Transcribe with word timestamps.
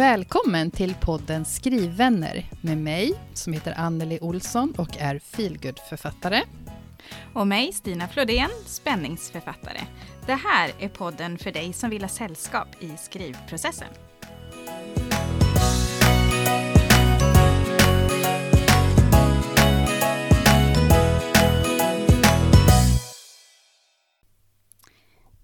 Välkommen 0.00 0.70
till 0.70 0.94
podden 0.94 1.44
Skrivvänner 1.44 2.44
med 2.60 2.78
mig 2.78 3.14
som 3.34 3.52
heter 3.52 3.74
Anneli 3.76 4.18
Olsson 4.20 4.74
och 4.78 4.96
är 4.98 5.18
feelgood-författare. 5.18 6.42
Och 7.34 7.46
mig, 7.46 7.72
Stina 7.72 8.08
Flodén, 8.08 8.50
spänningsförfattare. 8.66 9.80
Det 10.26 10.34
här 10.34 10.72
är 10.78 10.88
podden 10.88 11.38
för 11.38 11.52
dig 11.52 11.72
som 11.72 11.90
vill 11.90 12.02
ha 12.02 12.08
sällskap 12.08 12.68
i 12.80 12.96
skrivprocessen. 12.96 13.88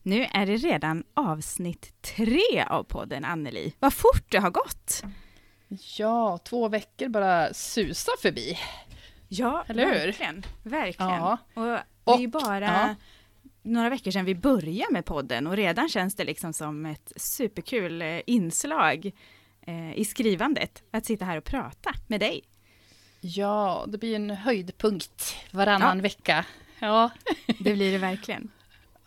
Nu 0.06 0.26
är 0.32 0.46
det 0.46 0.56
redan 0.56 1.04
avsnitt 1.14 2.02
tre 2.02 2.64
av 2.66 2.82
podden, 2.82 3.24
Anneli. 3.24 3.72
Vad 3.78 3.92
fort 3.92 4.24
det 4.28 4.38
har 4.38 4.50
gått! 4.50 5.02
Ja, 5.98 6.38
två 6.38 6.68
veckor 6.68 7.08
bara 7.08 7.54
susar 7.54 8.20
förbi. 8.22 8.58
Ja, 9.28 9.64
Eller 9.68 9.86
hur? 9.86 9.92
verkligen. 9.92 10.44
verkligen. 10.62 11.12
Ja. 11.12 11.38
Och 11.54 12.18
det 12.18 12.24
är 12.24 12.28
bara 12.28 12.60
ja. 12.60 12.94
några 13.62 13.90
veckor 13.90 14.10
sedan 14.10 14.24
vi 14.24 14.34
började 14.34 14.92
med 14.92 15.04
podden 15.04 15.46
och 15.46 15.56
redan 15.56 15.88
känns 15.88 16.14
det 16.14 16.24
liksom 16.24 16.52
som 16.52 16.86
ett 16.86 17.12
superkul 17.16 18.02
eh, 18.02 18.20
inslag 18.26 19.12
eh, 19.66 19.98
i 19.98 20.04
skrivandet 20.04 20.82
att 20.90 21.04
sitta 21.04 21.24
här 21.24 21.36
och 21.36 21.44
prata 21.44 21.90
med 22.06 22.20
dig. 22.20 22.42
Ja, 23.20 23.84
det 23.88 23.98
blir 23.98 24.16
en 24.16 24.30
höjdpunkt 24.30 25.36
varannan 25.50 26.02
vecka. 26.02 26.44
Ja. 26.78 27.10
Det 27.58 27.72
blir 27.74 27.92
det 27.92 27.98
verkligen. 27.98 28.50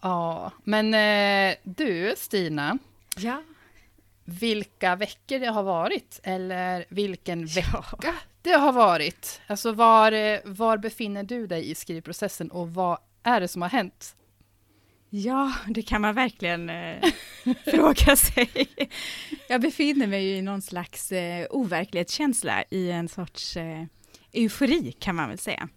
Ja, 0.01 0.51
men 0.63 0.93
eh, 0.93 1.55
du 1.63 2.13
Stina, 2.17 2.77
Ja. 3.17 3.43
vilka 4.25 4.95
veckor 4.95 5.39
det 5.39 5.47
har 5.47 5.63
varit 5.63 6.19
eller 6.23 6.85
vilken 6.89 7.45
vecka 7.45 8.13
det 8.41 8.51
har 8.51 8.71
varit. 8.73 9.41
Alltså 9.47 9.71
var, 9.71 10.11
eh, 10.11 10.39
var 10.45 10.77
befinner 10.77 11.23
du 11.23 11.47
dig 11.47 11.69
i 11.71 11.75
skrivprocessen 11.75 12.51
och 12.51 12.73
vad 12.73 12.97
är 13.23 13.39
det 13.41 13.47
som 13.47 13.61
har 13.61 13.69
hänt? 13.69 14.15
Ja, 15.11 15.53
det 15.67 15.81
kan 15.81 16.01
man 16.01 16.15
verkligen 16.15 16.69
eh, 16.69 17.03
fråga 17.65 18.15
sig. 18.15 18.67
Jag 19.49 19.61
befinner 19.61 20.07
mig 20.07 20.23
ju 20.29 20.35
i 20.35 20.41
någon 20.41 20.61
slags 20.61 21.11
eh, 21.11 21.47
overklighetskänsla, 21.49 22.63
i 22.69 22.91
en 22.91 23.07
sorts 23.09 23.57
eh, 23.57 23.83
eufori 24.33 24.91
kan 24.91 25.15
man 25.15 25.29
väl 25.29 25.37
säga. 25.39 25.69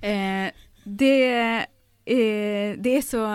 Eh, 0.00 0.52
det, 0.84 1.66
eh, 2.04 2.76
det 2.78 2.96
är 2.96 3.02
så, 3.02 3.26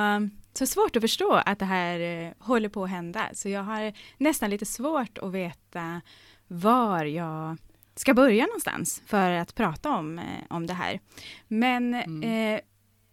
så 0.54 0.66
svårt 0.68 0.96
att 0.96 1.02
förstå 1.04 1.34
att 1.46 1.60
det 1.60 1.66
här 1.66 2.00
eh, 2.00 2.32
håller 2.40 2.70
på 2.70 2.84
att 2.84 2.90
hända, 2.90 3.30
så 3.34 3.50
jag 3.50 3.64
har 3.64 3.94
nästan 4.18 4.50
lite 4.50 4.66
svårt 4.66 5.18
att 5.18 5.32
veta 5.32 6.02
var 6.48 7.06
jag 7.06 7.58
ska 7.96 8.14
börja 8.14 8.46
någonstans 8.46 9.02
för 9.06 9.32
att 9.32 9.56
prata 9.56 9.90
om, 9.92 10.20
eh, 10.20 10.26
om 10.50 10.68
det 10.68 10.74
här. 10.74 11.00
Men 11.48 11.94
Mm. 11.94 12.54
eh, 12.56 12.60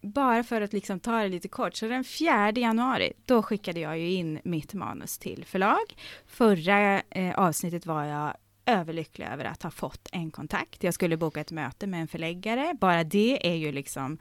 bara 0.01 0.43
för 0.43 0.61
att 0.61 0.73
liksom 0.73 0.99
ta 0.99 1.21
det 1.21 1.27
lite 1.27 1.47
kort, 1.47 1.75
så 1.75 1.87
den 1.87 2.03
4 2.03 2.51
januari, 2.51 3.13
då 3.25 3.43
skickade 3.43 3.79
jag 3.79 3.97
ju 3.99 4.11
in 4.11 4.39
mitt 4.43 4.73
manus 4.73 5.17
till 5.17 5.45
förlag. 5.45 5.95
Förra 6.27 7.01
avsnittet 7.35 7.85
var 7.85 8.03
jag 8.03 8.33
överlycklig 8.65 9.27
över 9.33 9.45
att 9.45 9.63
ha 9.63 9.71
fått 9.71 10.09
en 10.11 10.31
kontakt. 10.31 10.83
Jag 10.83 10.93
skulle 10.93 11.17
boka 11.17 11.41
ett 11.41 11.51
möte 11.51 11.87
med 11.87 12.01
en 12.01 12.07
förläggare. 12.07 12.73
Bara 12.79 13.03
det 13.03 13.47
är 13.51 13.55
ju 13.55 13.71
liksom 13.71 14.17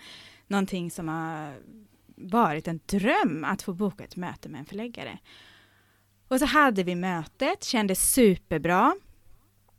någonting 0.46 0.90
som 0.90 1.08
har 1.08 1.54
varit 2.16 2.68
en 2.68 2.80
dröm 2.86 3.44
att 3.44 3.62
få 3.62 3.72
boka 3.72 4.04
ett 4.04 4.16
möte 4.16 4.48
med 4.48 4.58
en 4.58 4.66
förläggare. 4.66 5.18
Och 6.28 6.38
så 6.38 6.46
hade 6.46 6.82
vi 6.82 6.94
mötet, 6.94 7.64
kändes 7.64 8.12
superbra. 8.12 8.94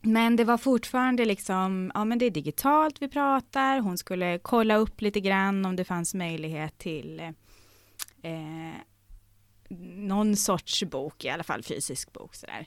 Men 0.00 0.36
det 0.36 0.44
var 0.44 0.58
fortfarande 0.58 1.24
liksom, 1.24 1.92
ja 1.94 2.04
men 2.04 2.18
det 2.18 2.26
är 2.26 2.30
digitalt 2.30 3.02
vi 3.02 3.08
pratar, 3.08 3.80
hon 3.80 3.98
skulle 3.98 4.38
kolla 4.38 4.76
upp 4.76 5.00
lite 5.00 5.20
grann 5.20 5.66
om 5.66 5.76
det 5.76 5.84
fanns 5.84 6.14
möjlighet 6.14 6.78
till 6.78 7.20
eh, 8.22 8.72
någon 9.96 10.36
sorts 10.36 10.84
bok, 10.84 11.24
i 11.24 11.28
alla 11.28 11.44
fall 11.44 11.62
fysisk 11.62 12.12
bok 12.12 12.34
sådär. 12.34 12.66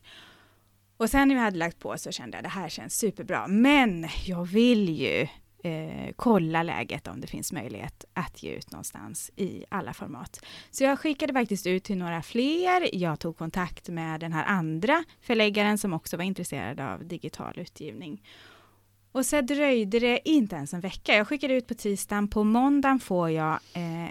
Och 0.97 1.09
sen 1.09 1.27
när 1.27 1.35
vi 1.35 1.41
hade 1.41 1.57
lagt 1.57 1.79
på 1.79 1.97
så 1.97 2.11
kände 2.11 2.37
jag 2.37 2.43
det 2.43 2.49
här 2.49 2.69
känns 2.69 2.97
superbra, 2.97 3.47
men 3.47 4.07
jag 4.25 4.45
vill 4.45 4.89
ju 4.89 5.27
eh, 5.63 6.13
kolla 6.15 6.63
läget 6.63 7.07
om 7.07 7.21
det 7.21 7.27
finns 7.27 7.51
möjlighet 7.51 8.05
att 8.13 8.43
ge 8.43 8.51
ut 8.51 8.71
någonstans 8.71 9.31
i 9.35 9.65
alla 9.69 9.93
format. 9.93 10.45
Så 10.71 10.83
jag 10.83 10.99
skickade 10.99 11.33
faktiskt 11.33 11.67
ut 11.67 11.83
till 11.83 11.97
några 11.97 12.21
fler. 12.21 12.95
Jag 12.95 13.19
tog 13.19 13.37
kontakt 13.37 13.89
med 13.89 14.19
den 14.19 14.33
här 14.33 14.45
andra 14.45 15.03
förläggaren 15.21 15.77
som 15.77 15.93
också 15.93 16.17
var 16.17 16.23
intresserad 16.23 16.79
av 16.79 17.05
digital 17.05 17.59
utgivning. 17.59 18.23
Och 19.11 19.25
så 19.25 19.41
dröjde 19.41 19.99
det 19.99 20.29
inte 20.29 20.55
ens 20.55 20.73
en 20.73 20.81
vecka. 20.81 21.15
Jag 21.15 21.27
skickade 21.27 21.53
ut 21.53 21.67
på 21.67 21.73
tisdagen. 21.73 22.27
På 22.27 22.43
måndagen 22.43 22.99
får 22.99 23.29
jag 23.29 23.59
eh, 23.73 24.07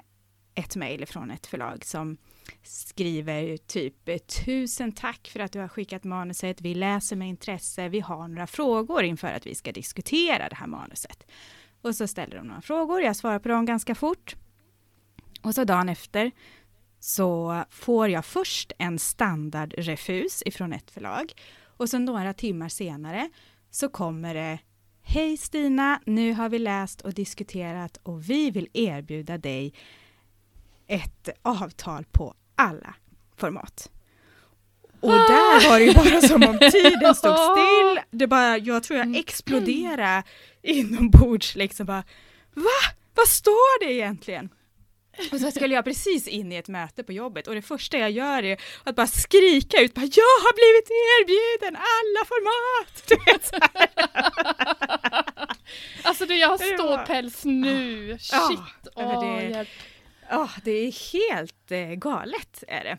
ett 0.55 0.77
mejl 0.77 1.07
från 1.07 1.31
ett 1.31 1.47
förlag 1.47 1.85
som 1.85 2.17
skriver 2.63 3.57
typ 3.57 4.29
tusen 4.45 4.93
tack 4.93 5.29
för 5.33 5.41
att 5.41 5.53
du 5.53 5.61
har 5.61 5.69
skickat 5.69 6.05
manuset. 6.05 6.61
Vi 6.61 6.75
läser 6.75 7.17
med 7.17 7.29
intresse. 7.29 7.89
Vi 7.89 8.01
har 8.01 8.29
några 8.29 8.47
frågor 8.47 9.03
inför 9.03 9.29
att 9.29 9.47
vi 9.47 9.55
ska 9.55 9.73
diskutera 9.73 10.49
det 10.49 10.57
här 10.57 10.67
manuset. 10.67 11.27
Och 11.83 11.95
så 11.95 12.07
ställer 12.07 12.37
de 12.37 12.47
några 12.47 12.61
frågor. 12.61 13.03
Jag 13.03 13.17
svarar 13.17 13.39
på 13.39 13.49
dem 13.49 13.67
ganska 13.67 13.95
fort. 13.95 14.37
Och 15.43 15.55
så 15.55 15.65
dagen 15.65 15.89
efter 15.89 16.31
så 17.01 17.65
får 17.71 18.09
jag 18.09 18.25
först 18.25 18.73
en 18.79 18.99
standardrefus 18.99 20.43
ifrån 20.47 20.73
ett 20.73 20.91
förlag 20.91 21.33
och 21.65 21.89
så 21.89 21.99
några 21.99 22.35
timmar 22.35 22.69
senare 22.69 23.31
så 23.71 23.89
kommer 23.89 24.35
det 24.35 24.59
Hej 25.03 25.37
Stina, 25.37 26.01
nu 26.07 26.33
har 26.33 26.49
vi 26.49 26.59
läst 26.59 27.01
och 27.01 27.15
diskuterat 27.15 27.99
och 28.03 28.31
vi 28.31 28.51
vill 28.51 28.69
erbjuda 28.73 29.39
dig 29.39 29.75
ett 30.89 31.29
avtal 31.43 32.05
på 32.13 32.35
alla 32.57 32.95
format. 33.37 33.91
Och 35.01 35.11
där 35.11 35.71
var 35.71 35.79
det 35.79 35.85
ju 35.85 35.95
bara 35.95 36.21
som 36.21 36.43
om 36.43 36.59
tiden 36.59 37.15
stod 37.15 37.37
still. 37.39 38.01
Det 38.11 38.27
bara, 38.27 38.59
jag 38.59 38.83
tror 38.83 38.99
jag 38.99 39.17
exploderade 39.17 40.23
inombords 40.63 41.55
liksom 41.55 41.87
bara, 41.87 42.05
va? 42.55 42.95
Vad 43.15 43.29
står 43.29 43.85
det 43.87 43.93
egentligen? 43.93 44.49
Och 45.33 45.41
så 45.41 45.51
skulle 45.51 45.75
jag 45.75 45.85
precis 45.85 46.29
in 46.29 46.53
i 46.53 46.57
ett 46.57 46.69
möte 46.69 47.03
på 47.05 47.13
jobbet 47.13 47.47
och 47.47 47.55
det 47.55 47.63
första 47.63 47.99
jag 47.99 48.11
gör 48.11 48.43
är 48.43 48.61
att 48.85 48.97
bara 48.97 49.07
skrika 49.07 49.81
ut, 49.81 49.95
bara, 49.95 50.01
jag 50.01 50.37
har 50.45 50.55
blivit 50.55 50.91
erbjuden 50.91 51.77
alla 51.77 52.25
format! 52.29 53.03
Du 53.09 53.33
vet, 53.33 53.47
så 53.47 53.57
här. 53.61 53.89
Alltså 56.03 56.27
du, 56.27 56.37
jag 56.37 56.49
har 56.49 56.59
ståpäls 56.75 57.45
nu. 57.45 58.19
Shit. 58.21 58.61
Åh, 58.95 59.51
hjälp. 59.51 59.69
Ja, 60.29 60.51
det 60.65 60.71
är 60.71 61.13
helt 61.13 61.73
eh, 61.73 61.89
galet 61.89 62.65
är 62.69 62.85
det. 62.85 62.99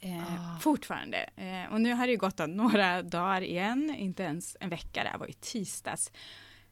Eh, 0.00 0.56
Ah. 0.56 0.58
Fortfarande. 0.60 1.30
Eh, 1.36 1.72
och 1.72 1.80
nu 1.80 1.92
har 1.94 2.06
det 2.06 2.12
ju 2.12 2.18
gått 2.18 2.38
några 2.48 3.02
dagar 3.02 3.40
igen, 3.42 3.94
inte 3.98 4.22
ens 4.22 4.56
en 4.60 4.70
vecka, 4.70 5.02
det 5.04 5.08
här 5.08 5.18
var 5.18 5.26
ju 5.26 5.32
tisdags. 5.32 6.12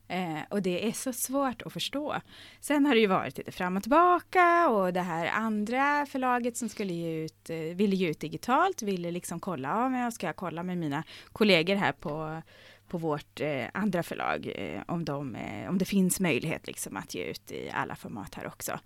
Eh, 0.08 0.38
och 0.50 0.62
det 0.62 0.88
är 0.88 0.92
så 0.92 1.12
svårt 1.12 1.62
att 1.62 1.72
förstå. 1.72 2.16
Sen 2.60 2.86
har 2.86 2.94
det 2.94 3.00
ju 3.00 3.06
varit 3.06 3.38
lite 3.38 3.52
fram 3.52 3.76
och 3.76 3.82
tillbaka 3.82 4.68
och 4.68 4.92
det 4.92 5.00
här 5.00 5.26
andra 5.26 6.06
förlaget 6.06 6.56
som 6.56 6.68
skulle 6.68 6.92
ge 6.92 7.24
ut, 7.24 7.50
eh, 7.50 7.56
ville 7.56 7.96
ge 7.96 8.10
ut 8.10 8.20
digitalt, 8.20 8.82
ville 8.82 9.10
liksom 9.10 9.40
kolla, 9.40 9.68
ja, 9.68 9.88
men 9.88 10.00
jag 10.00 10.12
ska 10.12 10.32
kolla 10.32 10.62
med 10.62 10.78
mina 10.78 11.04
kollegor 11.32 11.74
här 11.74 11.92
på, 11.92 12.42
på 12.88 12.98
vårt 12.98 13.40
eh, 13.40 13.64
andra 13.74 14.02
förlag 14.02 14.52
eh, 14.54 14.82
om, 14.86 15.04
de, 15.04 15.34
eh, 15.34 15.68
om 15.68 15.78
det 15.78 15.84
finns 15.84 16.20
möjlighet 16.20 16.66
liksom 16.66 16.96
att 16.96 17.14
ge 17.14 17.24
ut 17.24 17.52
i 17.52 17.70
alla 17.70 17.96
format 17.96 18.34
här 18.34 18.46
också. 18.46 18.78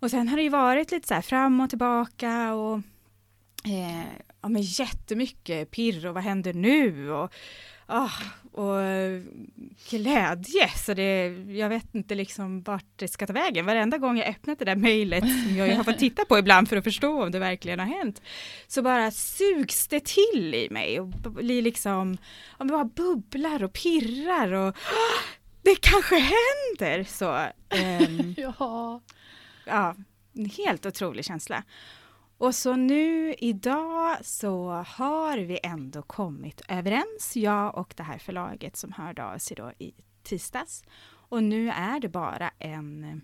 Och 0.00 0.10
sen 0.10 0.28
har 0.28 0.36
det 0.36 0.42
ju 0.42 0.48
varit 0.48 0.90
lite 0.90 1.08
så 1.08 1.14
här 1.14 1.22
fram 1.22 1.60
och 1.60 1.70
tillbaka 1.70 2.54
och 2.54 2.76
eh, 3.64 4.04
ja, 4.42 4.48
men 4.48 4.62
jättemycket 4.62 5.70
pirr 5.70 6.06
och 6.06 6.14
vad 6.14 6.22
händer 6.22 6.52
nu? 6.52 7.10
Och, 7.10 7.32
oh, 7.88 8.22
och 8.52 8.80
glädje, 9.90 10.68
så 10.76 10.94
det, 10.94 11.26
jag 11.48 11.68
vet 11.68 11.94
inte 11.94 12.14
liksom 12.14 12.62
vart 12.62 12.86
det 12.96 13.08
ska 13.08 13.26
ta 13.26 13.32
vägen. 13.32 13.66
Varenda 13.66 13.98
gång 13.98 14.18
jag 14.18 14.28
öppnat 14.28 14.58
det 14.58 14.64
där 14.64 14.76
mejlet, 14.76 15.24
som 15.44 15.56
jag 15.56 15.76
har 15.76 15.84
fått 15.84 15.98
titta 15.98 16.24
på 16.24 16.38
ibland 16.38 16.68
för 16.68 16.76
att 16.76 16.84
förstå 16.84 17.22
om 17.22 17.30
det 17.30 17.38
verkligen 17.38 17.78
har 17.78 17.86
hänt, 17.86 18.22
så 18.66 18.82
bara 18.82 19.10
sugs 19.10 19.88
det 19.88 20.04
till 20.04 20.54
i 20.54 20.68
mig 20.70 21.00
och 21.00 21.06
blir 21.06 21.62
liksom, 21.62 22.18
ja, 22.58 22.64
men 22.64 22.68
bara 22.68 22.84
bubblar 22.84 23.64
och 23.64 23.72
pirrar 23.72 24.52
och 24.52 24.68
oh, 24.68 25.22
det 25.62 25.80
kanske 25.80 26.16
händer! 26.16 27.04
Så, 27.04 27.46
ehm, 27.68 28.34
Ja 28.58 29.00
ja, 29.68 29.94
en 30.32 30.44
helt 30.44 30.86
otrolig 30.86 31.24
känsla. 31.24 31.64
Och 32.38 32.54
så 32.54 32.76
nu 32.76 33.34
idag 33.38 34.16
så 34.22 34.70
har 34.70 35.38
vi 35.38 35.58
ändå 35.62 36.02
kommit 36.02 36.62
överens, 36.68 37.36
jag 37.36 37.78
och 37.78 37.94
det 37.96 38.02
här 38.02 38.18
förlaget 38.18 38.76
som 38.76 38.92
hörde 38.92 39.24
av 39.24 39.38
sig 39.38 39.56
då 39.56 39.72
i 39.78 39.94
tisdags. 40.22 40.84
Och 41.30 41.42
nu 41.42 41.70
är 41.70 42.00
det 42.00 42.08
bara 42.08 42.50
en, 42.58 43.20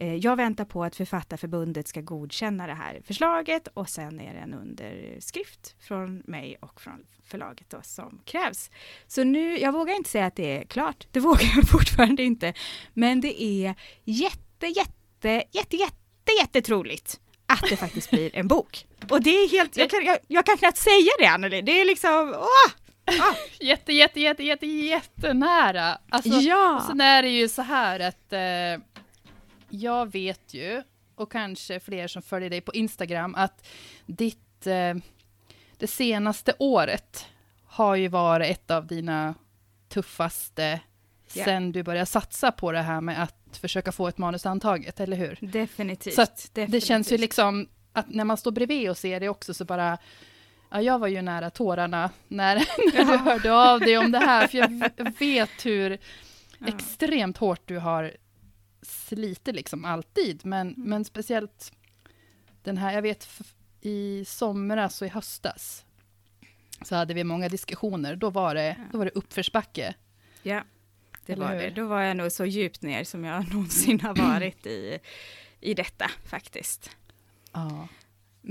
Eh, 0.00 0.14
jag 0.14 0.36
väntar 0.36 0.64
på 0.64 0.84
att 0.84 0.96
Författarförbundet 0.96 1.88
ska 1.88 2.00
godkänna 2.00 2.66
det 2.66 2.74
här 2.74 3.00
förslaget 3.04 3.68
och 3.74 3.88
sen 3.88 4.20
är 4.20 4.34
det 4.34 4.40
en 4.40 4.54
underskrift 4.54 5.76
från 5.80 6.22
mig 6.26 6.56
och 6.60 6.80
från 6.80 7.06
förlaget 7.24 7.70
då, 7.70 7.78
som 7.82 8.20
krävs. 8.24 8.70
Så 9.06 9.24
nu, 9.24 9.58
jag 9.58 9.72
vågar 9.72 9.94
inte 9.94 10.10
säga 10.10 10.26
att 10.26 10.36
det 10.36 10.58
är 10.58 10.64
klart, 10.64 11.06
det 11.12 11.20
vågar 11.28 11.52
jag 11.56 11.68
fortfarande 11.68 12.22
inte, 12.22 12.54
men 12.94 13.20
det 13.20 13.42
är 13.42 13.74
jätte, 14.04 14.66
jätte, 14.66 14.92
jätte, 15.24 15.76
jätte, 15.76 16.32
jättetroligt 16.40 17.20
att 17.46 17.62
det 17.70 17.76
faktiskt 17.76 18.10
blir 18.10 18.36
en 18.36 18.48
bok. 18.48 18.86
Och 19.10 19.22
det 19.22 19.30
är 19.30 19.48
helt, 19.48 19.76
jag 19.76 19.90
kan, 19.90 20.04
jag, 20.04 20.18
jag 20.28 20.46
kan 20.46 20.56
knappt 20.56 20.78
säga 20.78 21.10
det 21.18 21.26
Anneli, 21.26 21.62
det 21.62 21.80
är 21.80 21.84
liksom, 21.84 22.34
åh! 22.38 22.72
Ah. 23.20 23.34
Jätte, 23.60 23.92
jätte, 23.92 24.20
jätte, 24.20 24.42
jätte, 24.42 24.66
jättenära. 24.66 25.98
Alltså, 26.08 26.30
ja. 26.30 26.84
Sen 26.86 27.00
är 27.00 27.22
det 27.22 27.28
ju 27.28 27.48
så 27.48 27.62
här 27.62 28.00
att 28.00 28.32
eh, 28.32 28.84
jag 29.68 30.12
vet 30.12 30.54
ju, 30.54 30.82
och 31.14 31.32
kanske 31.32 31.80
fler 31.80 32.08
som 32.08 32.22
följer 32.22 32.50
dig 32.50 32.60
på 32.60 32.74
Instagram, 32.74 33.34
att 33.34 33.66
ditt, 34.06 34.66
eh, 34.66 34.94
det 35.76 35.86
senaste 35.86 36.54
året 36.58 37.26
har 37.64 37.96
ju 37.96 38.08
varit 38.08 38.50
ett 38.50 38.70
av 38.70 38.86
dina 38.86 39.34
tuffaste 39.88 40.80
yeah. 41.34 41.44
sen 41.44 41.72
du 41.72 41.82
började 41.82 42.06
satsa 42.06 42.52
på 42.52 42.72
det 42.72 42.82
här 42.82 43.00
med 43.00 43.22
att 43.22 43.37
försöka 43.56 43.92
få 43.92 44.08
ett 44.08 44.18
manus 44.18 44.46
antaget, 44.46 45.00
eller 45.00 45.16
hur? 45.16 45.38
Definitivt. 45.40 46.14
Så 46.14 46.20
definitivt. 46.20 46.72
det 46.72 46.80
känns 46.80 47.12
ju 47.12 47.18
liksom 47.18 47.68
att 47.92 48.08
när 48.08 48.24
man 48.24 48.36
står 48.36 48.50
bredvid 48.50 48.90
och 48.90 48.98
ser 48.98 49.20
det 49.20 49.28
också 49.28 49.54
så 49.54 49.64
bara 49.64 49.98
Ja, 50.70 50.82
jag 50.82 50.98
var 50.98 51.08
ju 51.08 51.22
nära 51.22 51.50
tårarna 51.50 52.10
när, 52.28 52.56
när 52.94 53.04
du 53.04 53.16
hörde 53.16 53.52
av 53.52 53.80
dig 53.80 53.98
om 53.98 54.12
det 54.12 54.18
här, 54.18 54.46
för 54.46 54.58
jag 54.58 54.70
vet 55.18 55.66
hur 55.66 55.98
ja. 56.58 56.66
extremt 56.66 57.38
hårt 57.38 57.62
du 57.64 57.78
har 57.78 58.16
slitit 58.82 59.54
liksom 59.54 59.84
alltid, 59.84 60.46
men, 60.46 60.68
mm. 60.68 60.88
men 60.88 61.04
speciellt 61.04 61.72
den 62.62 62.78
här, 62.78 62.92
jag 62.92 63.02
vet 63.02 63.28
i 63.80 64.24
somras 64.24 65.02
och 65.02 65.06
i 65.06 65.10
höstas 65.10 65.84
så 66.82 66.94
hade 66.94 67.14
vi 67.14 67.24
många 67.24 67.48
diskussioner, 67.48 68.16
då 68.16 68.30
var 68.30 68.54
det, 68.54 68.66
ja. 68.66 68.84
då 68.92 68.98
var 68.98 69.04
det 69.04 69.10
uppförsbacke. 69.14 69.94
Ja, 70.42 70.62
det 71.28 71.32
Eller 71.34 71.46
var 71.46 71.54
hur? 71.54 71.62
det. 71.62 71.70
Då 71.70 71.86
var 71.86 72.00
jag 72.02 72.16
nog 72.16 72.32
så 72.32 72.44
djupt 72.46 72.82
ner 72.82 73.04
som 73.04 73.24
jag 73.24 73.48
någonsin 73.52 74.00
har 74.00 74.14
varit 74.14 74.66
i, 74.66 74.98
i 75.60 75.74
detta 75.74 76.10
faktiskt. 76.26 76.90
Ja. 77.52 77.88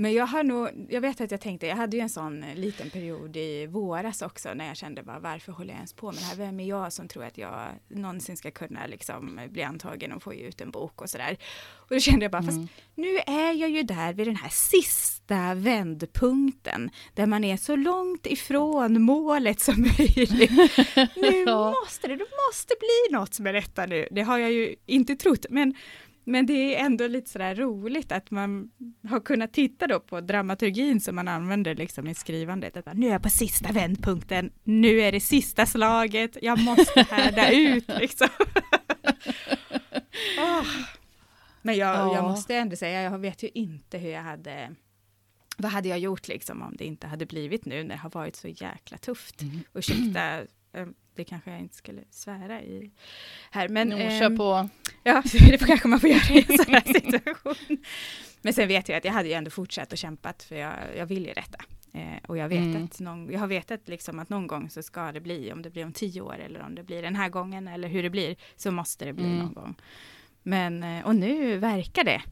Men 0.00 0.12
jag 0.12 0.26
har 0.26 0.44
nog, 0.44 0.68
jag 0.88 1.00
vet 1.00 1.20
att 1.20 1.30
jag 1.30 1.40
tänkte, 1.40 1.66
jag 1.66 1.76
hade 1.76 1.96
ju 1.96 2.00
en 2.00 2.08
sån 2.08 2.40
liten 2.54 2.90
period 2.90 3.36
i 3.36 3.66
våras 3.66 4.22
också 4.22 4.54
när 4.54 4.66
jag 4.66 4.76
kände 4.76 5.02
bara 5.02 5.18
varför 5.18 5.52
håller 5.52 5.70
jag 5.70 5.76
ens 5.76 5.92
på 5.92 6.06
med 6.06 6.14
det 6.14 6.24
här? 6.24 6.36
Vem 6.36 6.60
är 6.60 6.64
jag 6.64 6.92
som 6.92 7.08
tror 7.08 7.24
att 7.24 7.38
jag 7.38 7.68
någonsin 7.88 8.36
ska 8.36 8.50
kunna 8.50 8.86
liksom 8.86 9.40
bli 9.50 9.62
antagen 9.62 10.12
och 10.12 10.22
få 10.22 10.34
ut 10.34 10.60
en 10.60 10.70
bok 10.70 11.02
och 11.02 11.10
sådär. 11.10 11.36
Och 11.74 11.88
då 11.88 12.00
kände 12.00 12.24
jag 12.24 12.32
bara, 12.32 12.42
mm. 12.42 12.66
fast 12.66 12.72
nu 12.94 13.16
är 13.26 13.52
jag 13.52 13.70
ju 13.70 13.82
där 13.82 14.12
vid 14.12 14.26
den 14.26 14.36
här 14.36 14.48
sista 14.48 15.54
vändpunkten 15.54 16.90
där 17.14 17.26
man 17.26 17.44
är 17.44 17.56
så 17.56 17.76
långt 17.76 18.26
ifrån 18.26 19.02
målet 19.02 19.60
som 19.60 19.80
möjligt. 19.80 20.50
nu 21.16 21.44
måste 21.44 22.08
det, 22.08 22.16
det 22.16 22.28
måste 22.48 22.74
bli 22.80 23.18
något 23.18 23.38
med 23.38 23.54
detta 23.54 23.86
nu. 23.86 24.08
Det 24.10 24.22
har 24.22 24.38
jag 24.38 24.52
ju 24.52 24.74
inte 24.86 25.16
trott, 25.16 25.46
men 25.50 25.74
men 26.28 26.46
det 26.46 26.76
är 26.76 26.84
ändå 26.84 27.06
lite 27.06 27.30
sådär 27.30 27.54
roligt 27.54 28.12
att 28.12 28.30
man 28.30 28.70
har 29.08 29.20
kunnat 29.20 29.52
titta 29.52 29.86
då 29.86 30.00
på 30.00 30.20
dramaturgin 30.20 31.00
som 31.00 31.14
man 31.16 31.28
använder 31.28 31.74
liksom 31.74 32.06
i 32.06 32.14
skrivandet. 32.14 32.76
Att 32.76 32.94
nu 32.94 33.06
är 33.06 33.12
jag 33.12 33.22
på 33.22 33.30
sista 33.30 33.72
vändpunkten, 33.72 34.52
nu 34.64 35.00
är 35.00 35.12
det 35.12 35.20
sista 35.20 35.66
slaget, 35.66 36.36
jag 36.42 36.58
måste 36.58 37.02
härda 37.02 37.50
ut 37.52 37.88
liksom. 37.88 38.28
oh. 40.38 40.66
Men 41.62 41.76
jag, 41.76 41.96
ja. 41.96 42.14
jag 42.14 42.24
måste 42.24 42.56
ändå 42.56 42.76
säga, 42.76 43.02
jag 43.02 43.18
vet 43.18 43.42
ju 43.42 43.48
inte 43.54 43.98
hur 43.98 44.10
jag 44.10 44.22
hade 44.22 44.74
vad 45.56 45.72
hade 45.72 45.88
jag 45.88 45.98
gjort 45.98 46.28
liksom 46.28 46.62
om 46.62 46.76
det 46.76 46.84
inte 46.84 47.06
hade 47.06 47.26
blivit 47.26 47.64
nu 47.64 47.82
när 47.82 47.94
det 47.94 48.00
har 48.00 48.10
varit 48.10 48.36
så 48.36 48.48
jäkla 48.48 48.98
tufft? 48.98 49.42
Mm. 49.42 49.60
Ursäkta 49.74 50.46
Ehm, 50.72 50.94
det 51.18 51.24
kanske 51.24 51.50
jag 51.50 51.60
inte 51.60 51.76
skulle 51.76 52.02
svära 52.10 52.62
i 52.62 52.90
här. 53.50 53.68
Men, 53.68 53.88
no, 53.88 53.98
eh, 53.98 54.30
på. 54.30 54.68
Ja, 55.02 55.22
det 55.32 55.66
kanske 55.66 55.88
man 55.88 56.00
får 56.00 56.10
göra 56.10 56.34
i 56.34 56.46
en 56.48 56.58
sån 56.58 56.74
här 56.74 56.92
situation. 56.92 57.78
Men 58.42 58.52
sen 58.52 58.68
vet 58.68 58.88
jag 58.88 58.98
att 58.98 59.04
jag 59.04 59.12
hade 59.12 59.28
ju 59.28 59.34
ändå 59.34 59.50
fortsatt 59.50 59.92
och 59.92 59.98
kämpat 59.98 60.42
för 60.42 60.56
jag, 60.56 60.74
jag 60.96 61.06
vill 61.06 61.26
ju 61.26 61.32
detta. 61.32 61.58
Eh, 61.92 62.18
och 62.28 62.36
jag 62.36 62.48
vet 62.48 62.58
mm. 62.58 62.84
att 62.84 63.00
någon, 63.00 63.32
jag 63.32 63.40
har 63.40 63.46
vetat 63.46 63.88
liksom 63.88 64.18
att 64.18 64.28
någon 64.28 64.46
gång 64.46 64.70
så 64.70 64.82
ska 64.82 65.12
det 65.12 65.20
bli, 65.20 65.52
om 65.52 65.62
det 65.62 65.70
blir 65.70 65.84
om 65.84 65.92
tio 65.92 66.20
år 66.20 66.38
eller 66.38 66.60
om 66.60 66.74
det 66.74 66.82
blir 66.82 67.02
den 67.02 67.16
här 67.16 67.28
gången 67.28 67.68
eller 67.68 67.88
hur 67.88 68.02
det 68.02 68.10
blir, 68.10 68.36
så 68.56 68.70
måste 68.70 69.04
det 69.04 69.12
bli 69.12 69.24
mm. 69.24 69.38
någon 69.38 69.52
gång. 69.52 69.74
Men, 70.42 70.82
eh, 70.82 71.06
och 71.06 71.16
nu 71.16 71.56
verkar 71.56 72.04
det, 72.04 72.22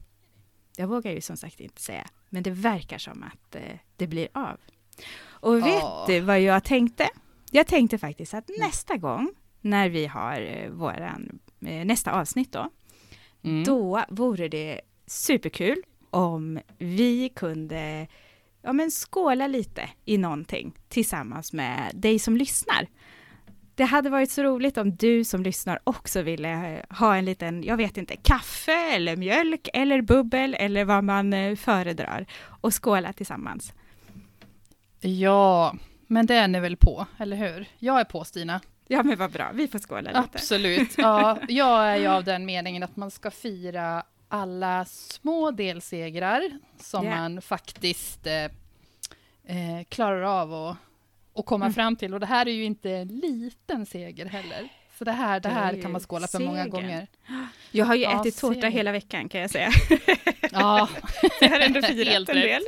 jag 0.77 0.87
vågar 0.87 1.11
ju 1.11 1.21
som 1.21 1.37
sagt 1.37 1.59
inte 1.59 1.81
säga, 1.81 2.07
men 2.29 2.43
det 2.43 2.51
verkar 2.51 2.97
som 2.97 3.23
att 3.23 3.55
eh, 3.55 3.77
det 3.95 4.07
blir 4.07 4.27
av. 4.33 4.57
Och 5.25 5.57
vet 5.57 5.83
oh. 5.83 6.07
du 6.07 6.19
vad 6.19 6.41
jag 6.41 6.63
tänkte? 6.63 7.09
Jag 7.51 7.67
tänkte 7.67 7.97
faktiskt 7.97 8.33
att 8.33 8.49
mm. 8.49 8.67
nästa 8.67 8.97
gång 8.97 9.31
när 9.61 9.89
vi 9.89 10.05
har 10.05 10.41
eh, 10.41 10.69
våran, 10.69 11.39
eh, 11.65 11.85
nästa 11.85 12.11
avsnitt 12.11 12.51
då, 12.51 12.69
mm. 13.43 13.63
då 13.63 14.03
vore 14.09 14.47
det 14.47 14.81
superkul 15.05 15.83
om 16.09 16.59
vi 16.77 17.29
kunde 17.29 18.07
ja, 18.61 18.73
men 18.73 18.91
skåla 18.91 19.47
lite 19.47 19.89
i 20.05 20.17
någonting 20.17 20.73
tillsammans 20.89 21.53
med 21.53 21.91
dig 21.93 22.19
som 22.19 22.37
lyssnar. 22.37 22.87
Det 23.75 23.83
hade 23.83 24.09
varit 24.09 24.31
så 24.31 24.43
roligt 24.43 24.77
om 24.77 24.95
du 24.95 25.23
som 25.23 25.43
lyssnar 25.43 25.79
också 25.83 26.21
ville 26.21 26.77
eh, 26.77 26.97
ha 26.97 27.15
en 27.15 27.25
liten, 27.25 27.63
jag 27.63 27.77
vet 27.77 27.97
inte, 27.97 28.15
kaffe 28.15 28.95
eller 28.95 29.15
mjölk 29.15 29.69
eller 29.73 30.01
bubbel 30.01 30.55
eller 30.59 30.85
vad 30.85 31.03
man 31.03 31.57
föredrar 31.57 32.25
och 32.45 32.83
skåla 32.83 33.13
tillsammans. 33.13 33.73
Ja, 34.99 35.75
men 36.07 36.25
det 36.25 36.35
är 36.35 36.47
ni 36.47 36.59
väl 36.59 36.77
på, 36.77 37.05
eller 37.17 37.37
hur? 37.37 37.67
Jag 37.77 37.99
är 37.99 38.03
på 38.03 38.23
Stina. 38.23 38.61
Ja 38.87 39.03
men 39.03 39.17
vad 39.17 39.31
bra, 39.31 39.51
vi 39.53 39.67
får 39.67 39.79
skåla 39.79 40.01
lite. 40.01 40.19
Absolut. 40.19 40.97
Ja, 40.97 41.37
jag 41.47 41.87
är 41.87 41.95
ju 41.95 42.07
av 42.07 42.23
den 42.23 42.45
meningen 42.45 42.83
att 42.83 42.95
man 42.95 43.11
ska 43.11 43.31
fira 43.31 44.03
alla 44.27 44.85
små 44.85 45.51
delsegrar 45.51 46.51
som 46.79 47.05
yeah. 47.05 47.19
man 47.19 47.41
faktiskt 47.41 48.27
eh, 48.27 48.43
eh, 49.45 49.83
klarar 49.89 50.41
av 50.41 50.53
att, 50.53 50.77
att 51.35 51.45
komma 51.45 51.65
mm. 51.65 51.73
fram 51.73 51.95
till. 51.95 52.13
Och 52.13 52.19
det 52.19 52.25
här 52.25 52.47
är 52.47 52.51
ju 52.51 52.63
inte 52.63 52.91
en 52.91 53.07
liten 53.07 53.85
seger 53.85 54.25
heller. 54.25 54.69
Så 54.97 55.03
det 55.03 55.11
här, 55.11 55.39
det 55.39 55.49
här 55.49 55.81
kan 55.81 55.91
man 55.91 56.01
skåla 56.01 56.27
för 56.27 56.39
många 56.39 56.67
gånger. 56.67 57.07
Jag 57.71 57.85
har 57.85 57.95
ju 57.95 58.03
ja, 58.03 58.21
ätit 58.21 58.37
tårta 58.37 58.61
seger. 58.61 58.69
hela 58.69 58.91
veckan 58.91 59.29
kan 59.29 59.41
jag 59.41 59.49
säga. 59.49 59.69
Ja, 60.51 60.89
jag 61.41 61.49
har 61.49 61.59
ändå 61.59 61.81
firat 61.87 62.07
Helt 62.07 62.29
en 62.29 62.35
del. 62.35 62.63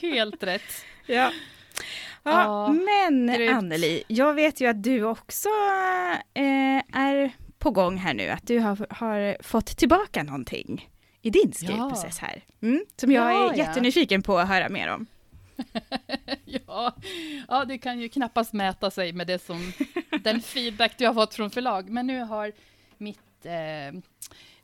Helt 0.00 0.42
rätt. 0.42 0.84
Ja. 1.06 1.32
Ja, 2.22 2.68
men 2.68 3.26
grymt. 3.26 3.56
Anneli, 3.56 4.02
jag 4.08 4.34
vet 4.34 4.60
ju 4.60 4.66
att 4.66 4.82
du 4.82 5.04
också 5.04 5.48
eh, 6.34 6.82
är 6.92 7.32
på 7.58 7.70
gång 7.70 7.96
här 7.96 8.14
nu, 8.14 8.28
att 8.28 8.46
du 8.46 8.58
har, 8.58 8.86
har 8.90 9.42
fått 9.42 9.66
tillbaka 9.66 10.22
någonting 10.22 10.90
i 11.22 11.30
din 11.30 11.52
skrivprocess 11.52 12.18
ja. 12.20 12.26
här, 12.26 12.44
mm, 12.60 12.84
som 12.96 13.12
jag 13.12 13.32
ja, 13.32 13.52
är 13.52 13.56
jättenyfiken 13.56 14.22
på 14.22 14.38
att 14.38 14.48
höra 14.48 14.68
mer 14.68 14.88
om. 14.88 15.06
ja, 16.44 16.96
ja, 17.48 17.64
det 17.64 17.78
kan 17.78 18.00
ju 18.00 18.08
knappast 18.08 18.52
mäta 18.52 18.90
sig 18.90 19.12
med 19.12 19.26
det 19.26 19.38
som, 19.38 19.72
den 20.22 20.40
feedback 20.42 20.98
du 20.98 21.06
har 21.06 21.14
fått 21.14 21.34
från 21.34 21.50
förlag, 21.50 21.88
men 21.88 22.06
nu 22.06 22.20
har 22.20 22.52
mitt 22.98 23.46
eh, 23.46 24.00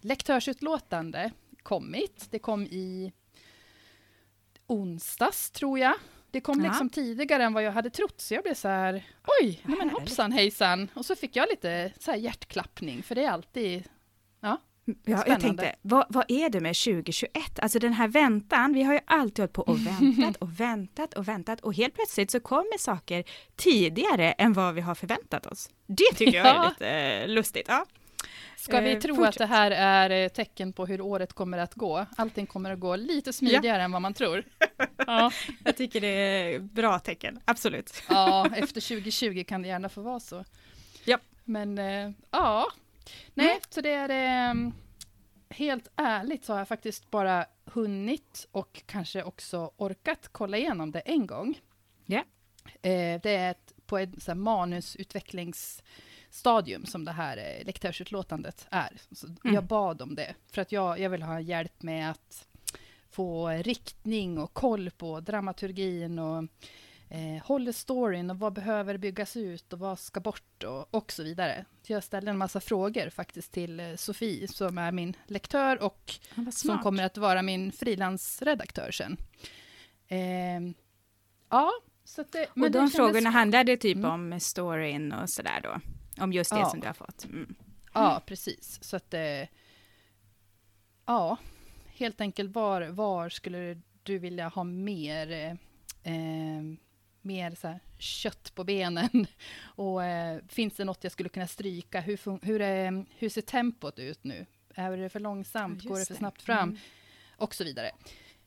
lektörsutlåtande 0.01 1.31
kommit. 1.63 2.27
Det 2.31 2.39
kom 2.39 2.63
i 2.63 3.13
onsdags, 4.67 5.51
tror 5.51 5.79
jag. 5.79 5.95
Det 6.31 6.41
kom 6.41 6.61
ja. 6.61 6.69
liksom 6.69 6.91
tidigare 6.91 7.45
än 7.45 7.53
vad 7.53 7.63
jag 7.63 7.73
hade 7.73 7.91
trott, 7.91 8.21
så 8.21 8.35
jag 8.35 8.43
blev 8.43 8.55
så 8.55 8.69
här, 8.69 9.07
oj, 9.41 9.61
nej 9.65 9.79
men 9.79 9.91
hoppsan 9.91 10.33
hejsan. 10.33 10.89
Och 10.95 11.05
så 11.05 11.17
fick 11.17 11.37
jag 11.37 11.49
lite 11.49 11.93
så 11.99 12.11
här 12.11 12.19
hjärtklappning, 12.19 13.03
för 13.03 13.15
det 13.15 13.25
är 13.25 13.31
alltid, 13.31 13.85
ja. 14.41 14.61
Ja, 15.05 15.25
jag 15.27 15.41
tänkte, 15.41 15.75
vad, 15.83 16.07
vad, 16.09 16.25
är 16.29 16.51
det 16.51 16.61
med 16.61 16.77
2021? 16.77 17.59
Alltså 17.59 17.79
den 17.79 17.93
här 17.93 18.09
väntan, 18.09 18.73
vi 18.73 18.83
har 18.83 18.95
ju 18.95 19.01
alltid 19.07 19.43
hållit 19.43 19.53
på 19.53 19.63
och 19.63 19.87
väntat 19.87 20.37
och 20.37 20.49
väntat 20.61 21.15
och 21.15 21.29
väntat 21.29 21.61
och 21.61 21.75
helt 21.75 21.95
plötsligt 21.95 22.31
så 22.31 22.41
kommer 22.41 22.79
saker 22.79 23.25
tidigare 23.57 24.33
än 24.33 24.53
vad 24.53 24.75
vi 24.75 24.81
har 24.81 24.95
förväntat 24.95 25.47
oss. 25.47 25.71
Det 25.87 26.17
tycker 26.17 26.39
jag 26.39 26.47
är 26.47 26.69
lite 26.69 26.89
eh, 26.89 27.29
lustigt. 27.29 27.67
Ja. 27.69 27.87
Ska 28.59 28.81
vi 28.81 28.93
eh, 28.93 28.99
tro 28.99 29.25
att 29.25 29.39
det 29.39 29.47
här 29.47 29.71
är 29.71 30.11
eh, 30.11 30.29
tecken 30.29 30.73
på 30.73 30.87
hur 30.87 31.01
året 31.01 31.33
kommer 31.33 31.59
att 31.59 31.75
gå? 31.75 32.07
Allting 32.17 32.47
kommer 32.47 32.73
att 32.73 32.81
gå 32.81 32.97
lite 32.97 33.33
smidigare 33.33 33.79
ja. 33.79 33.85
än 33.85 33.93
vad 33.93 34.03
man 34.03 34.15
tror. 34.15 34.45
Ja. 35.07 35.31
Jag 35.65 35.77
tycker 35.77 36.01
det 36.01 36.07
är 36.07 36.59
bra 36.59 36.99
tecken, 36.99 37.41
absolut. 37.45 38.03
Ja, 38.09 38.47
efter 38.47 38.81
2020 38.81 39.45
kan 39.49 39.63
det 39.63 39.69
gärna 39.69 39.89
få 39.89 40.01
vara 40.01 40.21
så. 40.21 40.45
Ja. 41.05 41.19
Men 41.45 41.79
eh, 41.79 42.11
ja, 42.31 42.67
nej, 43.35 43.51
mm. 43.51 43.61
så 43.69 43.81
det 43.81 43.91
är 43.91 44.11
eh, 44.49 44.71
helt 45.51 45.89
ärligt 45.97 46.45
så 46.45 46.53
har 46.53 46.59
jag 46.59 46.69
faktiskt 46.69 47.11
bara 47.11 47.47
hunnit 47.65 48.47
och 48.53 48.83
kanske 48.87 49.23
också 49.23 49.73
orkat 49.77 50.29
kolla 50.33 50.57
igenom 50.57 50.91
det 50.91 51.01
en 51.01 51.27
gång. 51.27 51.61
Ja. 52.07 52.25
Det 52.83 53.35
är 53.35 53.51
ett, 53.51 53.73
på 53.87 53.99
ett 53.99 54.23
så 54.23 54.35
manusutvecklings 54.35 55.83
stadium 56.31 56.87
som 56.87 57.05
det 57.05 57.13
här 57.13 57.37
eh, 57.37 57.65
lektörsutlåtandet 57.67 58.67
är. 58.71 58.93
Så 59.13 59.27
Mm. 59.27 59.55
Jag 59.55 59.65
bad 59.65 60.03
om 60.03 60.15
det, 60.15 60.35
för 60.53 60.63
att 60.63 60.73
jag, 60.73 60.99
jag 61.01 61.11
vill 61.11 61.23
ha 61.23 61.41
hjälp 61.41 61.83
med 61.83 62.11
att 62.11 62.47
få 63.11 63.49
riktning 63.49 64.39
och 64.39 64.53
koll 64.55 64.91
på 64.91 65.21
dramaturgin 65.21 66.19
och 66.19 66.45
eh, 67.09 67.45
håller 67.45 67.73
storyn 67.73 68.31
och 68.31 68.39
vad 68.39 68.53
behöver 68.53 68.97
byggas 68.97 69.37
ut 69.37 69.73
och 69.73 69.79
vad 69.79 69.99
ska 69.99 70.21
bort 70.21 70.65
och, 70.65 70.95
och 70.95 71.13
så 71.13 71.23
vidare. 71.23 71.65
Så 71.83 71.93
jag 71.93 72.05
ställde 72.05 72.31
en 72.31 72.39
massa 72.39 72.61
frågor 72.61 73.11
faktiskt 73.11 73.53
till 73.53 73.81
eh, 73.81 73.95
Sofie 73.97 74.49
som 74.49 74.79
är 74.79 74.93
min 74.93 75.17
lektör 75.27 75.83
och 75.83 76.15
som 76.53 76.79
kommer 76.79 77.03
att 77.05 77.17
vara 77.19 77.43
min 77.43 77.73
frilansredaktör 77.73 78.91
sen. 78.91 79.17
Ehm, 80.09 80.75
ja, 81.51 81.71
så 82.05 82.21
att 82.21 82.33
det, 82.33 82.45
och 82.47 82.57
men 82.59 82.63
de 82.73 82.79
det 82.79 82.79
kändes- 82.79 82.97
frågorna 82.97 83.31
handlade 83.31 83.77
typ 83.77 83.97
Mm. 83.97 84.11
om 84.11 84.41
storyn 84.41 85.13
och 85.13 85.31
sådär 85.31 85.61
då? 85.63 85.81
Om 86.21 86.33
just 86.33 86.51
det 86.51 86.59
Ja. 86.59 86.71
som 86.71 86.81
du 86.81 86.87
har 86.87 86.95
fått? 86.95 87.25
Mm. 87.25 87.55
Ja, 87.93 88.23
precis. 88.27 88.79
Så 88.85 88.97
att 88.97 89.11
det... 89.11 89.49
Ja, 91.07 91.37
helt 91.87 92.21
enkelt 92.21 92.55
var, 92.55 92.83
var 92.83 93.29
skulle 93.29 93.81
du 94.03 94.19
vilja 94.19 94.49
ha 94.49 94.65
mer, 94.65 95.31
eh, 95.31 95.51
eh, 96.15 96.63
mer 97.21 97.55
så 97.55 97.69
här, 97.69 97.81
kött 97.99 98.55
på 98.55 98.65
benen? 98.65 99.27
Och 99.63 100.05
eh, 100.05 100.41
finns 100.49 100.75
det 100.75 100.85
något 100.85 101.05
jag 101.05 101.13
skulle 101.13 101.29
kunna 101.29 101.47
stryka? 101.47 102.01
Hur, 102.01 102.45
hur, 102.47 102.61
är, 102.61 103.05
hur 103.19 103.29
ser 103.29 103.43
tempot 103.43 103.99
ut 103.99 104.25
nu? 104.25 104.47
Är 104.75 104.97
det 104.97 105.09
för 105.09 105.21
långsamt? 105.21 105.85
Ja, 105.85 105.89
Går 105.89 105.95
det 105.97 106.01
just 106.01 106.09
för 106.09 106.15
snabbt 106.19 106.43
fram? 106.43 106.69
Mm. 106.69 106.81
Och 107.37 107.55
så 107.55 107.65
vidare. 107.65 107.91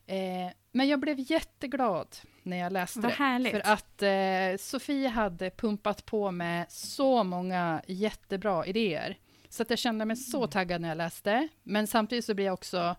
Eh, 0.08 0.52
men 0.72 0.88
jag 0.88 1.00
blev 1.00 1.32
jätteglad 1.32 2.08
när 2.44 2.58
jag 2.58 2.74
läste 2.74 3.00
Vad 3.00 3.12
det. 3.12 3.16
härligt. 3.16 3.52
För 3.52 3.60
att 3.74 4.02
eh, 4.02 4.58
Sofie 4.66 5.08
hade 5.10 5.50
pumpat 5.50 6.06
på 6.06 6.32
med 6.32 6.66
så 6.72 7.24
många 7.24 7.82
jättebra 7.88 8.66
idéer. 8.66 9.18
Så 9.50 9.62
att 9.64 9.70
jag 9.70 9.80
kände 9.80 10.06
mig 10.06 10.16
så 10.16 10.38
Mm. 10.38 10.50
taggad 10.50 10.82
när 10.82 10.90
jag 10.90 10.98
läste. 10.98 11.48
Men 11.64 11.88
samtidigt 11.88 12.26
så 12.26 12.34
blir 12.34 12.46
jag 12.46 12.54
också, 12.54 12.96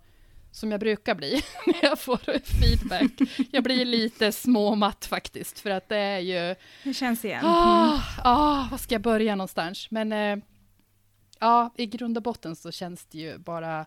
som 0.50 0.70
jag 0.70 0.80
brukar 0.80 1.14
bli, 1.14 1.42
när 1.66 1.84
jag 1.84 1.98
får 1.98 2.38
feedback. 2.60 3.28
Jag 3.52 3.64
blir 3.64 3.84
lite 3.84 4.32
småmatt 4.32 5.06
faktiskt, 5.06 5.58
för 5.60 5.70
att 5.70 5.88
det 5.88 5.96
är 5.96 6.18
ju... 6.18 6.54
Hur 6.82 6.92
känns 6.92 7.20
det 7.20 7.28
igen? 7.28 7.44
Ah, 7.46 8.00
ah, 8.24 8.68
var 8.70 8.78
ska 8.78 8.94
jag 8.94 9.02
börja 9.02 9.36
någonstans? 9.36 9.90
Men 9.90 10.12
eh, 10.12 10.44
ja, 11.38 11.70
i 11.76 11.86
grund 11.86 12.16
och 12.16 12.22
botten 12.22 12.56
så 12.56 12.70
känns 12.72 13.04
det 13.04 13.18
ju 13.18 13.38
bara 13.38 13.86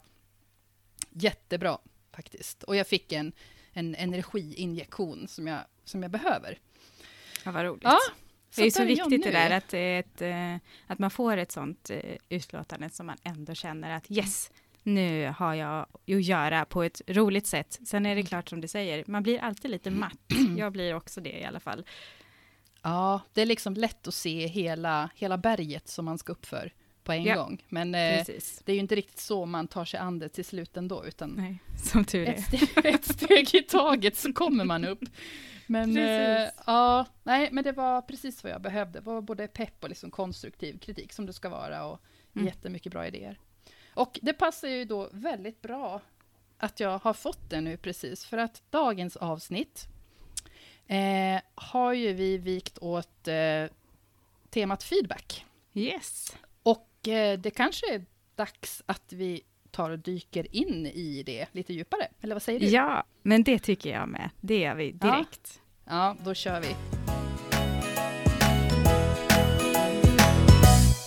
jättebra 1.12 1.77
faktiskt. 2.15 2.63
Och 2.63 2.75
jag 2.75 2.88
fick 2.88 3.12
en, 3.12 3.32
en 3.75 3.96
energiinjektion 3.96 5.27
som 5.27 5.48
jag, 5.48 5.60
som 5.84 6.01
jag 6.01 6.12
behöver. 6.12 6.60
Ja, 7.44 7.51
vad 7.51 7.65
roligt. 7.65 7.84
Ja, 7.84 8.00
det 8.55 8.62
är 8.62 8.65
ju 8.65 8.72
så 8.72 8.86
viktigt 8.86 9.24
det 9.24 9.32
där 9.32 9.58
att, 9.58 9.74
är 9.74 10.00
ett, 10.00 10.22
eh, 10.22 10.55
att 10.88 11.00
man 11.00 11.12
får 11.12 11.38
ett 11.38 11.51
sånt 11.51 11.89
eh, 11.89 12.15
utlåtande 12.29 12.89
som 12.89 13.05
man 13.05 13.17
ändå 13.24 13.53
känner 13.53 13.91
att 13.91 14.12
yes, 14.12 14.51
nu 14.84 15.34
har 15.38 15.53
jag 15.53 15.79
att 15.79 16.25
göra 16.25 16.65
på 16.65 16.84
ett 16.84 17.01
roligt 17.08 17.48
sätt. 17.48 17.79
Sen 17.86 18.05
är 18.05 18.15
det 18.15 18.24
klart 18.24 18.50
som 18.50 18.62
du 18.62 18.67
säger, 18.67 19.03
man 19.08 19.24
blir 19.24 19.39
alltid 19.39 19.72
lite 19.72 19.91
matt. 19.91 20.20
Jag 20.58 20.72
blir 20.72 20.96
också 20.96 21.22
det 21.22 21.39
i 21.39 21.46
alla 21.46 21.60
fall. 21.60 21.86
Ja, 22.82 23.22
det 23.34 23.41
är 23.41 23.46
liksom 23.46 23.74
lätt 23.74 24.08
att 24.08 24.13
se 24.13 24.48
hela, 24.48 25.10
hela 25.15 25.38
berget 25.38 25.88
som 25.88 26.05
man 26.05 26.17
ska 26.17 26.32
uppför 26.32 26.74
på 27.05 27.12
en 27.13 27.24
Ja, 27.24 27.35
gång. 27.35 27.63
Men 27.69 27.95
eh, 27.95 28.25
det 28.63 28.71
är 28.71 28.74
ju 28.74 28.79
inte 28.79 28.95
riktigt 28.95 29.19
så 29.19 29.45
man 29.45 29.67
tar 29.67 29.85
sig 29.85 30.00
an 30.00 30.19
det 30.19 30.29
till 30.29 30.45
slut 30.45 30.77
ändå, 30.77 31.05
utan 31.05 31.29
Nej, 31.29 31.59
som 31.83 32.05
tur 32.05 32.27
ett 32.29 32.38
är. 32.53 32.57
steg, 32.57 32.85
ett 32.95 33.05
steg 33.05 33.55
i 33.55 33.62
taget 33.62 34.17
så 34.17 34.33
kommer 34.33 34.65
man 34.65 34.85
upp. 34.85 35.00
Men, 35.67 35.97
eh, 35.97 36.50
ja, 36.65 37.05
nej, 37.24 37.50
men 37.51 37.63
det 37.63 37.71
var 37.71 38.01
precis 38.01 38.43
vad 38.43 38.51
jag 38.51 38.62
behövde. 38.62 39.00
Det 39.00 39.05
var 39.05 39.21
både 39.21 39.47
pepp 39.47 39.83
och 39.83 39.89
liksom 39.89 40.12
konstruktiv 40.12 40.79
kritik 40.79 41.13
som 41.13 41.25
det 41.25 41.33
ska 41.33 41.50
vara 41.50 41.85
och 41.85 42.00
Mm. 42.35 42.47
jättemycket 42.47 42.91
bra 42.91 43.07
idéer. 43.07 43.39
Och 43.93 44.19
det 44.21 44.33
passar 44.33 44.67
ju 44.67 44.85
då 44.85 45.09
väldigt 45.12 45.62
bra 45.62 46.01
att 46.57 46.79
jag 46.79 47.00
har 47.00 47.13
fått 47.13 47.50
det 47.50 47.62
nu 47.62 47.77
precis, 47.77 48.25
för 48.25 48.38
att 48.38 48.63
dagens 48.69 49.15
avsnitt 49.15 49.88
eh, 50.88 51.41
har 51.55 51.93
ju 51.93 52.13
vi 52.13 52.38
vikt 52.38 52.77
åt 52.77 53.27
eh, 53.27 53.65
temat 54.50 54.83
feedback. 54.83 55.45
Yes. 55.74 56.38
Eh, 57.07 57.39
det 57.39 57.51
kanske 57.51 57.93
är 57.93 58.05
dags 58.35 58.81
att 58.85 59.03
vi 59.13 59.41
tar 59.71 59.89
och 59.91 60.00
dyker 60.00 60.55
in 60.55 60.85
i 60.85 61.24
det 61.25 61.45
lite 61.51 61.74
djupare. 61.74 62.07
Eller 62.21 62.35
vad 62.35 62.41
säger 62.41 62.59
du? 62.59 62.65
Ja, 62.65 63.03
men 63.24 63.43
det 63.43 63.59
tycker 63.59 63.89
jag 63.89 64.09
med. 64.09 64.29
Det 64.41 64.59
gör 64.59 64.75
vi 64.75 64.95
Ja. 65.01 65.07
direkt. 65.12 65.59
Ja, 65.89 66.15
då 66.25 66.33
kör 66.33 66.59
vi. 66.62 66.75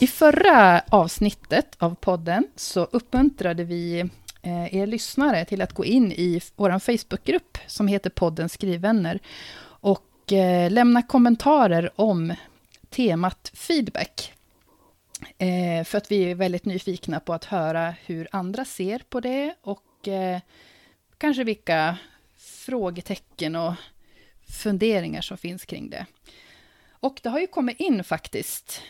I 0.00 0.06
förra 0.06 0.80
avsnittet 0.88 1.76
av 1.78 1.94
podden 1.94 2.48
så 2.56 2.84
uppmuntrade 2.84 3.64
vi 3.64 4.00
eh, 4.42 4.74
er 4.74 4.86
lyssnare 4.86 5.44
till 5.44 5.62
att 5.62 5.72
gå 5.72 5.84
in 5.84 6.12
i 6.12 6.40
vår 6.56 6.78
Facebookgrupp 6.78 7.58
som 7.66 7.88
heter 7.88 8.10
podden 8.10 8.48
Skrivvänner 8.48 9.18
och 9.60 10.32
eh, 10.32 10.70
lämna 10.70 11.02
kommentarer 11.02 11.90
om 12.00 12.34
temat 12.90 13.50
feedback. 13.54 14.32
Eh, 15.38 15.84
för 15.84 15.98
att 15.98 16.10
vi 16.10 16.30
är 16.30 16.34
väldigt 16.34 16.64
nyfikna 16.64 17.20
på 17.20 17.32
att 17.32 17.44
höra 17.44 17.94
hur 18.06 18.28
andra 18.32 18.64
ser 18.64 19.02
på 19.08 19.20
det 19.20 19.54
och 19.62 20.08
eh, 20.08 20.40
kanske 21.18 21.44
vilka 21.44 21.98
frågetecken 22.36 23.56
och 23.56 23.74
funderingar 24.62 25.20
som 25.20 25.36
finns 25.36 25.64
kring 25.64 25.90
det. 25.90 26.06
Och 26.90 27.20
det 27.22 27.28
har 27.28 27.40
ju 27.40 27.46
kommit 27.46 27.80
in 27.80 28.04
faktiskt 28.04 28.82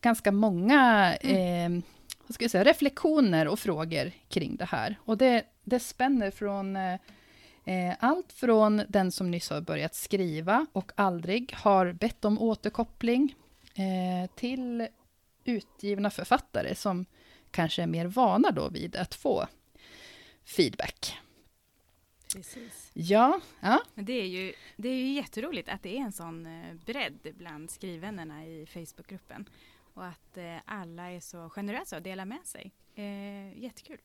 ganska 0.00 0.32
många 0.32 1.14
eh, 1.16 1.70
vad 2.26 2.34
ska 2.34 2.44
jag 2.44 2.50
säga, 2.50 2.64
reflektioner 2.64 3.48
och 3.48 3.58
frågor 3.58 4.12
kring 4.28 4.56
det 4.56 4.64
här. 4.64 4.96
Och 5.04 5.18
det, 5.18 5.44
det 5.64 5.80
spänner 5.80 6.30
från 6.30 6.76
eh, 6.76 6.94
eh, 7.64 7.94
allt 7.98 8.32
från 8.32 8.82
den 8.88 9.12
som 9.12 9.30
nyss 9.30 9.50
har 9.50 9.60
börjat 9.60 9.94
skriva 9.94 10.66
och 10.72 10.92
aldrig 10.94 11.54
har 11.56 11.92
bett 11.92 12.24
om 12.24 12.42
återkoppling 12.42 13.34
eh, 13.74 14.30
till 14.34 14.88
utgivna 15.44 16.10
författare 16.10 16.74
som 16.74 17.06
kanske 17.50 17.82
är 17.82 17.86
mer 17.86 18.06
vana 18.06 18.50
då 18.50 18.68
vid 18.68 18.96
att 18.96 19.14
få 19.14 19.46
feedback. 20.44 21.18
Precis. 22.34 22.90
Ja, 22.92 23.40
ja, 23.60 23.82
Men 23.94 24.04
det 24.04 24.12
är, 24.12 24.26
ju, 24.26 24.52
det 24.76 24.88
är 24.88 24.96
ju 24.96 25.12
jätteroligt 25.12 25.68
att 25.68 25.82
det 25.82 25.96
är 25.96 26.00
en 26.00 26.12
sån 26.12 26.46
eh, 26.46 26.74
bredd 26.86 27.18
bland 27.38 27.70
skrivvännerna 27.70 28.46
i 28.46 28.66
Facebookgruppen. 28.66 29.48
Och 29.94 30.06
att 30.06 30.36
eh, 30.36 30.56
alla 30.64 31.10
är 31.10 31.20
så 31.20 31.50
generösa 31.50 31.96
och 31.96 32.02
delar 32.02 32.24
med 32.24 32.46
sig. 32.46 32.72
Eh, 32.94 33.58
jättekul. 33.62 33.98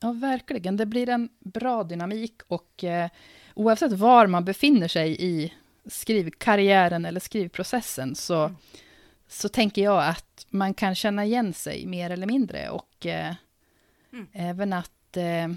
Ja, 0.00 0.12
verkligen. 0.12 0.76
Det 0.76 0.86
blir 0.86 1.08
en 1.08 1.28
bra 1.38 1.84
dynamik 1.84 2.42
och 2.46 2.84
eh, 2.84 3.10
oavsett 3.54 3.92
var 3.92 4.26
man 4.26 4.44
befinner 4.44 4.88
sig 4.88 5.16
i 5.20 5.52
skrivkarriären 5.86 7.04
eller 7.04 7.20
skrivprocessen 7.20 8.14
så, 8.14 8.44
Mm. 8.44 8.56
Så 9.32 9.48
tänker 9.48 9.82
jag 9.82 10.04
att 10.08 10.46
man 10.50 10.74
kan 10.74 10.94
känna 10.94 11.24
igen 11.24 11.52
sig 11.54 11.86
mer 11.86 12.10
eller 12.10 12.26
mindre 12.26 12.70
och 12.70 13.06
eh, 13.06 13.34
Mm. 14.12 14.26
även 14.32 14.72
att 14.72 15.16
eh, 15.16 15.48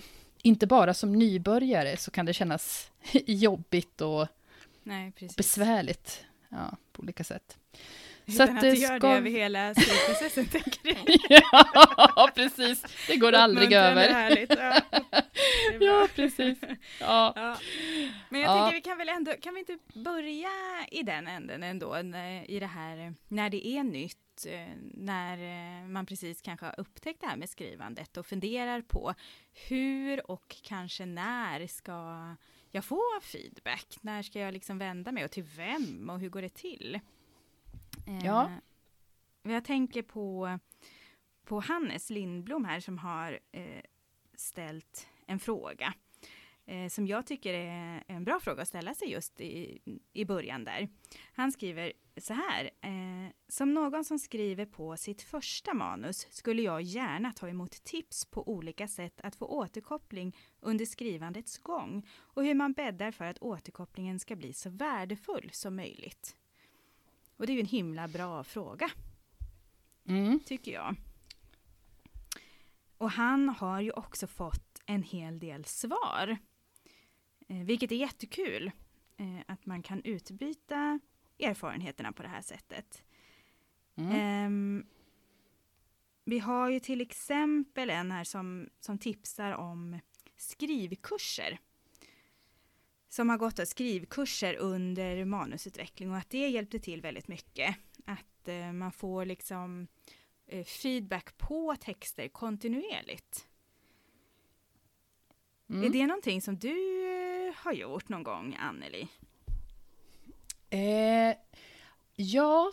inte 0.42 0.68
bara 0.68 0.94
som 0.94 1.14
nybörjare 1.14 1.98
så 1.98 2.12
kan 2.12 2.26
det 2.26 2.34
kännas 2.34 2.92
jobbigt 3.26 4.02
och 4.02 4.28
Nej, 4.84 5.12
precis. 5.12 5.36
besvärligt 5.38 6.26
ja, 6.50 6.78
på 6.92 7.02
olika 7.02 7.24
sätt. 7.24 7.58
Så 8.28 8.32
Utan 8.34 8.50
att 8.50 8.56
att, 8.56 8.62
det 8.62 8.72
du 8.72 8.78
gör 8.78 8.98
ska- 9.00 9.08
det 9.10 9.16
över 9.18 9.30
hela 9.30 9.74
skrivprocessen, 9.74 10.46
tänker 10.52 10.84
du? 10.84 10.96
ja, 11.30 12.30
precis. 12.36 12.84
Det 13.08 13.16
går 13.18 13.34
aldrig 13.34 13.74
över. 13.74 14.14
Härligt. 14.14 14.50
Ja. 14.60 14.82
Ja, 15.80 16.08
precis. 16.16 16.58
Ja. 17.00 17.34
Ja. 17.36 17.58
Men 18.30 18.42
jag 18.42 18.50
Ja. 18.58 18.62
tänker 18.62 18.76
vi 18.76 18.82
kan 18.82 18.98
väl 18.98 19.10
ändå, 19.10 19.32
kan 19.42 19.54
vi 19.54 19.60
inte 19.60 19.78
börja 19.94 20.50
i 20.92 21.04
den 21.04 21.28
änden 21.28 21.64
ändå, 21.64 21.98
i 22.48 22.60
det 22.60 22.66
här 22.68 23.14
när 23.28 23.50
det 23.50 23.68
är 23.68 23.84
nytt, 23.84 24.46
eh, 24.48 24.68
när 24.94 25.38
eh, 25.84 25.88
man 25.88 26.06
precis 26.06 26.42
kanske 26.42 26.66
har 26.66 26.76
upptäckt 26.80 27.22
det 27.22 27.28
här 27.28 27.36
med 27.38 27.50
skrivandet 27.50 28.18
och 28.18 28.26
funderar 28.26 28.82
på 28.82 29.14
hur 29.68 30.32
och 30.32 30.56
kanske 30.64 31.06
när 31.06 31.68
ska 31.68 32.36
jag 32.72 32.86
få 32.86 33.02
feedback? 33.22 33.98
När 34.02 34.22
ska 34.24 34.40
jag 34.40 34.54
liksom 34.54 34.78
vända 34.78 35.12
mig 35.12 35.26
och 35.26 35.32
till 35.32 35.46
vem 35.58 36.10
och 36.10 36.20
hur 36.20 36.30
går 36.30 36.42
det 36.42 36.54
till? 36.54 37.00
Eh, 38.06 38.26
Ja. 38.26 38.52
Jag 39.44 39.66
tänker 39.66 40.02
på, 40.02 40.60
på 41.44 41.60
Hannes 41.60 42.10
Lindblom 42.10 42.66
här 42.66 42.80
som 42.80 42.98
har 42.98 43.40
eh, 43.52 43.82
ställt 44.36 45.08
en 45.26 45.40
fråga 45.40 45.94
eh, 46.66 46.88
som 46.90 47.08
jag 47.08 47.26
tycker 47.26 47.54
är 47.54 48.04
en 48.08 48.24
bra 48.24 48.40
fråga 48.40 48.62
att 48.62 48.68
ställa 48.68 48.94
sig 48.94 49.12
just 49.12 49.42
i, 49.42 49.80
i 50.14 50.26
början 50.26 50.64
där. 50.64 50.90
Han 51.34 51.52
skriver 51.52 51.94
så 52.18 52.34
här. 52.34 52.70
Eh, 52.82 53.32
som 53.48 53.74
någon 53.74 54.06
som 54.06 54.20
skriver 54.20 54.66
på 54.66 54.98
sitt 54.98 55.22
första 55.22 55.74
manus 55.74 56.28
skulle 56.32 56.62
jag 56.62 56.82
gärna 56.82 57.32
ta 57.32 57.50
emot 57.50 57.72
tips 57.84 58.26
på 58.26 58.50
olika 58.50 58.88
sätt 58.88 59.22
att 59.22 59.36
få 59.36 59.46
återkoppling 59.46 60.36
under 60.60 60.86
skrivandets 60.86 61.58
gång 61.58 62.08
och 62.18 62.46
hur 62.46 62.54
man 62.56 62.74
bäddar 62.74 63.12
för 63.12 63.26
att 63.26 63.38
återkopplingen 63.40 64.20
ska 64.20 64.36
bli 64.36 64.54
så 64.54 64.70
värdefull 64.70 65.50
som 65.54 65.76
möjligt. 65.76 66.36
Och 67.38 67.48
det 67.48 67.52
är 67.52 67.56
ju 67.56 67.60
en 67.60 67.66
himla 67.66 68.08
bra 68.08 68.44
fråga. 68.44 68.90
Mm. 70.08 70.40
tycker 70.40 70.72
jag. 70.72 70.96
Och 72.98 73.12
han 73.12 73.50
har 73.50 73.82
ju 73.82 73.92
också 73.92 74.28
fått 74.28 74.82
en 74.86 75.04
hel 75.04 75.40
del 75.40 75.66
svar. 75.66 76.38
Eh, 77.48 77.58
vilket 77.58 77.92
är 77.92 77.96
jättekul. 77.96 78.72
Eh, 79.18 79.40
att 79.48 79.66
man 79.66 79.84
kan 79.84 80.02
utbyta 80.04 81.00
erfarenheterna 81.40 82.12
på 82.12 82.24
det 82.24 82.30
här 82.30 82.42
sättet. 82.42 83.04
Mm. 83.96 84.12
Ehm, 84.12 84.86
vi 86.26 86.40
har 86.40 86.70
ju 86.70 86.80
till 86.80 87.02
exempel 87.02 87.90
en 87.90 88.12
här 88.12 88.24
som, 88.24 88.70
som 88.80 88.98
tipsar 88.98 89.52
om 89.52 90.00
skrivkurser. 90.36 91.60
Som 93.16 93.30
har 93.30 93.38
gått 93.38 93.68
skrivkurser 93.68 94.56
under 94.56 95.26
manusutveckling 95.26 96.12
och 96.12 96.18
att 96.18 96.30
det 96.30 96.48
hjälpte 96.50 96.80
till 96.80 97.02
väldigt 97.02 97.28
mycket. 97.28 97.76
Att 98.06 98.48
eh, 98.48 98.72
man 98.72 98.92
får 98.92 99.26
liksom 99.26 99.88
eh, 100.48 100.66
feedback 100.66 101.38
på 101.38 101.76
texter 101.76 102.28
kontinuerligt. 102.28 103.48
Mm. 105.70 105.84
Är 105.84 105.90
det 105.90 106.08
någonting 106.08 106.42
som 106.42 106.58
du 106.58 107.06
eh, 107.48 107.54
har 107.56 107.74
gjort 107.74 108.10
någon 108.10 108.24
gång, 108.24 108.58
Anneli? 108.60 109.08
Eh, 110.70 111.38
ja, 112.16 112.72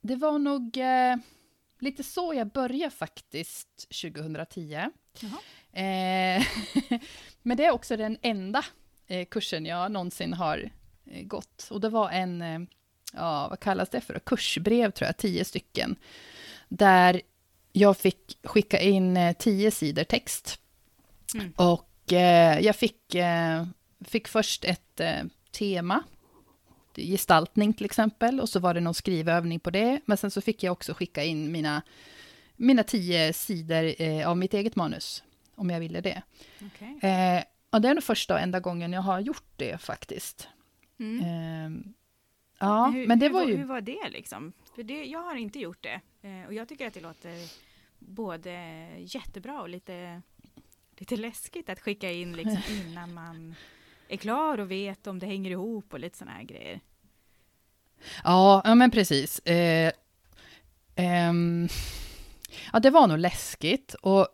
det 0.00 0.16
var 0.16 0.38
nog 0.38 0.76
eh, 0.76 1.16
lite 1.78 2.02
så 2.02 2.34
jag 2.34 2.48
började 2.48 2.94
faktiskt 2.94 3.88
2010. 4.02 4.90
Jaha. 5.20 5.40
Eh, 5.72 6.46
men 7.42 7.56
det 7.56 7.64
är 7.64 7.70
också 7.70 7.96
den 7.96 8.18
enda 8.22 8.64
kursen 9.30 9.66
jag 9.66 9.92
någonsin 9.92 10.32
har 10.32 10.70
eh, 11.06 11.22
gått. 11.22 11.68
Och 11.70 11.80
det 11.80 11.88
var 11.88 12.10
en, 12.10 12.42
eh, 12.42 12.60
ja 13.12 13.48
vad 13.48 13.60
kallas 13.60 13.88
det 13.88 14.00
för, 14.00 14.18
kursbrev 14.18 14.90
tror 14.90 15.06
jag, 15.06 15.16
tio 15.16 15.44
stycken. 15.44 15.96
Där 16.68 17.20
jag 17.72 17.96
fick 17.96 18.38
skicka 18.42 18.80
in 18.80 19.16
eh, 19.16 19.36
tio 19.36 19.70
sidor 19.70 20.04
text. 20.04 20.60
Mm. 21.34 21.52
Och 21.56 22.12
eh, 22.12 22.60
jag 22.60 22.76
fick, 22.76 23.14
eh, 23.14 23.66
fick 24.00 24.28
först 24.28 24.64
ett 24.64 25.00
eh, 25.00 25.24
tema, 25.50 26.02
gestaltning 26.96 27.74
till 27.74 27.84
exempel, 27.84 28.40
och 28.40 28.48
så 28.48 28.60
var 28.60 28.74
det 28.74 28.80
någon 28.80 28.94
skrivövning 28.94 29.60
på 29.60 29.70
det. 29.70 30.00
Men 30.04 30.16
sen 30.16 30.30
så 30.30 30.40
fick 30.40 30.62
jag 30.62 30.72
också 30.72 30.94
skicka 30.94 31.24
in 31.24 31.52
mina, 31.52 31.82
mina 32.56 32.82
tio 32.82 33.32
sidor 33.32 34.02
eh, 34.02 34.28
av 34.28 34.36
mitt 34.36 34.54
eget 34.54 34.76
manus, 34.76 35.22
om 35.54 35.70
jag 35.70 35.80
ville 35.80 36.00
det. 36.00 36.22
Okej. 36.66 37.44
Och 37.70 37.80
det 37.80 37.88
är 37.88 37.94
nog 37.94 38.04
första 38.04 38.34
och 38.34 38.40
enda 38.40 38.60
gången 38.60 38.92
jag 38.92 39.02
har 39.02 39.20
gjort 39.20 39.52
det 39.56 39.80
faktiskt. 39.80 40.48
Mm. 40.98 41.22
Eh, 41.22 41.92
ja, 42.58 42.86
hur, 42.86 43.06
men 43.06 43.18
det 43.18 43.26
hur, 43.26 43.32
var 43.32 43.44
ju... 43.44 43.56
Hur 43.56 43.64
var 43.64 43.80
det 43.80 44.08
liksom? 44.10 44.52
För 44.74 44.82
det, 44.82 45.04
jag 45.04 45.22
har 45.22 45.34
inte 45.34 45.58
gjort 45.58 45.82
det. 45.82 46.00
Eh, 46.22 46.46
och 46.46 46.54
jag 46.54 46.68
tycker 46.68 46.86
att 46.86 46.94
det 46.94 47.00
låter 47.00 47.50
både 47.98 48.52
jättebra 48.98 49.60
och 49.60 49.68
lite, 49.68 50.22
lite 50.96 51.16
läskigt 51.16 51.68
att 51.68 51.80
skicka 51.80 52.10
in 52.10 52.36
liksom 52.36 52.62
innan 52.86 53.14
man 53.14 53.54
är 54.08 54.16
klar 54.16 54.58
och 54.58 54.70
vet 54.70 55.06
om 55.06 55.18
det 55.18 55.26
hänger 55.26 55.50
ihop 55.50 55.92
och 55.92 56.00
lite 56.00 56.18
sådana 56.18 56.36
här 56.36 56.44
grejer. 56.44 56.80
Ja, 58.24 58.62
ja 58.64 58.74
men 58.74 58.90
precis. 58.90 59.38
Eh, 59.38 59.92
ehm, 60.94 61.68
ja, 62.72 62.80
det 62.80 62.90
var 62.90 63.06
nog 63.06 63.18
läskigt. 63.18 63.94
Och, 63.94 64.28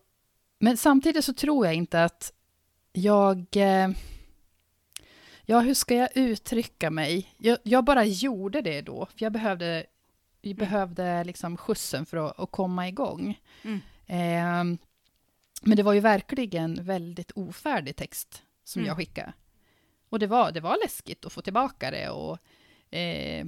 men 0.59 0.77
samtidigt 0.77 1.25
så 1.25 1.35
tror 1.35 1.67
jag 1.67 1.75
inte 1.75 2.05
att 2.05 2.33
jag... 2.95 3.47
Eh, 3.57 3.89
ja, 5.47 5.61
hur 5.61 5.75
ska 5.75 5.95
jag 5.95 6.09
uttrycka 6.17 6.91
mig? 6.91 7.35
Jag, 7.37 7.59
jag 7.63 7.85
bara 7.85 8.05
gjorde 8.05 8.61
det 8.61 8.81
då, 8.81 9.07
för 9.07 9.23
jag 9.25 9.33
behövde, 9.33 9.87
jag 10.41 10.57
behövde 10.57 11.25
liksom 11.25 11.57
skjutsen 11.57 12.07
för 12.07 12.17
att, 12.17 12.39
att 12.41 12.51
komma 12.51 12.89
igång. 12.89 13.41
Mm. 13.63 13.81
Ehm, 14.07 14.79
men 15.63 15.77
det 15.77 15.83
var 15.83 15.93
ju 15.93 16.01
verkligen 16.01 16.85
väldigt 16.85 17.31
ofärdig 17.35 17.97
text 17.97 18.43
som 18.65 18.81
Mm. 18.81 18.89
jag 18.89 18.97
skickade. 18.97 19.33
Och 20.09 20.19
det 20.19 20.27
var, 20.27 20.53
det 20.53 20.61
var 20.61 20.79
läskigt 20.85 21.25
att 21.25 21.33
få 21.33 21.43
tillbaka 21.43 21.91
det. 21.91 22.09
Och, 22.09 22.39
eh, 22.95 23.47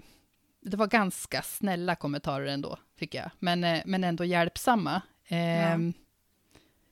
det 0.60 0.76
var 0.76 0.86
ganska 0.86 1.42
snälla 1.42 1.94
kommentarer 1.96 2.46
ändå, 2.46 2.78
tycker 2.98 3.18
jag. 3.18 3.30
Men, 3.38 3.64
eh, 3.64 3.82
men 3.86 4.04
ändå 4.04 4.24
hjälpsamma. 4.24 5.02
Ehm, 5.28 5.92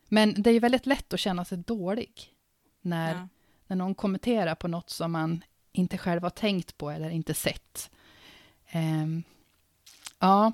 Men 0.09 0.43
det 0.43 0.51
är 0.51 0.55
ju 0.55 0.61
väldigt 0.61 0.87
lätt 0.87 1.13
att 1.13 1.21
känna 1.21 1.45
sig 1.45 1.59
dålig 1.59 2.34
när, 2.85 3.15
Ja. 3.15 3.29
när 3.67 3.77
någon 3.77 3.95
kommenterar 3.95 4.55
på 4.55 4.69
något 4.69 4.91
som 4.91 5.13
man 5.13 5.45
inte 5.73 5.99
själv 5.99 6.23
har 6.23 6.31
tänkt 6.31 6.79
på 6.79 6.91
eller 6.91 7.11
inte 7.11 7.35
sett. 7.35 7.91
Ehm, 8.69 9.23
ja. 10.19 10.53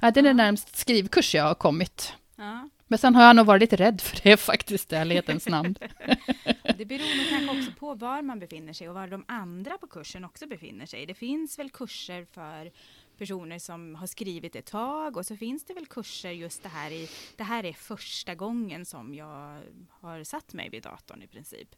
ja. 0.00 0.10
Det 0.10 0.20
är 0.20 0.22
Ja. 0.24 0.28
den 0.28 0.36
närmast 0.36 0.76
skrivkurs 0.76 1.34
jag 1.34 1.44
har 1.44 1.54
kommit. 1.54 2.12
Ja. 2.36 2.68
Men 2.86 2.98
sen 2.98 3.14
har 3.14 3.22
jag 3.24 3.36
nog 3.36 3.46
varit 3.46 3.60
lite 3.60 3.76
rädd 3.76 4.00
för 4.00 4.20
det 4.22 4.36
faktiskt, 4.40 4.92
i 4.92 4.96
ärlighetens 4.96 5.48
namn. 5.48 5.74
Det 6.78 6.84
beror 6.84 7.16
nog 7.16 7.28
kanske 7.30 7.58
också 7.58 7.78
på 7.80 7.94
var 7.94 8.22
man 8.22 8.38
befinner 8.40 8.72
sig 8.72 8.88
och 8.88 8.94
var 8.94 9.08
de 9.08 9.24
andra 9.28 9.78
på 9.78 9.86
kursen 9.86 10.24
också 10.24 10.46
befinner 10.46 10.86
sig. 10.86 11.06
Det 11.06 11.14
finns 11.14 11.58
väl 11.58 11.70
kurser 11.70 12.26
för 12.32 12.70
personer 13.18 13.58
som 13.58 13.94
har 13.94 14.06
skrivit 14.06 14.56
ett 14.56 14.66
tag 14.66 15.16
och 15.16 15.26
så 15.26 15.36
finns 15.36 15.64
det 15.64 15.74
väl 15.74 15.86
kurser 15.86 16.30
just 16.30 16.62
det 16.62 16.68
här 16.68 16.90
i, 16.90 17.08
det 17.36 17.44
här 17.44 17.64
är 17.64 17.72
första 17.72 18.34
gången 18.34 18.84
som 18.86 19.14
jag 19.14 19.60
har 19.90 20.24
satt 20.24 20.52
mig 20.54 20.68
vid 20.70 20.82
datorn 20.82 21.22
i 21.22 21.26
princip. 21.26 21.74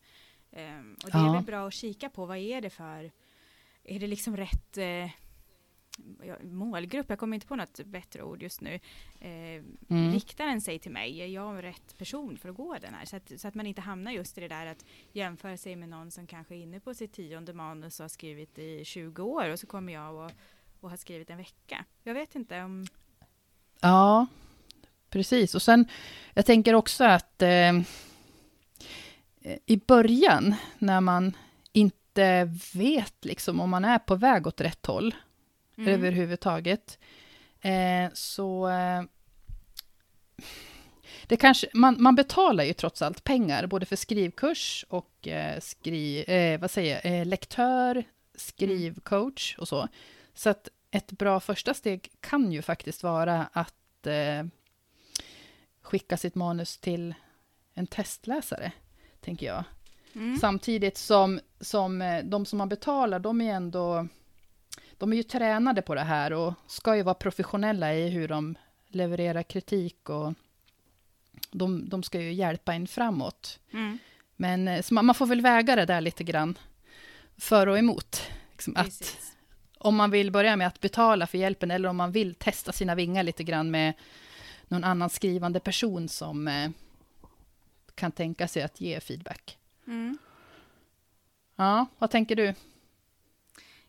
Ehm, 0.52 0.96
och 1.04 1.10
det 1.10 1.18
är 1.18 1.26
Ja. 1.26 1.32
väl 1.32 1.42
bra 1.44 1.66
att 1.66 1.74
kika 1.74 2.10
på 2.10 2.26
vad 2.26 2.36
är 2.38 2.60
det 2.60 2.70
för, 2.70 3.10
är 3.84 4.00
det 4.00 4.06
liksom 4.06 4.36
rätt 4.36 4.78
eh, 4.78 5.10
målgrupp, 6.42 7.06
jag 7.10 7.18
kommer 7.18 7.34
inte 7.34 7.46
på 7.46 7.56
något 7.56 7.80
bättre 7.84 8.22
ord 8.22 8.42
just 8.42 8.60
nu. 8.60 8.74
Eh, 9.20 9.62
Mm. 9.88 10.12
Riktar 10.12 10.46
den 10.46 10.60
sig 10.60 10.78
till 10.78 10.90
mig? 10.92 11.20
Är 11.20 11.26
jag 11.26 11.62
rätt 11.64 11.98
person 11.98 12.38
för 12.38 12.48
att 12.48 12.54
gå 12.56 12.76
den 12.80 12.94
här? 12.94 13.04
Så 13.04 13.16
att, 13.16 13.32
så 13.40 13.48
att 13.48 13.54
man 13.54 13.66
inte 13.66 13.80
hamnar 13.80 14.12
just 14.12 14.38
i 14.38 14.40
det 14.40 14.48
där 14.48 14.66
att 14.66 14.84
jämföra 15.12 15.56
sig 15.56 15.76
med 15.76 15.88
någon 15.88 16.10
som 16.10 16.26
kanske 16.26 16.54
är 16.54 16.58
inne 16.58 16.80
på 16.80 16.94
sitt 16.94 17.12
tionde 17.12 17.52
manus 17.52 18.00
och 18.00 18.04
har 18.04 18.08
skrivit 18.08 18.58
i 18.58 18.84
20 18.84 19.22
år 19.22 19.50
och 19.50 19.58
så 19.58 19.66
kommer 19.66 19.92
jag 19.92 20.14
och, 20.14 20.30
och 20.86 20.90
har 20.90 20.96
skrivit 20.96 21.30
en 21.30 21.36
vecka. 21.38 21.84
Jag 22.02 22.14
vet 22.14 22.34
inte 22.34 22.62
om... 22.62 22.86
Ja, 23.80 24.26
precis. 25.10 25.54
Och 25.54 25.62
sen, 25.62 25.88
jag 26.34 26.46
tänker 26.46 26.74
också 26.74 27.04
att 27.04 27.42
eh, 27.42 27.72
i 29.66 29.76
början, 29.86 30.54
när 30.78 31.00
man 31.00 31.36
inte 31.72 32.50
vet 32.74 33.24
liksom 33.24 33.60
om 33.60 33.70
man 33.70 33.84
är 33.84 33.98
på 33.98 34.14
väg 34.14 34.46
åt 34.46 34.60
rätt 34.60 34.86
håll 34.86 35.14
Mm. 35.78 35.92
överhuvudtaget, 35.94 36.98
eh, 37.60 38.10
så 38.14 38.68
eh, 38.68 39.02
det 41.26 41.36
kanske, 41.36 41.66
man, 41.74 41.96
man 41.98 42.14
betalar 42.14 42.64
ju 42.64 42.72
trots 42.72 43.02
allt 43.02 43.24
pengar, 43.24 43.66
både 43.66 43.86
för 43.86 43.96
skrivkurs 43.96 44.84
och 44.88 45.28
eh, 45.28 45.60
skri, 45.60 46.24
eh, 46.28 46.60
vad 46.60 46.70
säger, 46.70 47.00
jag, 47.04 47.20
eh, 47.20 47.26
lektör, 47.26 48.04
skrivcoach 48.34 49.54
och 49.58 49.68
så. 49.68 49.88
Så 50.34 50.50
att 50.50 50.68
ett 50.96 51.12
bra 51.12 51.40
första 51.40 51.74
steg 51.74 52.12
kan 52.20 52.52
ju 52.52 52.62
faktiskt 52.62 53.02
vara 53.02 53.48
att 53.52 54.06
eh, 54.06 54.46
skicka 55.82 56.16
sitt 56.16 56.34
manus 56.34 56.78
till 56.78 57.14
en 57.74 57.86
testläsare, 57.86 58.72
tänker 59.20 59.46
jag. 59.46 59.64
Mm. 60.14 60.36
Samtidigt 60.36 60.96
som, 60.96 61.40
som 61.60 62.02
eh, 62.02 62.24
de 62.24 62.46
som 62.46 62.58
man 62.58 62.68
betalar, 62.68 63.18
de 63.18 63.40
är 63.40 63.54
ändå... 63.54 64.08
De 64.98 65.12
är 65.12 65.16
ju 65.16 65.22
tränade 65.22 65.82
på 65.82 65.94
det 65.94 66.00
här 66.00 66.32
och 66.32 66.54
ska 66.66 66.96
ju 66.96 67.02
vara 67.02 67.14
professionella 67.14 67.94
i 67.94 68.08
hur 68.08 68.28
de 68.28 68.54
levererar 68.88 69.42
kritik 69.42 70.08
och 70.08 70.34
de, 71.50 71.88
de 71.88 72.02
ska 72.02 72.20
ju 72.20 72.32
hjälpa 72.32 72.74
en 72.74 72.86
framåt. 72.86 73.60
Mm. 73.72 73.98
Men 74.36 74.68
eh, 74.68 74.84
man, 74.90 75.06
man 75.06 75.14
får 75.14 75.26
väl 75.26 75.40
väga 75.40 75.76
det 75.76 75.86
där 75.86 76.00
lite 76.00 76.24
grann 76.24 76.58
för 77.36 77.66
och 77.66 77.78
emot. 77.78 78.22
Liksom 78.50 78.76
att. 78.76 79.35
Om 79.86 79.96
man 79.96 80.10
vill 80.10 80.30
börja 80.30 80.56
med 80.56 80.66
att 80.66 80.80
betala 80.80 81.26
för 81.26 81.38
hjälpen 81.38 81.70
eller 81.70 81.88
om 81.88 81.96
man 81.96 82.12
vill 82.12 82.34
testa 82.34 82.72
sina 82.72 82.94
vingar 82.94 83.22
lite 83.22 83.44
grann 83.44 83.70
med 83.70 83.94
någon 84.68 84.84
annan 84.84 85.10
skrivande 85.10 85.60
person 85.60 86.08
som 86.08 86.48
eh, 86.48 86.70
kan 87.94 88.12
tänka 88.12 88.48
sig 88.48 88.62
att 88.62 88.80
ge 88.80 89.00
feedback. 89.00 89.58
Mm. 89.86 90.18
Ja, 91.56 91.86
vad 91.98 92.10
tänker 92.10 92.36
du? 92.36 92.54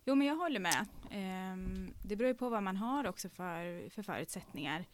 Jo, 0.06 0.16
men 0.16 0.28
jag 0.28 0.36
håller 0.36 0.60
med. 0.60 0.86
Ehm, 1.12 1.94
det 2.04 2.16
beror 2.16 2.28
ju 2.28 2.36
på 2.36 2.50
vad 2.50 2.64
man 2.64 2.78
har 2.78 3.08
också 3.08 3.30
för, 3.30 3.90
för 3.90 4.04
förutsättningar. 4.04 4.86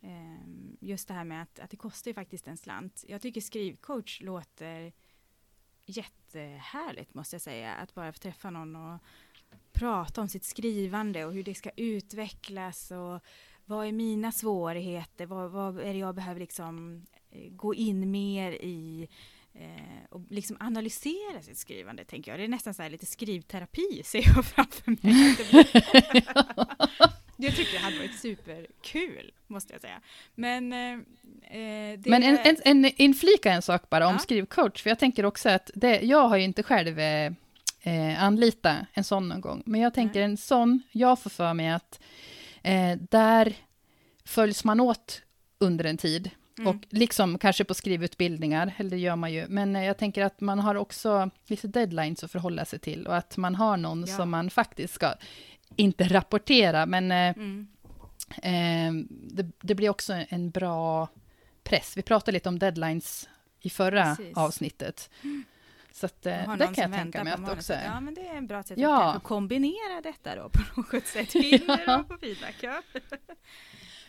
Ehm, 0.00 0.76
just 0.80 1.08
det 1.08 1.14
här 1.14 1.24
med 1.24 1.42
att, 1.42 1.58
att 1.58 1.70
det 1.70 1.76
kostar 1.76 2.10
ju 2.10 2.14
faktiskt 2.14 2.48
en 2.48 2.56
slant. 2.56 3.04
Jag 3.08 3.22
tycker 3.22 3.40
skrivcoach 3.40 4.20
låter 4.20 4.92
jättehärligt 5.88 7.14
måste 7.14 7.34
jag 7.34 7.42
säga. 7.42 7.74
Att 7.74 7.94
bara 7.94 8.12
få 8.12 8.18
träffa 8.18 8.50
någon 8.50 8.76
och 8.76 8.98
prata 9.78 10.20
om 10.20 10.28
sitt 10.28 10.44
skrivande 10.44 11.24
och 11.24 11.32
hur 11.32 11.42
det 11.42 11.54
ska 11.54 11.70
utvecklas 11.76 12.90
och 12.90 13.20
vad 13.64 13.86
är 13.86 13.92
mina 13.92 14.32
svårigheter? 14.32 15.26
Vad, 15.26 15.50
vad 15.50 15.80
är 15.80 15.92
det 15.92 15.98
jag 15.98 16.14
behöver 16.14 16.40
liksom 16.40 17.06
eh, 17.30 17.50
gå 17.50 17.74
in 17.74 18.10
mer 18.10 18.52
i? 18.52 19.08
Eh, 19.54 20.04
och 20.10 20.22
liksom 20.28 20.56
analysera 20.60 21.42
sitt 21.42 21.58
skrivande, 21.58 22.04
tänker 22.04 22.30
jag. 22.30 22.40
Det 22.40 22.44
är 22.44 22.48
nästan 22.48 22.74
så 22.74 22.82
här 22.82 22.90
lite 22.90 23.06
skrivterapi, 23.06 24.02
ser 24.04 24.22
jag 24.26 24.44
framför 24.54 24.96
mig. 25.02 25.36
Jag 27.40 27.56
tycker 27.56 27.72
det 27.72 27.78
hade 27.78 27.98
varit 27.98 28.18
superkul, 28.18 29.32
måste 29.46 29.72
jag 29.72 29.80
säga. 29.80 30.00
Men, 30.34 30.72
eh, 30.72 30.92
eh. 30.92 31.98
Men 32.04 32.22
en, 32.22 32.38
en, 32.38 32.56
en, 32.64 32.92
inflika 32.96 33.52
en 33.52 33.62
sak 33.62 33.90
bara 33.90 34.06
om 34.06 34.12
ja. 34.12 34.18
skrivcoach, 34.18 34.82
för 34.82 34.90
jag 34.90 34.98
tänker 34.98 35.24
också 35.24 35.48
att 35.48 35.70
det, 35.74 36.00
jag 36.00 36.28
har 36.28 36.36
ju 36.36 36.44
inte 36.44 36.62
själv 36.62 36.98
eh, 36.98 37.32
eh 37.82 38.22
anlitat 38.22 38.78
en 38.92 39.04
sån 39.04 39.28
någon 39.28 39.40
gång, 39.40 39.62
men 39.66 39.80
jag 39.80 39.94
tänker 39.94 40.20
Nej. 40.20 40.30
en 40.30 40.36
sån, 40.36 40.82
jag 40.92 41.18
får 41.18 41.30
för 41.30 41.54
mig 41.54 41.68
att 41.68 42.00
eh, 42.62 42.98
där 43.10 43.56
följs 44.24 44.64
man 44.64 44.80
åt 44.80 45.22
under 45.58 45.84
en 45.84 45.96
tid. 45.96 46.30
Mm. 46.58 46.68
Och 46.68 46.84
liksom 46.90 47.38
kanske 47.38 47.64
på 47.64 47.74
skrivutbildningar, 47.74 48.74
eller 48.76 48.90
det 48.90 48.98
gör 48.98 49.16
man 49.16 49.32
ju, 49.32 49.46
men 49.48 49.76
eh, 49.76 49.84
jag 49.84 49.98
tänker 49.98 50.24
att 50.24 50.40
man 50.40 50.58
har 50.58 50.74
också 50.74 51.30
lite 51.46 51.68
deadlines 51.68 52.24
att 52.24 52.32
förhålla 52.32 52.64
sig 52.64 52.78
till 52.78 53.06
och 53.06 53.16
att 53.16 53.36
man 53.36 53.54
har 53.54 53.76
någon 53.76 54.04
ja. 54.06 54.16
som 54.16 54.30
man 54.30 54.50
faktiskt 54.50 54.94
ska, 54.94 55.14
inte 55.76 56.04
rapportera, 56.04 56.86
men 56.86 57.12
eh, 57.12 57.36
mm. 57.36 57.68
eh, 58.42 59.06
det, 59.08 59.50
det, 59.60 59.74
blir 59.74 59.88
också 59.88 60.24
en 60.28 60.50
bra 60.50 61.08
press. 61.64 61.96
Vi 61.96 62.02
pratade 62.02 62.32
lite 62.32 62.48
om 62.48 62.58
deadlines 62.58 63.28
i 63.60 63.70
förra 63.70 64.16
Precis. 64.16 64.36
avsnittet. 64.36 65.10
Mm. 65.22 65.44
Så 65.98 66.06
att, 66.06 66.26
eh, 66.26 66.56
det 66.56 66.66
kan 66.74 66.74
jag 66.76 66.92
tänka 66.92 67.24
mig 67.24 67.32
att 67.32 67.48
också... 67.48 67.72
Ja, 67.72 68.00
men 68.00 68.14
det 68.14 68.26
är 68.26 68.34
en 68.34 68.46
bra 68.46 68.62
sätt 68.62 68.78
ja. 68.78 69.14
att 69.14 69.22
kombinera 69.22 70.00
detta 70.02 70.36
då 70.36 70.48
på 70.48 70.60
något 70.76 71.06
sätt. 71.06 71.32
Bilder 71.32 72.00
och 72.00 72.08
på 72.08 72.18
feedback. 72.18 72.56
Ja. 72.60 72.82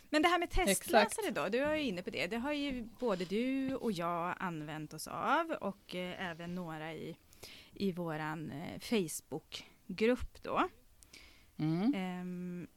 Men 0.09 0.21
det 0.21 0.27
här 0.27 0.39
med 0.39 0.49
testläsare 0.49 1.01
Exakt. 1.03 1.35
då, 1.35 1.49
du 1.49 1.59
är 1.59 1.75
ju 1.75 1.83
inne 1.83 2.01
på 2.01 2.09
det. 2.09 2.27
Det 2.27 2.37
har 2.37 2.53
ju 2.53 2.83
både 2.83 3.25
du 3.25 3.75
och 3.75 3.91
jag 3.91 4.35
använt 4.39 4.93
oss 4.93 5.07
av 5.07 5.51
och 5.51 5.95
eh, 5.95 6.29
även 6.29 6.55
några 6.55 6.93
i, 6.93 7.17
i 7.73 7.91
våran 7.91 8.51
eh, 8.51 8.79
Facebookgrupp 8.79 10.43
då. 10.43 10.69
Mm. 11.57 11.93
Eh, 11.93 12.67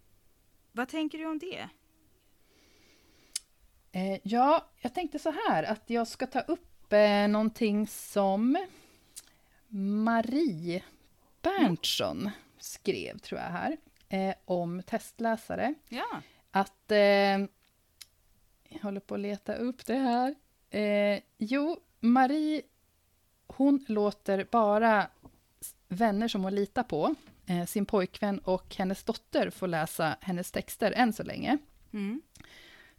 vad 0.73 0.89
tänker 0.89 1.19
du 1.19 1.27
om 1.27 1.39
det? 1.39 1.69
Eh, 3.93 4.19
ja, 4.23 4.71
jag 4.81 4.95
tänkte 4.95 5.19
så 5.19 5.35
här 5.47 5.63
att 5.63 5.91
jag 5.91 6.09
ska 6.09 6.27
ta 6.27 6.41
upp 6.41 6.93
eh, 6.93 7.29
någonting 7.29 7.87
som 7.87 8.57
Marie 9.75 10.83
Berntsson 11.43 12.21
mm. 12.21 12.33
skrev, 12.59 13.19
tror 13.19 13.41
jag 13.41 13.49
här, 13.49 13.77
eh, 14.09 14.35
om 14.45 14.83
testläsare. 14.87 15.75
Ja 15.89 16.23
att... 16.53 16.91
Eh, 16.91 17.39
jag 18.75 18.81
håller 18.83 19.01
på 19.01 19.15
att 19.15 19.21
leta 19.21 19.55
upp 19.55 19.87
det 19.87 19.95
här. 19.95 20.35
Eh, 20.71 21.21
jo, 21.39 21.77
Marie, 22.01 22.63
hon 23.47 23.85
låter 23.89 24.47
bara 24.51 25.11
vänner 25.89 26.29
som 26.29 26.45
hon 26.45 26.55
litar 26.55 26.83
på, 26.83 27.15
eh, 27.47 27.67
sin 27.67 27.87
pojkvän 27.87 28.39
och 28.39 28.75
hennes 28.77 29.05
dotter 29.05 29.51
få 29.51 29.67
läsa 29.67 30.17
hennes 30.21 30.51
texter 30.51 30.93
än 30.93 31.13
så 31.13 31.23
länge. 31.23 31.59
Mm. 31.93 32.23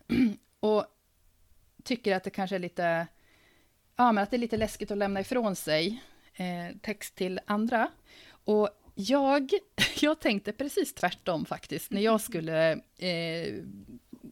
och 0.59 0.85
tycker 1.83 2.15
att 2.15 2.23
det 2.23 2.29
kanske 2.29 2.55
är 2.55 2.59
lite... 2.59 3.07
Ja, 3.95 4.11
men 4.11 4.23
att 4.23 4.31
det 4.31 4.37
är 4.37 4.39
lite 4.39 4.57
läskigt 4.57 4.91
att 4.91 4.97
lämna 4.97 5.19
ifrån 5.19 5.55
sig 5.55 6.03
eh, 6.35 6.77
text 6.81 7.15
till 7.15 7.39
andra. 7.45 7.87
Och 8.45 8.69
jag, 8.95 9.51
jag 9.99 10.19
tänkte 10.19 10.51
precis 10.51 10.93
tvärtom 10.93 11.45
faktiskt, 11.45 11.91
när 11.91 12.01
jag 12.01 12.21
skulle... 12.21 12.71
Eh, 12.97 13.53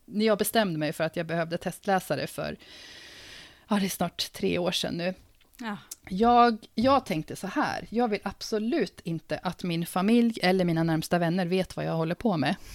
när 0.06 0.26
jag 0.26 0.38
bestämde 0.38 0.80
mig 0.80 0.94
för 0.94 1.04
att 1.04 1.16
jag 1.16 1.26
behövde 1.26 1.58
testläsare 1.58 2.28
för, 2.28 2.58
ja 3.68 3.76
det 3.76 3.86
är 3.86 3.90
snart 3.90 4.32
tre 4.32 4.58
år 4.58 4.72
sedan 4.72 4.98
nu. 4.98 5.14
Ja. 5.60 5.78
Jag, 6.10 6.58
jag 6.76 7.06
tänkte 7.06 7.36
så 7.36 7.48
här, 7.48 7.88
jag 7.90 8.08
vill 8.08 8.20
absolut 8.24 9.00
inte 9.04 9.38
att 9.38 9.64
min 9.64 9.86
familj 9.86 10.40
eller 10.42 10.66
mina 10.66 10.84
närmsta 10.84 11.20
vänner 11.20 11.46
vet 11.46 11.76
vad 11.76 11.86
jag 11.86 11.94
håller 11.94 12.16
på 12.16 12.38
med. 12.38 12.56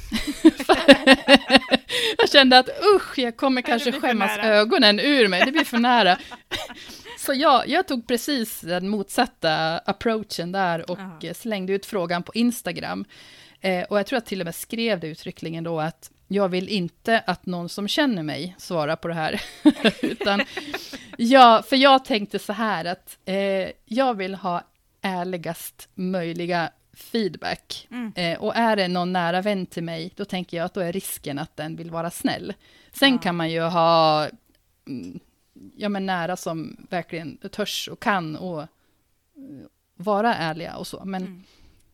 jag 2.19 2.31
kände 2.31 2.59
att 2.59 2.69
usch, 2.95 3.19
jag 3.19 3.37
kommer 3.37 3.62
kanske 3.62 3.93
skämmas 3.93 4.39
ögonen 4.39 5.01
ur 5.01 5.29
mig, 5.29 5.43
det 5.45 5.53
blir 5.53 5.65
för 5.65 5.79
nära. 5.79 6.19
Så 7.27 7.35
jag, 7.35 7.69
jag 7.69 7.89
tog 7.89 8.07
precis 8.07 8.61
den 8.61 8.89
motsatta 8.89 9.79
approachen 9.79 10.53
där 10.53 10.91
och 10.91 10.99
Aha. 10.99 11.21
slängde 11.35 11.73
ut 11.73 11.87
frågan 11.87 12.23
på 12.23 12.33
Instagram. 12.35 13.05
Eh, 13.61 13.85
och 13.85 13.99
jag 13.99 14.07
tror 14.07 14.17
att 14.17 14.27
till 14.27 14.41
och 14.41 14.45
med 14.45 14.55
skrev 14.55 15.01
det 15.01 15.07
uttryckligen 15.07 15.65
då 15.65 15.81
att 15.81 16.11
jag 16.29 16.49
vill 16.49 16.69
inte 16.69 17.23
att 17.27 17.47
någon 17.47 17.69
som 17.69 17.89
känner 17.89 18.23
mig 18.23 18.57
svarar 18.59 18.97
på 18.97 19.09
det 19.09 19.15
här. 19.15 19.43
Utan 20.03 20.41
ja, 21.19 21.62
för 21.69 21.77
jag 21.77 22.05
tänkte 22.05 22.39
så 22.39 22.53
här 22.53 22.85
att 22.85 23.19
eh, 23.25 23.71
jag 23.85 24.15
vill 24.15 24.35
ha 24.35 24.62
ärligast 25.03 25.89
möjliga 25.95 26.71
feedback. 26.97 27.89
Mm. 27.91 28.12
Eh, 28.17 28.39
och 28.39 28.57
är 28.57 28.77
det 28.77 28.89
någon 28.89 29.12
nära 29.12 29.43
vän 29.43 29.67
till 29.67 29.85
mig, 29.85 30.12
då 30.17 30.25
tänker 30.25 30.57
jag 30.57 30.65
att 30.65 30.75
då 30.75 30.81
är 30.81 30.93
risken 30.93 31.39
att 31.39 31.57
den 31.57 31.77
vill 31.77 31.91
vara 31.91 32.11
snäll. 32.11 32.55
Sen 32.93 33.12
ja. 33.12 33.19
kan 33.19 33.37
man 33.37 33.51
ju 33.51 33.61
ha 33.61 34.29
mm, 34.89 35.21
ja, 35.77 35.88
men 35.88 36.07
nära 36.07 36.37
som 36.37 36.87
verkligen 36.90 37.37
törs 37.37 37.88
och 37.88 38.01
kan 38.01 38.37
och 38.37 38.61
eh, 38.62 38.69
vara 39.95 40.35
ärliga 40.35 40.77
och 40.77 40.87
så. 40.87 41.05
Men, 41.05 41.23
mm. 41.23 41.42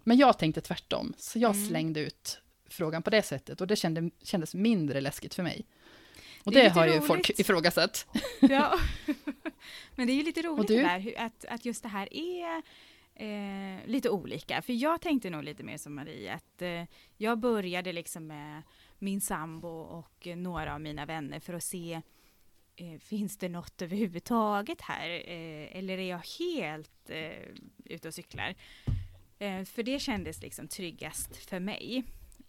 men 0.04 0.16
jag 0.16 0.38
tänkte 0.38 0.60
tvärtom, 0.60 1.14
så 1.16 1.38
jag 1.38 1.54
mm. 1.54 1.68
slängde 1.68 2.00
ut 2.00 2.40
frågan 2.66 3.02
på 3.02 3.10
det 3.10 3.22
sättet 3.22 3.60
och 3.60 3.66
det 3.66 3.76
kände, 3.76 4.10
kändes 4.22 4.54
mindre 4.54 5.00
läskigt 5.00 5.34
för 5.34 5.42
mig. 5.42 5.66
Och 6.44 6.52
det, 6.52 6.62
det 6.62 6.68
har 6.68 6.86
ju 6.86 6.92
roligt. 6.92 7.06
folk 7.06 7.30
ifrågasatt. 7.30 8.06
Ja, 8.40 8.78
men 9.96 10.06
det 10.06 10.12
är 10.12 10.14
ju 10.14 10.22
lite 10.22 10.42
roligt 10.42 10.68
det 10.68 10.82
där, 10.82 11.14
att, 11.18 11.44
att 11.44 11.64
just 11.64 11.82
det 11.82 11.88
här 11.88 12.08
är 12.14 12.62
eh, 13.14 13.86
lite 13.86 14.10
olika. 14.10 14.62
För 14.62 14.72
jag 14.72 15.00
tänkte 15.00 15.30
nog 15.30 15.44
lite 15.44 15.62
mer 15.62 15.78
som 15.78 15.94
Marie, 15.94 16.34
att 16.34 16.62
eh, 16.62 16.84
jag 17.16 17.38
började 17.38 17.92
liksom 17.92 18.26
med 18.26 18.62
min 18.98 19.20
sambo 19.20 19.68
och 19.68 20.26
några 20.36 20.74
av 20.74 20.80
mina 20.80 21.06
vänner 21.06 21.40
för 21.40 21.54
att 21.54 21.64
se 21.64 22.02
eh, 22.76 22.98
finns 22.98 23.36
det 23.36 23.48
något 23.48 23.82
överhuvudtaget 23.82 24.80
här? 24.80 25.10
Eh, 25.10 25.76
eller 25.76 25.98
är 25.98 26.10
jag 26.10 26.22
helt 26.38 27.10
eh, 27.10 27.54
ute 27.84 28.08
och 28.08 28.14
cyklar? 28.14 28.54
Eh, 29.38 29.64
för 29.64 29.82
det 29.82 29.98
kändes 29.98 30.42
liksom 30.42 30.68
tryggast 30.68 31.36
för 31.36 31.60
mig. 31.60 32.04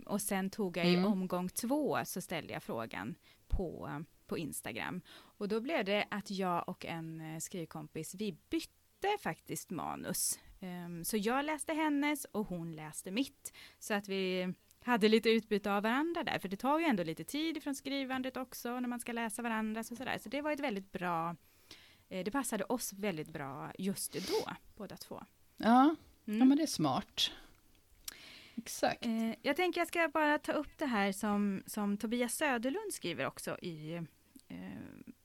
Och 0.05 0.21
sen 0.21 0.49
tog 0.49 0.77
jag 0.77 0.85
i 0.85 0.93
mm. 0.95 1.05
omgång 1.05 1.49
två 1.49 1.99
så 2.05 2.21
ställde 2.21 2.53
jag 2.53 2.63
frågan 2.63 3.15
på, 3.47 4.03
på 4.27 4.37
Instagram. 4.37 5.01
Och 5.11 5.47
då 5.47 5.61
blev 5.61 5.85
det 5.85 6.07
att 6.11 6.31
jag 6.31 6.69
och 6.69 6.85
en 6.85 7.21
eh, 7.21 7.39
skrivkompis, 7.39 8.15
vi 8.15 8.37
bytte 8.49 9.17
faktiskt 9.19 9.69
manus. 9.69 10.39
Um, 10.59 11.05
så 11.05 11.17
jag 11.17 11.45
läste 11.45 11.73
hennes 11.73 12.25
och 12.25 12.47
hon 12.47 12.75
läste 12.75 13.11
mitt. 13.11 13.53
Så 13.79 13.93
att 13.93 14.09
vi 14.09 14.53
hade 14.85 15.09
lite 15.09 15.29
utbyte 15.29 15.71
av 15.71 15.83
varandra 15.83 16.23
där, 16.23 16.39
för 16.39 16.49
det 16.49 16.57
tar 16.57 16.79
ju 16.79 16.85
ändå 16.85 17.03
lite 17.03 17.23
tid 17.23 17.63
från 17.63 17.75
skrivandet 17.75 18.37
också 18.37 18.79
när 18.79 18.89
man 18.89 18.99
ska 18.99 19.11
läsa 19.11 19.41
varandra 19.41 19.79
och 19.79 19.85
sådär. 19.85 20.17
Så 20.17 20.29
det 20.29 20.41
var 20.41 20.51
ett 20.51 20.59
väldigt 20.59 20.91
bra, 20.91 21.35
eh, 22.09 22.23
det 22.23 22.31
passade 22.31 22.63
oss 22.63 22.93
väldigt 22.93 23.29
bra 23.29 23.71
just 23.77 24.13
då, 24.13 24.51
båda 24.77 24.97
två. 24.97 25.23
Ja, 25.57 25.95
mm. 26.25 26.39
ja 26.39 26.45
men 26.45 26.57
det 26.57 26.63
är 26.63 26.67
smart. 26.67 27.31
Exakt. 28.55 29.05
Eh, 29.05 29.33
jag 29.41 29.55
tänker 29.55 29.81
jag 29.81 29.87
ska 29.87 30.07
bara 30.07 30.39
ta 30.39 30.51
upp 30.51 30.77
det 30.77 30.85
här 30.85 31.11
som, 31.11 31.63
som 31.65 31.97
Tobias 31.97 32.35
Söderlund 32.35 32.93
skriver 32.93 33.25
också 33.25 33.57
i 33.61 33.93
eh, 34.47 34.57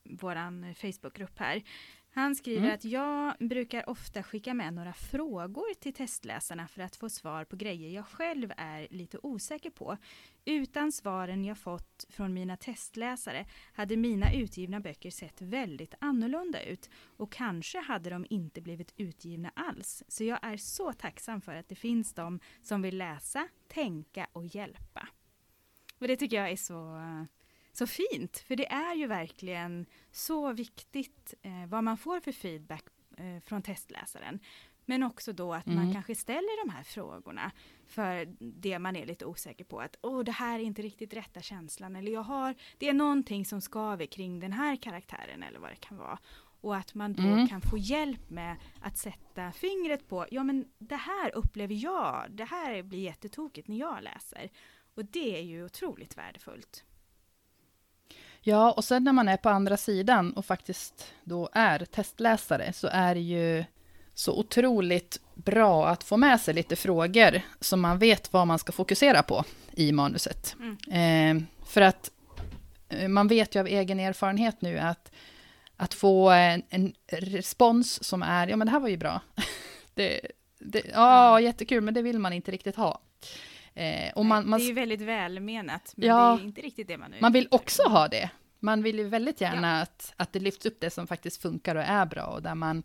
våran 0.03 0.75
Facebookgrupp 0.75 1.39
här. 1.39 1.63
Han 2.11 2.35
skriver 2.35 2.61
mm. 2.61 2.73
att 2.73 2.85
jag 2.85 3.35
brukar 3.39 3.89
ofta 3.89 4.23
skicka 4.23 4.53
med 4.53 4.73
några 4.73 4.93
frågor 4.93 5.73
till 5.79 5.93
testläsarna 5.93 6.67
för 6.67 6.81
att 6.81 6.95
få 6.95 7.09
svar 7.09 7.45
på 7.45 7.55
grejer 7.55 7.89
jag 7.89 8.07
själv 8.07 8.53
är 8.57 8.87
lite 8.91 9.17
osäker 9.23 9.69
på. 9.69 9.97
Utan 10.45 10.91
svaren 10.91 11.45
jag 11.45 11.57
fått 11.57 12.05
från 12.09 12.33
mina 12.33 12.57
testläsare 12.57 13.45
hade 13.73 13.97
mina 13.97 14.33
utgivna 14.33 14.79
böcker 14.79 15.11
sett 15.11 15.41
väldigt 15.41 15.93
annorlunda 15.99 16.63
ut 16.63 16.89
och 17.17 17.31
kanske 17.31 17.79
hade 17.79 18.09
de 18.09 18.25
inte 18.29 18.61
blivit 18.61 18.93
utgivna 18.97 19.51
alls. 19.55 20.03
Så 20.07 20.23
jag 20.23 20.39
är 20.41 20.57
så 20.57 20.93
tacksam 20.93 21.41
för 21.41 21.55
att 21.55 21.69
det 21.69 21.75
finns 21.75 22.13
de 22.13 22.39
som 22.61 22.81
vill 22.81 22.97
läsa, 22.97 23.47
tänka 23.67 24.27
och 24.33 24.45
hjälpa. 24.45 25.07
Och 25.99 26.07
det 26.07 26.15
tycker 26.15 26.37
jag 26.37 26.51
är 26.51 26.55
så 26.55 26.99
så 27.71 27.87
fint, 27.87 28.37
för 28.37 28.55
det 28.55 28.71
är 28.71 28.95
ju 28.95 29.07
verkligen 29.07 29.85
så 30.11 30.53
viktigt 30.53 31.33
eh, 31.41 31.65
vad 31.67 31.83
man 31.83 31.97
får 31.97 32.19
för 32.19 32.31
feedback 32.31 32.83
eh, 33.17 33.43
från 33.45 33.61
testläsaren. 33.61 34.39
Men 34.85 35.03
också 35.03 35.33
då 35.33 35.53
att 35.53 35.67
mm. 35.67 35.77
man 35.77 35.93
kanske 35.93 36.15
ställer 36.15 36.65
de 36.65 36.71
här 36.71 36.83
frågorna 36.83 37.51
för 37.87 38.35
det 38.39 38.79
man 38.79 38.95
är 38.95 39.05
lite 39.05 39.25
osäker 39.25 39.63
på. 39.63 39.79
Att 39.79 39.95
åh, 40.01 40.23
det 40.23 40.31
här 40.31 40.59
är 40.59 40.63
inte 40.63 40.81
riktigt 40.81 41.13
rätta 41.13 41.41
känslan. 41.41 41.95
Eller 41.95 42.11
jag 42.11 42.23
har, 42.23 42.55
det 42.77 42.89
är 42.89 42.93
någonting 42.93 43.45
som 43.45 43.61
skaver 43.61 44.05
kring 44.05 44.39
den 44.39 44.53
här 44.53 44.75
karaktären 44.75 45.43
eller 45.43 45.59
vad 45.59 45.69
det 45.69 45.75
kan 45.75 45.97
vara. 45.97 46.19
Och 46.61 46.75
att 46.75 46.93
man 46.93 47.13
då 47.13 47.23
mm. 47.23 47.47
kan 47.47 47.61
få 47.61 47.77
hjälp 47.77 48.29
med 48.29 48.55
att 48.81 48.97
sätta 48.97 49.51
fingret 49.51 50.07
på, 50.07 50.25
ja 50.31 50.43
men 50.43 50.65
det 50.77 50.95
här 50.95 51.35
upplever 51.35 51.75
jag, 51.75 52.25
det 52.29 52.45
här 52.45 52.83
blir 52.83 52.99
jättetokigt 52.99 53.67
när 53.67 53.77
jag 53.77 54.03
läser. 54.03 54.49
Och 54.95 55.05
det 55.05 55.37
är 55.37 55.43
ju 55.43 55.65
otroligt 55.65 56.17
värdefullt. 56.17 56.83
Ja, 58.41 58.71
och 58.71 58.83
sen 58.83 59.03
när 59.03 59.13
man 59.13 59.29
är 59.29 59.37
på 59.37 59.49
andra 59.49 59.77
sidan 59.77 60.33
och 60.33 60.45
faktiskt 60.45 61.13
då 61.23 61.49
är 61.53 61.85
testläsare, 61.85 62.73
så 62.73 62.87
är 62.91 63.15
det 63.15 63.21
ju 63.21 63.63
så 64.13 64.39
otroligt 64.39 65.19
bra 65.33 65.87
att 65.87 66.03
få 66.03 66.17
med 66.17 66.41
sig 66.41 66.53
lite 66.53 66.75
frågor 66.75 67.41
så 67.59 67.77
man 67.77 67.99
vet 67.99 68.33
vad 68.33 68.47
man 68.47 68.59
ska 68.59 68.71
fokusera 68.71 69.23
på 69.23 69.43
i 69.71 69.91
manuset. 69.91 70.55
Mm. 70.59 71.37
Eh, 71.37 71.43
för 71.65 71.81
att 71.81 72.11
eh, 72.89 73.07
man 73.07 73.27
vet 73.27 73.55
ju 73.55 73.59
av 73.59 73.67
egen 73.67 73.99
erfarenhet 73.99 74.61
nu 74.61 74.79
att, 74.79 75.11
att 75.77 75.93
få 75.93 76.29
en, 76.29 76.63
en 76.69 76.93
respons 77.09 78.03
som 78.03 78.23
är, 78.23 78.47
ja 78.47 78.55
men 78.55 78.67
det 78.67 78.71
här 78.71 78.79
var 78.79 78.89
ju 78.89 78.97
bra. 78.97 79.21
det, 79.93 80.21
det, 80.59 80.81
ja, 80.93 81.31
mm. 81.31 81.43
jättekul, 81.43 81.81
men 81.81 81.93
det 81.93 82.01
vill 82.01 82.19
man 82.19 82.33
inte 82.33 82.51
riktigt 82.51 82.75
ha. 82.75 83.01
Eh, 83.79 84.11
och 84.15 84.25
man, 84.25 84.49
man, 84.49 84.59
det 84.59 84.65
är 84.65 84.67
ju 84.67 84.73
väldigt 84.73 85.01
välmenat, 85.01 85.93
men 85.95 86.07
ja, 86.07 86.35
det 86.35 86.43
är 86.43 86.45
inte 86.45 86.61
riktigt 86.61 86.87
det 86.87 86.97
man 86.97 87.13
Man 87.21 87.31
vill 87.31 87.47
också 87.51 87.83
ha 87.83 88.07
det. 88.07 88.29
Man 88.59 88.83
vill 88.83 88.97
ju 88.97 89.07
väldigt 89.07 89.41
gärna 89.41 89.75
ja. 89.75 89.81
att, 89.81 90.13
att 90.15 90.33
det 90.33 90.39
lyfts 90.39 90.65
upp 90.65 90.77
det 90.79 90.89
som 90.89 91.07
faktiskt 91.07 91.41
funkar 91.41 91.75
och 91.75 91.81
är 91.81 92.05
bra 92.05 92.25
och 92.25 92.41
där 92.41 92.55
man 92.55 92.83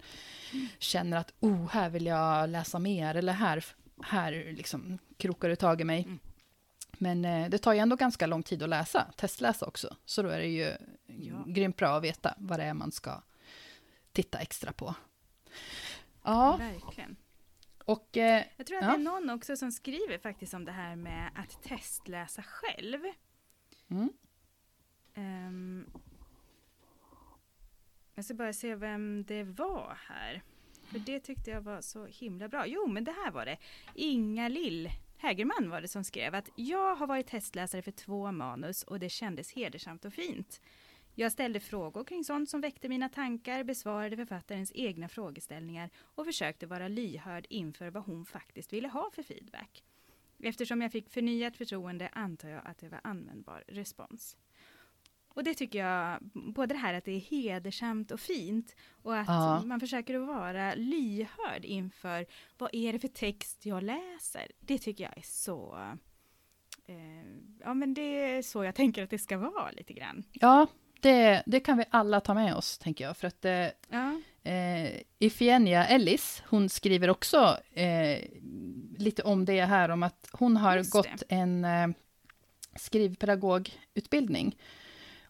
mm. 0.52 0.66
känner 0.78 1.16
att 1.16 1.32
oh, 1.40 1.68
här 1.70 1.90
vill 1.90 2.06
jag 2.06 2.48
läsa 2.48 2.78
mer 2.78 3.14
eller 3.14 3.32
här, 3.32 3.64
här 4.02 4.52
liksom 4.56 4.98
krokar 5.16 5.48
det 5.48 5.56
tag 5.56 5.80
i 5.80 5.84
mig. 5.84 6.02
Mm. 6.02 6.18
Men 6.92 7.24
eh, 7.24 7.50
det 7.50 7.58
tar 7.58 7.72
ju 7.72 7.78
ändå 7.78 7.96
ganska 7.96 8.26
lång 8.26 8.42
tid 8.42 8.62
att 8.62 8.68
läsa, 8.68 9.06
testläsa 9.16 9.66
också. 9.66 9.96
Så 10.04 10.22
då 10.22 10.28
är 10.28 10.38
det 10.38 10.48
ju 10.48 10.72
ja. 11.06 11.44
grymt 11.46 11.76
bra 11.76 11.96
att 11.96 12.04
veta 12.04 12.34
vad 12.38 12.58
det 12.58 12.64
är 12.64 12.74
man 12.74 12.92
ska 12.92 13.22
titta 14.12 14.38
extra 14.38 14.72
på. 14.72 14.94
Ja, 16.24 16.56
verkligen. 16.56 17.16
Och, 17.84 18.16
eh, 18.16 18.44
jag 18.56 18.66
tror 18.66 18.78
att 18.78 18.84
ja. 18.84 18.90
det 18.90 18.94
är 18.94 18.98
någon 18.98 19.30
också 19.30 19.56
som 19.56 19.72
skriver 19.72 20.18
faktiskt 20.18 20.54
om 20.54 20.64
det 20.64 20.72
här 20.72 20.96
med 20.96 21.30
att 21.34 21.62
testläsa 21.62 22.42
själv. 22.42 23.00
Mm. 23.88 24.08
Um, 25.16 25.86
jag 28.14 28.24
ska 28.24 28.34
bara 28.34 28.52
se 28.52 28.74
vem 28.74 29.24
det 29.24 29.42
var 29.42 29.98
här. 30.08 30.42
För 30.82 30.98
det 30.98 31.20
tyckte 31.20 31.50
jag 31.50 31.60
var 31.60 31.80
så 31.80 32.06
himla 32.06 32.48
bra. 32.48 32.66
Jo, 32.66 32.86
men 32.86 33.04
det 33.04 33.12
här 33.12 33.30
var 33.30 33.46
det. 33.46 33.58
Inga 33.94 34.48
Lill 34.48 34.90
Hägerman 35.18 35.70
var 35.70 35.80
det 35.80 35.88
som 35.88 36.04
skrev 36.04 36.34
att 36.34 36.48
jag 36.54 36.96
har 36.96 37.06
varit 37.06 37.26
testläsare 37.26 37.82
för 37.82 37.90
två 37.90 38.32
manus 38.32 38.82
och 38.82 39.00
det 39.00 39.08
kändes 39.08 39.52
hedersamt 39.52 40.04
och 40.04 40.12
fint. 40.12 40.60
Jag 41.14 41.32
ställde 41.32 41.60
frågor 41.60 42.04
kring 42.04 42.24
sånt 42.24 42.50
som 42.50 42.60
väckte 42.60 42.88
mina 42.88 43.08
tankar, 43.08 43.64
besvarade 43.64 44.16
författarens 44.16 44.72
egna 44.74 45.08
frågeställningar 45.08 45.90
och 45.96 46.26
försökte 46.26 46.66
vara 46.66 46.88
lyhörd 46.88 47.46
inför 47.50 47.90
vad 47.90 48.04
hon 48.04 48.26
faktiskt 48.26 48.72
ville 48.72 48.88
ha 48.88 49.10
för 49.14 49.22
feedback. 49.22 49.84
Eftersom 50.38 50.82
jag 50.82 50.92
fick 50.92 51.10
förnyat 51.10 51.56
förtroende 51.56 52.08
antar 52.12 52.48
jag 52.48 52.62
att 52.66 52.78
det 52.78 52.88
var 52.88 53.00
användbar 53.04 53.64
respons. 53.68 54.36
Och 55.28 55.44
det 55.44 55.54
tycker 55.54 55.78
jag, 55.78 56.18
både 56.32 56.74
det 56.74 56.78
här 56.78 56.94
att 56.94 57.04
det 57.04 57.12
är 57.12 57.20
hedersamt 57.20 58.10
och 58.10 58.20
fint 58.20 58.76
och 59.02 59.16
att 59.16 59.28
ja. 59.28 59.62
man 59.64 59.80
försöker 59.80 60.14
att 60.14 60.26
vara 60.26 60.74
lyhörd 60.74 61.64
inför 61.64 62.26
vad 62.58 62.70
är 62.72 62.92
det 62.92 62.98
för 62.98 63.08
text 63.08 63.66
jag 63.66 63.82
läser. 63.82 64.46
Det 64.60 64.78
tycker 64.78 65.04
jag 65.04 65.18
är 65.18 65.22
så, 65.22 65.78
eh, 66.86 66.96
ja 67.60 67.74
men 67.74 67.94
det 67.94 68.36
är 68.36 68.42
så 68.42 68.64
jag 68.64 68.74
tänker 68.74 69.02
att 69.02 69.10
det 69.10 69.18
ska 69.18 69.38
vara 69.38 69.70
lite 69.70 69.92
grann. 69.92 70.24
Ja, 70.32 70.66
det, 71.04 71.42
det 71.46 71.60
kan 71.60 71.78
vi 71.78 71.84
alla 71.90 72.20
ta 72.20 72.34
med 72.34 72.54
oss, 72.54 72.78
tänker 72.78 73.04
jag. 73.04 73.16
För 73.16 73.26
att 73.26 73.44
eh, 73.44 73.66
ja. 73.88 74.20
eh, 74.50 75.00
Ifigenia 75.18 75.86
Ellis, 75.86 76.42
hon 76.46 76.68
skriver 76.68 77.10
också 77.10 77.58
eh, 77.72 78.18
lite 78.98 79.22
om 79.22 79.44
det 79.44 79.64
här, 79.64 79.88
om 79.88 80.02
att 80.02 80.28
hon 80.32 80.56
har 80.56 80.90
gått 80.90 81.22
en 81.28 81.64
eh, 81.64 81.88
skrivpedagogutbildning. 82.76 84.56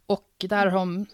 Och 0.06 0.28
där 0.38 0.66
har 0.66 0.78
hon 0.78 1.06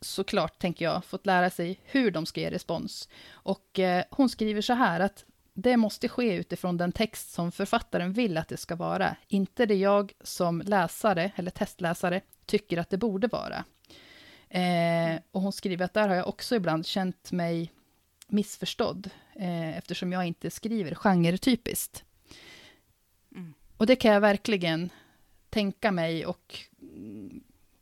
såklart, 0.00 0.58
tänker 0.58 0.84
jag, 0.84 1.04
fått 1.04 1.26
lära 1.26 1.50
sig 1.50 1.80
hur 1.84 2.10
de 2.10 2.26
ska 2.26 2.40
ge 2.40 2.50
respons. 2.50 3.08
Och 3.30 3.78
eh, 3.78 4.04
hon 4.10 4.28
skriver 4.28 4.60
så 4.60 4.72
här 4.72 5.00
att 5.00 5.24
det 5.54 5.76
måste 5.76 6.08
ske 6.08 6.34
utifrån 6.34 6.76
den 6.76 6.92
text 6.92 7.32
som 7.32 7.52
författaren 7.52 8.12
vill 8.12 8.36
att 8.36 8.48
det 8.48 8.56
ska 8.56 8.76
vara, 8.76 9.16
inte 9.28 9.66
det 9.66 9.74
jag 9.74 10.12
som 10.20 10.60
läsare 10.60 11.32
eller 11.36 11.50
testläsare 11.50 12.20
tycker 12.46 12.78
att 12.78 12.90
det 12.90 12.98
borde 12.98 13.26
vara. 13.26 13.64
Eh, 14.50 15.20
och 15.30 15.42
hon 15.42 15.52
skriver 15.52 15.84
att 15.84 15.94
där 15.94 16.08
har 16.08 16.16
jag 16.16 16.28
också 16.28 16.56
ibland 16.56 16.86
känt 16.86 17.32
mig 17.32 17.72
missförstådd, 18.28 19.10
eh, 19.34 19.78
eftersom 19.78 20.12
jag 20.12 20.26
inte 20.26 20.50
skriver 20.50 20.94
genretypiskt. 20.94 22.04
Mm. 23.34 23.54
Och 23.76 23.86
det 23.86 23.96
kan 23.96 24.12
jag 24.12 24.20
verkligen 24.20 24.90
tänka 25.50 25.92
mig 25.92 26.26
och 26.26 26.58
mm, 26.80 27.40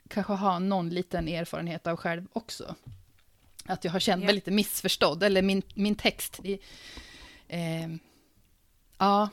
kanske 0.09 0.33
ha 0.33 0.59
någon 0.59 0.89
liten 0.89 1.29
erfarenhet 1.29 1.87
av 1.87 1.97
själv 1.97 2.27
också. 2.33 2.75
Att 3.65 3.85
jag 3.85 3.93
har 3.93 4.01
känt 4.01 4.25
mig 4.25 4.35
lite 4.35 4.51
missförstådd, 4.51 5.23
eller 5.23 5.43
min, 5.43 5.63
min 5.75 5.95
text. 5.95 6.41
I, 6.45 6.59
eh, 7.49 7.89
ja, 8.99 9.29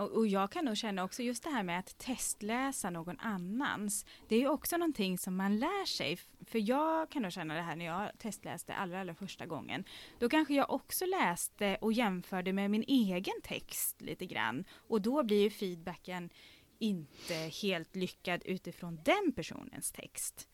och 0.00 0.26
jag 0.26 0.50
kan 0.50 0.64
nog 0.64 0.76
känna 0.76 1.04
också 1.04 1.22
just 1.22 1.44
det 1.44 1.50
här 1.50 1.62
med 1.62 1.78
att 1.78 1.98
testläsa 1.98 2.90
någon 2.90 3.18
annans. 3.18 4.06
Det 4.28 4.34
är 4.34 4.40
ju 4.40 4.48
också 4.48 4.76
någonting 4.76 5.18
som 5.18 5.36
man 5.36 5.58
lär 5.58 5.86
sig. 5.86 6.18
För 6.46 6.68
jag 6.68 7.10
kan 7.10 7.22
nog 7.22 7.32
känna 7.32 7.54
det 7.54 7.62
här 7.62 7.76
när 7.76 7.84
jag 7.84 8.18
testläste 8.18 8.74
allra, 8.74 9.00
allra 9.00 9.14
första 9.14 9.46
gången. 9.46 9.84
Då 10.18 10.28
kanske 10.28 10.54
jag 10.54 10.70
också 10.70 11.06
läste 11.06 11.76
och 11.80 11.92
jämförde 11.92 12.52
med 12.52 12.70
min 12.70 12.84
egen 12.88 13.40
text 13.42 14.00
lite 14.00 14.26
grann. 14.26 14.64
Och 14.88 15.02
då 15.02 15.22
blir 15.22 15.42
ju 15.42 15.50
feedbacken 15.50 16.30
inte 16.78 17.34
helt 17.34 17.96
lyckad 17.96 18.42
utifrån 18.44 19.00
den 19.04 19.32
personens 19.36 19.92
text. 19.92 20.48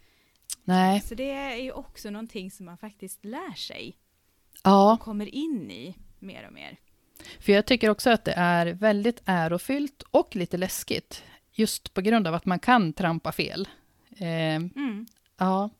Nej. 0.64 1.00
Så 1.00 1.14
det 1.14 1.30
är 1.30 1.56
ju 1.56 1.72
också 1.72 2.10
någonting 2.10 2.50
som 2.50 2.66
man 2.66 2.78
faktiskt 2.78 3.24
lär 3.24 3.54
sig. 3.54 3.98
Ja. 4.64 4.92
Och 4.92 5.00
kommer 5.00 5.34
in 5.34 5.70
i 5.70 5.96
mer 6.18 6.46
och 6.46 6.52
mer. 6.52 6.78
För 7.40 7.52
jag 7.52 7.66
tycker 7.66 7.90
också 7.90 8.10
att 8.10 8.24
det 8.24 8.34
är 8.36 8.66
väldigt 8.66 9.22
ärofyllt 9.24 10.02
och 10.10 10.36
lite 10.36 10.56
läskigt. 10.56 11.22
Just 11.52 11.94
på 11.94 12.00
grund 12.00 12.26
av 12.26 12.34
att 12.34 12.46
man 12.46 12.58
kan 12.58 12.92
trampa 12.92 13.32
fel. 13.32 13.68
Eh, 14.18 14.56
mm. 14.56 15.06
Ja. 15.38 15.70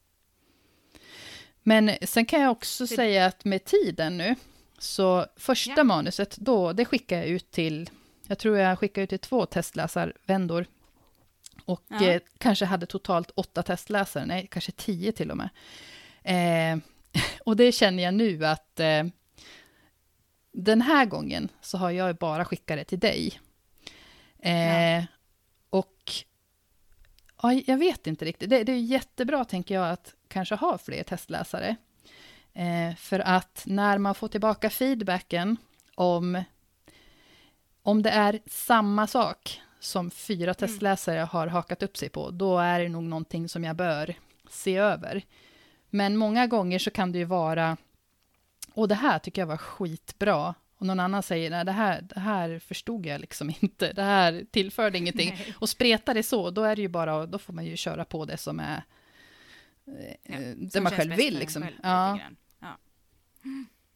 Men 1.63 1.91
sen 2.03 2.27
kan 2.27 2.41
jag 2.41 2.51
också 2.51 2.85
det... 2.85 2.97
säga 2.97 3.27
att 3.27 3.45
med 3.45 3.65
tiden 3.65 4.19
nu, 4.19 4.35
så 4.79 5.27
första 5.37 5.75
ja. 5.77 5.85
manuset, 5.85 6.37
då, 6.37 6.73
det 6.73 6.85
skickar 6.85 7.17
jag 7.17 7.27
ut 7.27 7.51
till, 7.51 7.91
jag 8.27 8.39
tror 8.39 8.59
jag 8.59 8.79
skickar 8.79 9.03
ut 9.03 9.09
till 9.09 9.19
två 9.19 9.47
testläsarvändor. 9.47 10.67
Och 11.65 11.83
ja. 11.89 12.09
eh, 12.09 12.21
kanske 12.39 12.65
hade 12.65 12.87
totalt 12.87 13.31
åtta 13.35 13.63
testläsare, 13.63 14.27
nej, 14.27 14.49
kanske 14.51 14.73
tio 14.73 15.13
till 15.13 15.31
och 15.31 15.37
med. 15.37 15.49
Eh, 16.23 16.79
och 17.45 17.57
det 17.57 17.73
känner 17.73 18.03
jag 18.03 18.15
nu 18.15 18.47
att 18.47 18.81
eh, 18.81 19.05
den 20.57 20.83
här 20.83 21.07
gången 21.07 21.49
så 21.61 21.79
har 21.79 21.91
jag 21.91 22.17
bara 22.17 22.45
skickat 22.45 22.77
det 22.77 22.85
till 22.85 22.99
dig. 22.99 23.41
Eh, 24.39 24.97
ja. 24.97 25.07
Och 25.71 26.13
ja, 27.43 27.53
jag 27.53 27.79
vet 27.79 28.07
inte 28.07 28.25
riktigt. 28.25 28.51
Det, 28.51 28.65
det, 28.65 28.73
är 28.73 28.81
jättebra, 28.81 29.45
tänker 29.45 29.75
jag, 29.75 29.91
att 29.91 30.15
kanske 30.29 30.55
ha 30.55 30.79
fler 30.79 31.03
testläsare. 31.03 31.77
Eh, 32.53 32.95
för 32.97 33.21
att 33.21 33.63
när 33.67 33.99
man 33.99 34.15
får 34.15 34.29
tillbaka 34.29 34.71
feedbacken 34.71 35.57
om, 35.95 36.43
om 37.83 38.03
det 38.03 38.11
är 38.11 38.41
samma 38.47 39.07
sak 39.07 39.61
som 39.81 40.11
fyra 40.11 40.51
mm. 40.51 40.55
testläsare 40.55 41.21
har 41.21 41.47
hakat 41.47 41.83
upp 41.83 41.97
sig 41.97 42.09
på, 42.09 42.31
då 42.31 42.59
är 42.59 42.81
det 42.81 42.89
nog 42.89 43.03
någonting 43.03 43.49
som 43.49 43.65
jag 43.65 43.77
bör 43.77 44.15
se 44.51 44.77
över. 44.77 45.23
Men 45.91 46.17
många 46.17 46.47
gånger 46.47 46.79
så 46.79 46.91
kan 46.91 47.13
det 47.13 47.19
ju 47.19 47.25
vara 47.25 47.77
och 48.77 48.89
det 48.89 48.95
här 48.95 49.19
tycker 49.19 49.43
jag 49.43 49.47
var 49.47 49.57
skitbra. 49.57 50.55
Och 50.79 50.87
någon 50.87 51.01
annan 51.01 51.23
säger, 51.23 51.51
nej 51.51 51.65
det 51.65 51.73
här, 51.73 52.03
det 52.03 52.21
här 52.21 52.59
förstod 52.59 53.07
jag 53.07 53.21
liksom 53.21 53.51
inte, 53.61 53.93
det 53.93 54.03
här 54.03 54.47
tillförde 54.51 54.99
ingenting. 54.99 55.29
Nej. 55.29 55.55
Och 55.59 55.69
spretar 55.69 56.15
det 56.15 56.23
så, 56.23 56.51
då 56.51 56.63
är 56.63 56.77
det 56.77 56.83
ju 56.83 56.89
bara, 56.89 57.27
då 57.27 57.39
får 57.39 57.53
man 57.53 57.65
ju 57.65 57.77
köra 57.77 58.05
på 58.05 58.25
det 58.25 58.37
som 58.37 58.61
är, 58.61 58.83
ja, 59.85 59.93
eh, 60.35 60.57
det 60.57 60.81
man 60.81 60.93
själv 60.93 61.15
vill 61.15 61.39
liksom. 61.39 61.63
Själv, 61.63 61.77
ja. 61.83 62.19
ja. 62.61 62.79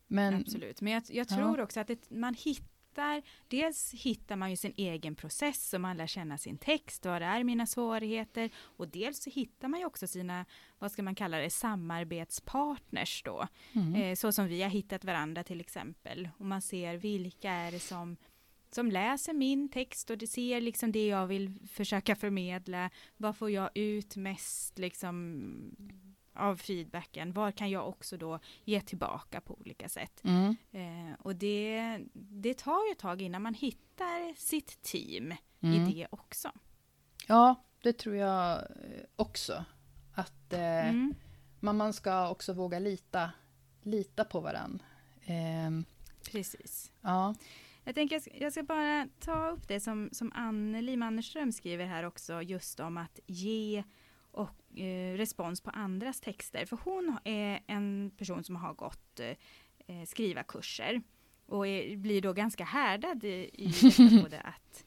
Men, 0.07 0.35
Absolut, 0.35 0.81
men 0.81 0.93
jag, 0.93 1.03
jag 1.09 1.29
tror 1.29 1.59
ja. 1.59 1.65
också 1.65 1.81
att 1.81 1.89
det, 1.89 2.11
man 2.11 2.35
hittar 2.35 2.80
hittar, 3.01 3.23
dels 3.49 3.95
hittar 3.95 4.37
man 4.37 4.51
ju 4.51 4.57
sin 4.57 4.75
egen 4.77 5.15
process 5.15 5.75
och 5.75 5.81
man 5.81 5.97
lär 5.97 6.07
känna 6.07 6.39
sin 6.39 6.59
text, 6.59 7.07
vad 7.07 7.23
är 7.23 7.45
mina 7.45 7.67
svårigheter 7.67 8.51
och 8.57 8.89
dels 8.89 9.23
så 9.23 9.31
hittar 9.31 9.69
man 9.69 9.81
ju 9.81 9.87
också 9.87 10.07
sina, 10.07 10.47
vad 10.79 10.93
ska 10.93 11.03
man 11.03 11.15
kalla 11.15 11.39
det, 11.39 11.51
samarbetspartners 11.51 13.23
då. 13.23 13.47
Mm. 13.73 13.95
Eh, 13.95 14.15
så 14.15 14.33
som 14.33 14.47
vi 14.47 14.63
har 14.63 14.71
hittat 14.71 15.05
varandra 15.05 15.45
till 15.45 15.61
exempel 15.61 16.29
och 16.39 16.47
man 16.47 16.63
ser 16.63 16.97
vilka 16.97 17.51
är 17.51 17.73
det 17.73 17.81
som 17.81 18.17
som 18.73 18.91
läser 18.91 19.33
min 19.33 19.69
text 19.69 20.11
och 20.11 20.19
det 20.19 20.27
ser 20.27 20.61
liksom 20.61 20.93
det 20.93 21.07
jag 21.07 21.27
vill 21.27 21.59
försöka 21.69 22.17
förmedla. 22.17 22.91
Vad 23.17 23.37
får 23.37 23.51
jag 23.51 23.71
ut 23.75 24.17
mest 24.17 24.79
liksom 24.79 26.10
av 26.35 26.57
feedbacken, 26.57 27.33
vad 27.33 27.55
kan 27.55 27.71
jag 27.71 27.89
också 27.89 28.17
då 28.17 28.39
ge 28.65 28.81
tillbaka 28.81 29.41
på 29.41 29.55
olika 29.61 29.89
sätt? 29.89 30.23
Mm. 30.25 30.57
Eh, 30.73 31.17
och 31.19 31.37
det, 31.37 31.99
det 32.13 32.59
tar 32.59 32.87
ju 32.87 32.93
ett 32.93 32.99
tag 32.99 33.23
innan 33.23 33.43
man 33.43 33.55
hittar 33.55 34.35
sitt 34.35 34.83
team 34.83 35.35
mm. 35.61 35.75
i 35.75 35.95
det 35.95 36.07
också. 36.11 36.51
Ja, 37.27 37.65
det 37.83 37.93
tror 37.93 38.17
jag 38.17 38.59
eh, 38.59 39.05
också. 39.17 39.65
Att 40.15 40.53
eh, 40.53 40.89
mm. 40.89 41.15
man, 41.61 41.93
ska 41.93 42.31
också 42.31 42.53
våga 42.53 42.79
lita, 42.79 43.31
lita 43.83 44.25
på 44.25 44.41
varandra. 44.41 44.85
Ehm, 45.25 45.85
Precis. 46.31 46.93
ja. 47.01 47.35
Jag 47.85 47.95
tänker 47.95 48.15
jag 48.15 48.23
ska, 48.23 48.37
jag 48.37 48.53
ska 48.53 48.63
bara 48.63 49.09
ta 49.21 49.49
upp 49.49 49.69
det 49.69 49.81
som, 49.81 50.09
som 50.13 50.33
Anneli 50.35 50.97
Mannerström 50.97 51.53
skriver 51.53 51.87
här 51.87 52.05
också, 52.05 52.43
just 52.43 52.81
om 52.81 52.97
att 52.97 53.21
ge 53.27 53.85
eh, 54.77 55.17
respons 55.17 55.61
på 55.61 55.71
andras 55.71 56.21
texter. 56.21 56.67
För 56.67 56.79
hon 56.85 57.19
är 57.25 57.61
en 57.67 58.11
person 58.17 58.45
som 58.45 58.57
har 58.57 58.75
gått 58.75 59.21
eh, 59.21 60.05
skriva 60.07 60.43
kurser 60.43 61.03
och 61.47 61.67
är, 61.67 61.97
blir 61.97 62.23
då 62.23 62.33
ganska 62.33 62.65
härdad 62.65 63.25
i, 63.25 63.51
i 63.53 63.73
både 64.23 64.41
att 64.41 64.85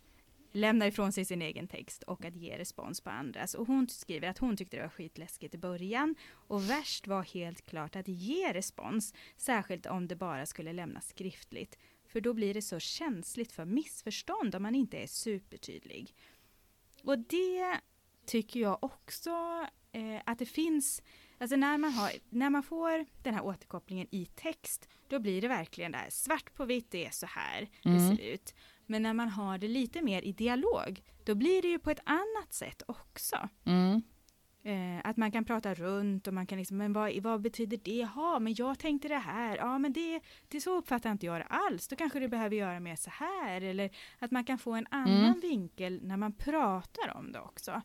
lämna 0.51 0.87
ifrån 0.87 1.11
sig 1.11 1.25
sin 1.25 1.41
egen 1.41 1.67
text 1.67 2.03
och 2.03 2.25
att 2.25 2.35
ge 2.35 2.57
respons 2.57 3.01
på 3.01 3.09
andras. 3.09 3.53
Och 3.53 3.67
hon 3.67 3.89
skriver 3.89 4.27
att 4.27 4.37
hon 4.37 4.57
tyckte 4.57 4.77
det 4.77 4.83
var 4.83 4.89
skitläskigt 4.89 5.55
i 5.55 5.57
början 5.57 6.15
och 6.31 6.69
värst 6.69 7.07
var 7.07 7.23
helt 7.23 7.65
klart 7.65 7.95
att 7.95 8.07
ge 8.07 8.53
respons, 8.53 9.13
särskilt 9.37 9.85
om 9.85 10.07
det 10.07 10.15
bara 10.15 10.45
skulle 10.45 10.73
lämnas 10.73 11.07
skriftligt. 11.07 11.77
För 12.07 12.21
då 12.21 12.33
blir 12.33 12.53
det 12.53 12.61
så 12.61 12.79
känsligt 12.79 13.51
för 13.51 13.65
missförstånd 13.65 14.55
om 14.55 14.63
man 14.63 14.75
inte 14.75 14.97
är 14.97 15.07
supertydlig. 15.07 16.15
Och 17.03 17.19
det 17.19 17.79
tycker 18.25 18.59
jag 18.59 18.83
också 18.83 19.29
eh, 19.91 20.21
att 20.25 20.39
det 20.39 20.45
finns, 20.45 21.01
alltså 21.37 21.55
när 21.55 21.77
man, 21.77 21.91
har, 21.91 22.11
när 22.29 22.49
man 22.49 22.63
får 22.63 23.05
den 23.23 23.33
här 23.33 23.45
återkopplingen 23.45 24.07
i 24.11 24.25
text, 24.25 24.89
då 25.07 25.19
blir 25.19 25.41
det 25.41 25.47
verkligen 25.47 25.91
där 25.91 26.05
svart 26.09 26.53
på 26.53 26.65
vitt, 26.65 26.91
det 26.91 27.05
är 27.05 27.11
så 27.11 27.25
här 27.25 27.69
Mm. 27.85 27.97
det 28.09 28.15
ser 28.15 28.23
ut. 28.33 28.55
Men 28.85 29.03
när 29.03 29.13
man 29.13 29.29
har 29.29 29.57
det 29.57 29.67
lite 29.67 30.01
mer 30.01 30.21
i 30.21 30.31
dialog, 30.31 31.03
då 31.23 31.35
blir 31.35 31.61
det 31.61 31.67
ju 31.67 31.79
på 31.79 31.89
ett 31.91 32.01
annat 32.05 32.53
sätt 32.53 32.81
också. 32.87 33.49
Mm. 33.65 34.01
Eh, 34.65 35.01
att 35.09 35.17
man 35.17 35.31
kan 35.31 35.45
prata 35.45 35.73
runt 35.73 36.27
och 36.27 36.33
man 36.33 36.47
kan 36.47 36.57
liksom, 36.57 36.77
men 36.77 36.93
vad, 36.93 37.17
vad 37.23 37.41
betyder 37.41 37.77
det? 37.77 38.07
Ja, 38.15 38.39
men 38.39 38.53
jag 38.57 38.79
tänkte 38.79 39.07
det 39.07 39.17
här. 39.17 39.57
Ja, 39.57 39.77
men 39.77 39.93
det, 39.93 40.21
det 40.47 40.61
så 40.61 40.77
uppfattar 40.77 41.11
inte 41.11 41.25
jag 41.25 41.39
det 41.41 41.43
alls. 41.43 41.87
Då 41.87 41.95
kanske 41.95 42.19
det 42.19 42.29
behöver 42.29 42.55
göra 42.55 42.79
mer 42.79 42.95
så 42.95 43.09
här. 43.09 43.61
Eller 43.61 43.89
att 44.19 44.31
man 44.31 44.43
kan 44.45 44.57
få 44.57 44.71
en 44.73 44.87
annan 44.89 45.25
Mm. 45.25 45.39
vinkel 45.39 45.99
när 46.03 46.17
man 46.17 46.33
pratar 46.33 47.17
om 47.17 47.31
det 47.31 47.39
också, 47.39 47.81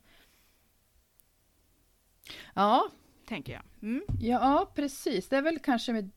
ja, 2.55 2.91
tänker 3.29 3.53
jag. 3.53 3.63
Mm. 3.83 4.03
Ja, 4.21 4.73
precis. 4.75 5.29
Det 5.29 5.37
är 5.37 5.43
väl 5.43 5.59
kanske 5.59 5.93
med, 5.93 6.11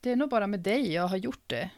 det 0.00 0.10
är 0.10 0.16
nog 0.16 0.28
bara 0.28 0.46
med 0.46 0.60
dig 0.60 0.92
jag 0.92 1.08
har 1.08 1.16
gjort 1.16 1.42
det 1.46 1.70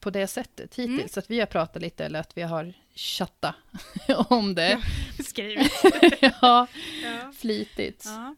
på 0.00 0.10
det 0.10 0.26
sättet 0.26 0.74
hittills. 0.74 1.16
Mm. 1.16 1.22
Att 1.22 1.30
vi 1.30 1.40
har 1.40 1.46
pratat 1.46 1.82
lite 1.82 2.04
eller 2.04 2.20
att 2.20 2.36
vi 2.36 2.42
har 2.42 2.74
chattat 2.94 3.54
om 4.28 4.54
det. 4.54 4.82
Skrivit. 5.24 5.72
ja, 6.20 6.66
ja. 7.02 7.32
flitigt. 7.36 8.04
Ja. 8.06 8.36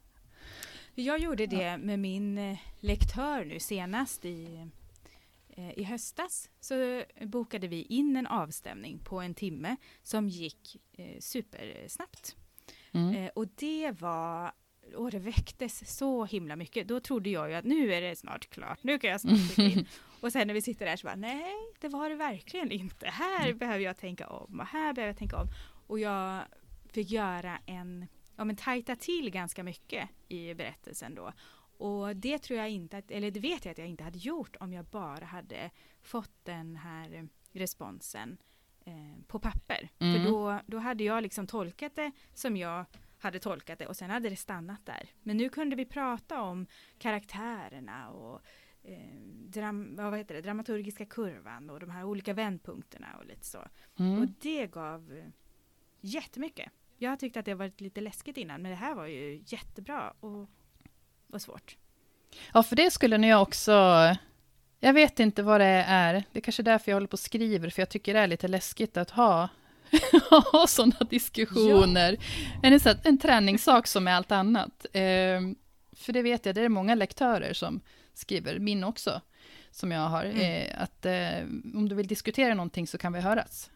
Jag 0.95 1.19
gjorde 1.19 1.47
det 1.47 1.77
med 1.77 1.99
min 1.99 2.39
eh, 2.39 2.59
lektör 2.81 3.45
nu 3.45 3.61
senast 3.61 4.25
i, 4.25 4.69
eh, 5.49 5.79
i 5.79 5.83
höstas. 5.83 6.51
Så 6.61 7.03
bokade 7.21 7.69
vi 7.69 7.83
in 7.83 8.17
en 8.17 8.27
avstämning 8.27 8.99
på 8.99 9.21
en 9.21 9.35
timme 9.35 9.77
som 10.03 10.29
gick 10.29 10.77
eh, 10.93 11.21
supersnabbt. 11.21 12.37
Mm. 12.95 13.15
Eh, 13.15 13.31
och 13.35 13.47
det 13.55 14.01
var, 14.01 14.53
och 14.97 15.11
det 15.11 15.19
väcktes 15.19 15.97
så 15.97 16.25
himla 16.25 16.57
mycket. 16.57 16.89
Då 16.89 17.01
trodde 17.01 17.31
jag 17.31 17.49
ju 17.51 17.55
att 17.55 17.65
nu 17.65 17.95
är 17.95 18.01
det 18.01 18.17
snart 18.17 18.51
klart, 18.51 18.83
nu 18.83 18.99
kan 18.99 19.11
jag 19.11 19.21
snart 19.21 19.59
in. 19.59 19.87
Och 20.21 20.33
sen 20.33 20.47
när 20.47 20.55
vi 20.55 20.63
sitter 20.63 20.87
där 20.87 20.97
så 20.97 21.07
bara, 21.07 21.17
nej, 21.17 21.55
det 21.81 21.89
var 21.89 22.11
det 22.11 22.17
verkligen 22.17 22.73
inte. 22.73 23.07
Här 23.07 23.53
behöver 23.53 23.85
jag 23.85 23.97
tänka 23.97 24.29
om 24.29 24.61
och 24.61 24.67
här 24.67 24.93
behöver 24.93 25.11
jag 25.11 25.19
tänka 25.19 25.37
om. 25.37 25.49
Och 25.87 25.99
jag 25.99 26.43
fick 26.93 27.11
göra 27.11 27.59
en, 27.67 28.07
ja 28.37 28.45
men 28.45 28.57
tajta 28.57 28.97
till 28.97 29.31
ganska 29.31 29.63
mycket 29.63 30.09
i 30.29 30.55
berättelsen 30.55 31.15
då. 31.15 31.33
Och 31.79 32.17
det 32.17 32.39
tror 32.39 32.59
jag 32.59 32.71
inte, 32.71 32.97
att, 32.97 33.11
eller 33.11 33.31
det 33.31 33.41
vet 33.41 33.65
jag 33.65 33.73
att 33.73 33.79
jag 33.79 33.89
inte 33.89 34.05
hade 34.05 34.19
gjort 34.19 34.57
om 34.61 34.73
jag 34.73 34.85
bara 34.85 35.25
hade 35.25 35.71
fått 36.03 36.45
den 36.45 36.77
här 36.77 37.29
responsen 37.53 38.37
eh, 38.85 38.93
på 39.27 39.39
papper. 39.39 39.89
Mm. 39.99 40.15
För 40.25 40.31
då, 40.31 40.61
då 40.67 40.79
hade 40.79 41.05
jag 41.05 41.23
liksom 41.23 41.47
tolkat 41.47 41.97
det 41.97 42.13
som 42.35 42.57
jag 42.57 42.85
hade 43.19 43.39
tolkat 43.39 43.79
det 43.79 43.87
och 43.87 43.97
sen 43.97 44.11
hade 44.11 44.29
det 44.29 44.37
stannat 44.37 44.87
där. 44.87 45.09
Men 45.23 45.37
nu 45.37 45.49
kunde 45.49 45.77
vi 45.77 45.85
prata 45.85 46.43
om 46.43 46.67
karaktärerna 46.99 48.11
och 48.11 48.41
eh, 48.83 48.99
dram, 49.49 49.97
vad 49.97 50.19
heter 50.19 50.35
det, 50.35 50.41
dramaturgiska 50.43 51.07
kurvan 51.07 51.71
och 51.71 51.81
de 51.81 51.91
här 51.91 52.05
olika 52.05 52.33
vändpunkterna 52.33 53.07
och 53.19 53.27
lite 53.27 53.45
så. 53.47 53.59
Och 53.95 54.01
Mm. 54.01 54.35
det 54.41 54.67
gav 54.67 55.13
eh, 55.13 55.25
jättemycket. 56.01 56.73
Jag 56.97 57.19
tyckte 57.21 57.39
att 57.41 57.47
det 57.47 57.55
varit 57.55 57.81
lite 57.81 58.01
läskigt 58.01 58.37
innan 58.37 58.63
men 58.63 58.71
det 58.71 58.77
här 58.77 58.95
var 58.95 59.07
ju 59.07 59.43
jättebra 59.47 60.15
och, 60.21 60.49
och 61.33 61.43
svårt. 61.43 61.77
Ja, 62.53 62.63
för 62.63 62.77
det 62.77 62.91
skulle 62.91 63.27
jag 63.27 63.43
också... 63.43 63.73
Jag 64.85 64.93
vet 64.93 65.21
inte 65.21 65.43
vad 65.43 65.61
det 65.61 65.85
är. 65.89 66.25
Det 66.33 66.39
är 66.39 66.41
kanske 66.41 66.63
är 66.63 66.65
därför 66.65 66.91
jag 66.91 66.97
håller 66.97 67.07
på 67.07 67.13
och 67.15 67.19
skriver, 67.19 67.71
för 67.71 67.83
jag 67.83 67.89
tycker 67.89 68.15
det 68.15 68.21
är 68.21 68.27
lite 68.27 68.49
läskigt 68.49 68.97
att 68.97 69.11
ha, 69.11 69.49
ha 70.53 70.67
sådana 70.67 70.97
diskussioner. 71.11 72.17
En, 72.63 72.81
så 72.81 72.89
att- 72.91 73.07
en 73.07 73.19
träningssak 73.19 73.87
som 73.87 74.09
är 74.09 74.13
allt 74.15 74.33
annat. 74.33 74.87
Ehm, 74.93 75.55
för 75.97 76.13
det 76.13 76.23
vet 76.23 76.47
jag, 76.47 76.55
det 76.55 76.61
är 76.61 76.69
många 76.69 76.95
lektörer 76.95 77.53
som 77.53 77.81
skriver, 78.15 78.59
min 78.59 78.85
också, 78.85 79.21
som 79.71 79.93
jag 79.93 80.01
har, 80.09 80.25
Mm. 80.25 80.41
eh, 80.41 80.83
att 80.83 81.07
eh, 81.07 81.47
om 81.75 81.89
du 81.89 81.95
vill 81.95 82.07
diskutera 82.07 82.55
någonting 82.55 82.87
så 82.87 82.99
kan 82.99 83.13
vi 83.13 83.21
höras. 83.21 83.71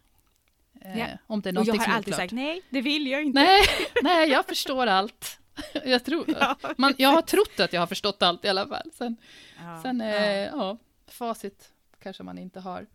Eh, 0.85 0.99
Ja. 0.99 1.07
Om 1.27 1.41
det 1.41 1.49
är 1.49 1.51
Och 1.51 1.55
någonting 1.55 1.75
jag 1.75 1.83
som 1.83 1.91
har 1.93 1.97
alltid 1.99 2.15
sagt 2.15 2.33
nej, 2.33 2.63
det 2.71 2.81
vill 2.81 3.07
jag 3.07 3.23
inte. 3.23 3.41
Nej, 3.41 3.63
nej, 4.03 4.31
jag 4.31 4.47
förstår 4.47 4.87
allt. 4.87 5.39
Jag, 5.85 6.05
tror, 6.05 6.25
Ja, 6.41 6.57
man, 6.77 6.95
jag 6.99 7.09
har 7.09 7.23
trott 7.23 7.61
att 7.61 7.73
jag 7.73 7.81
har 7.81 7.87
förstått 7.87 8.23
allt 8.23 8.45
i 8.45 8.49
alla 8.49 8.67
fall. 8.67 8.91
Sen, 8.95 9.17
Ja, 9.63 9.81
sen 9.83 10.01
eh, 10.01 10.45
ja. 10.47 10.79
Facit 11.11 11.73
kanske 12.03 12.23
man 12.23 12.39
inte 12.39 12.61
har. 12.61 12.87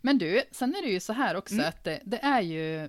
Men 0.00 0.18
du, 0.18 0.42
sen 0.50 0.74
är 0.74 0.82
det 0.82 0.88
ju 0.88 1.00
så 1.00 1.12
här 1.12 1.34
också 1.34 1.54
Mm. 1.54 1.68
att 1.68 1.84
det, 1.84 2.00
det 2.04 2.18
är 2.22 2.40
ju 2.40 2.88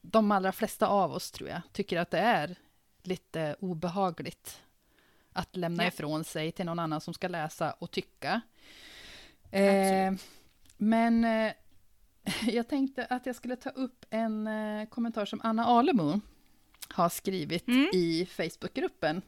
de 0.00 0.30
allra 0.30 0.52
flesta 0.52 0.86
av 0.88 1.12
oss 1.12 1.30
tror 1.30 1.48
jag 1.48 1.60
tycker 1.72 1.98
att 1.98 2.10
det 2.10 2.18
är 2.18 2.56
lite 3.02 3.56
obehagligt 3.60 4.62
att 5.32 5.56
lämna 5.56 5.82
Ja. 5.82 5.88
ifrån 5.88 6.24
sig 6.24 6.52
till 6.52 6.66
någon 6.66 6.78
annan 6.78 7.00
som 7.00 7.14
ska 7.14 7.28
läsa 7.28 7.72
och 7.72 7.90
tycka. 7.90 8.40
Eh, 9.50 10.12
men 10.76 11.24
eh, 11.24 11.52
jag 12.42 12.68
tänkte 12.68 13.04
att 13.04 13.26
jag 13.26 13.36
skulle 13.36 13.56
ta 13.56 13.70
upp 13.70 14.04
en 14.10 14.46
eh, 14.46 14.88
kommentar 14.88 15.24
som 15.24 15.40
Anna 15.44 15.64
Alemo 15.64 16.20
har 16.88 17.08
skrivit 17.08 17.68
Mm. 17.68 17.90
i 17.94 18.26
Facebookgruppen. 18.30 19.22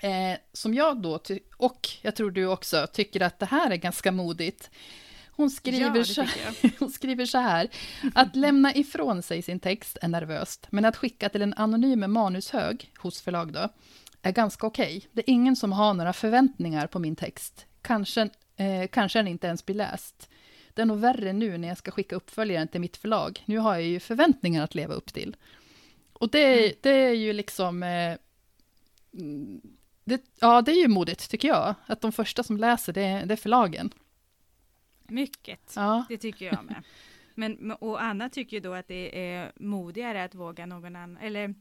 Eh, 0.00 0.38
som 0.52 0.74
jag 0.74 1.02
då, 1.02 1.20
och 1.56 1.88
jag 2.02 2.16
tror 2.16 2.30
du 2.30 2.46
också, 2.46 2.86
tycker 2.92 3.20
att 3.20 3.38
det 3.38 3.46
här 3.46 3.70
är 3.70 3.76
ganska 3.76 4.12
modigt. 4.12 4.70
Hon 5.30 5.46
ja, 5.46 5.50
skriver, 5.50 5.90
det 5.90 6.04
så, 6.04 6.26
hon 6.78 6.90
skriver 6.90 7.26
så 7.26 7.38
här, 7.38 7.68
att 8.14 8.36
lämna 8.36 8.74
ifrån 8.74 9.22
sig 9.22 9.42
sin 9.42 9.60
text 9.60 9.98
är 10.02 10.08
nervöst, 10.08 10.66
men 10.70 10.84
att 10.84 10.96
skicka 10.96 11.28
till 11.28 11.42
en 11.42 11.54
anonym 11.54 12.12
manushög, 12.12 12.92
hos 12.98 13.20
förlag 13.22 13.52
då, 13.52 13.68
är 14.22 14.32
ganska 14.32 14.66
okej. 14.66 15.08
Det 15.12 15.20
är 15.20 15.32
ingen 15.32 15.56
som 15.56 15.72
har 15.72 15.94
några 15.94 16.12
förväntningar 16.12 16.86
på 16.86 16.98
min 16.98 17.16
text. 17.16 17.66
Kanske, 17.82 18.28
eh, 18.56 18.88
kanske 18.92 19.18
den 19.18 19.28
inte 19.28 19.46
ens 19.46 19.66
blir 19.66 19.76
läst. 19.76 20.28
Det 20.74 20.82
är 20.82 20.86
nog 20.86 20.98
värre 20.98 21.32
nu 21.32 21.58
när 21.58 21.68
jag 21.68 21.78
ska 21.78 21.90
skicka 21.90 22.16
uppföljaren 22.16 22.68
till 22.68 22.80
mitt 22.80 22.96
förlag. 22.96 23.42
Nu 23.44 23.58
har 23.58 23.74
jag 23.74 23.82
ju 23.82 24.00
förväntningar 24.00 24.64
att 24.64 24.74
leva 24.74 24.94
upp 24.94 25.12
till. 25.12 25.36
Och 26.12 26.30
det, 26.30 26.58
Mm. 26.58 26.72
det 26.80 26.90
är 26.90 27.12
ju 27.12 27.32
liksom... 27.32 27.82
Eh, 27.82 28.16
mm, 29.14 29.60
det, 30.10 30.22
ja, 30.40 30.62
det 30.62 30.72
är 30.72 30.82
ju 30.82 30.88
modigt, 30.88 31.30
tycker 31.30 31.48
jag. 31.48 31.74
Att 31.86 32.00
de 32.00 32.12
första 32.12 32.42
som 32.42 32.56
läser, 32.56 32.92
det, 32.92 33.02
är- 33.02 33.26
det 33.26 33.34
är 33.34 33.36
förlagen. 33.36 33.90
Mycket. 35.08 35.72
Ja, 35.76 36.04
Det 36.08 36.18
tycker 36.18 36.46
jag 36.46 36.64
med. 36.64 36.82
Men, 37.34 37.72
och 37.72 38.02
Anna 38.02 38.28
tycker 38.28 38.56
ju 38.56 38.60
då 38.60 38.72
att 38.74 38.88
det 38.88 39.32
är 39.32 39.52
modigare 39.56 40.24
att 40.24 40.34
våga 40.34 40.66
någon 40.66 40.96
annan, 40.96 41.16
eller 41.22 41.54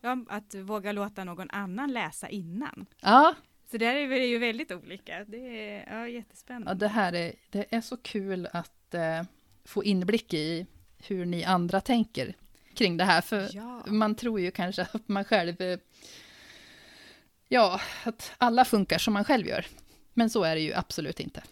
ja, 0.00 0.16
att 0.28 0.54
våga 0.54 0.92
låta 0.92 1.24
någon 1.24 1.50
annan 1.50 1.92
läsa 1.92 2.28
innan. 2.28 2.86
ja, 3.00 3.34
Så 3.70 3.78
där 3.78 3.94
är 3.94 4.06
vi 4.06 4.26
ju 4.26 4.38
väldigt 4.38 4.72
olika. 4.72 5.24
Det 5.24 5.68
är 5.70 5.86
ja, 5.92 5.98
ja 6.00 6.08
jättespännande. 6.08 6.74
det 6.74 6.88
här 6.88 7.12
är, 7.12 7.32
det 7.50 7.66
är 7.74 7.80
så 7.80 7.96
kul 7.96 8.48
att 8.52 8.94
eh, 8.94 9.22
få 9.64 9.84
inblick 9.84 10.34
i 10.34 10.66
hur 11.06 11.26
ni 11.26 11.44
andra 11.44 11.80
tänker 11.80 12.34
kring 12.74 12.96
det 12.96 13.04
här. 13.04 13.20
För 13.20 13.48
Ja. 13.56 13.82
man 13.86 14.14
tror 14.14 14.40
ju 14.40 14.50
kanske 14.50 14.82
att 14.82 15.08
man 15.08 15.24
själv... 15.24 15.56
Ja, 17.52 17.80
att 18.04 18.32
alla 18.38 18.64
funkar 18.64 18.98
som 18.98 19.14
man 19.14 19.24
själv 19.24 19.46
gör. 19.46 19.66
Men 20.14 20.30
så 20.30 20.42
är 20.44 20.54
det 20.54 20.60
ju 20.60 20.74
absolut 20.74 21.20
inte. 21.20 21.42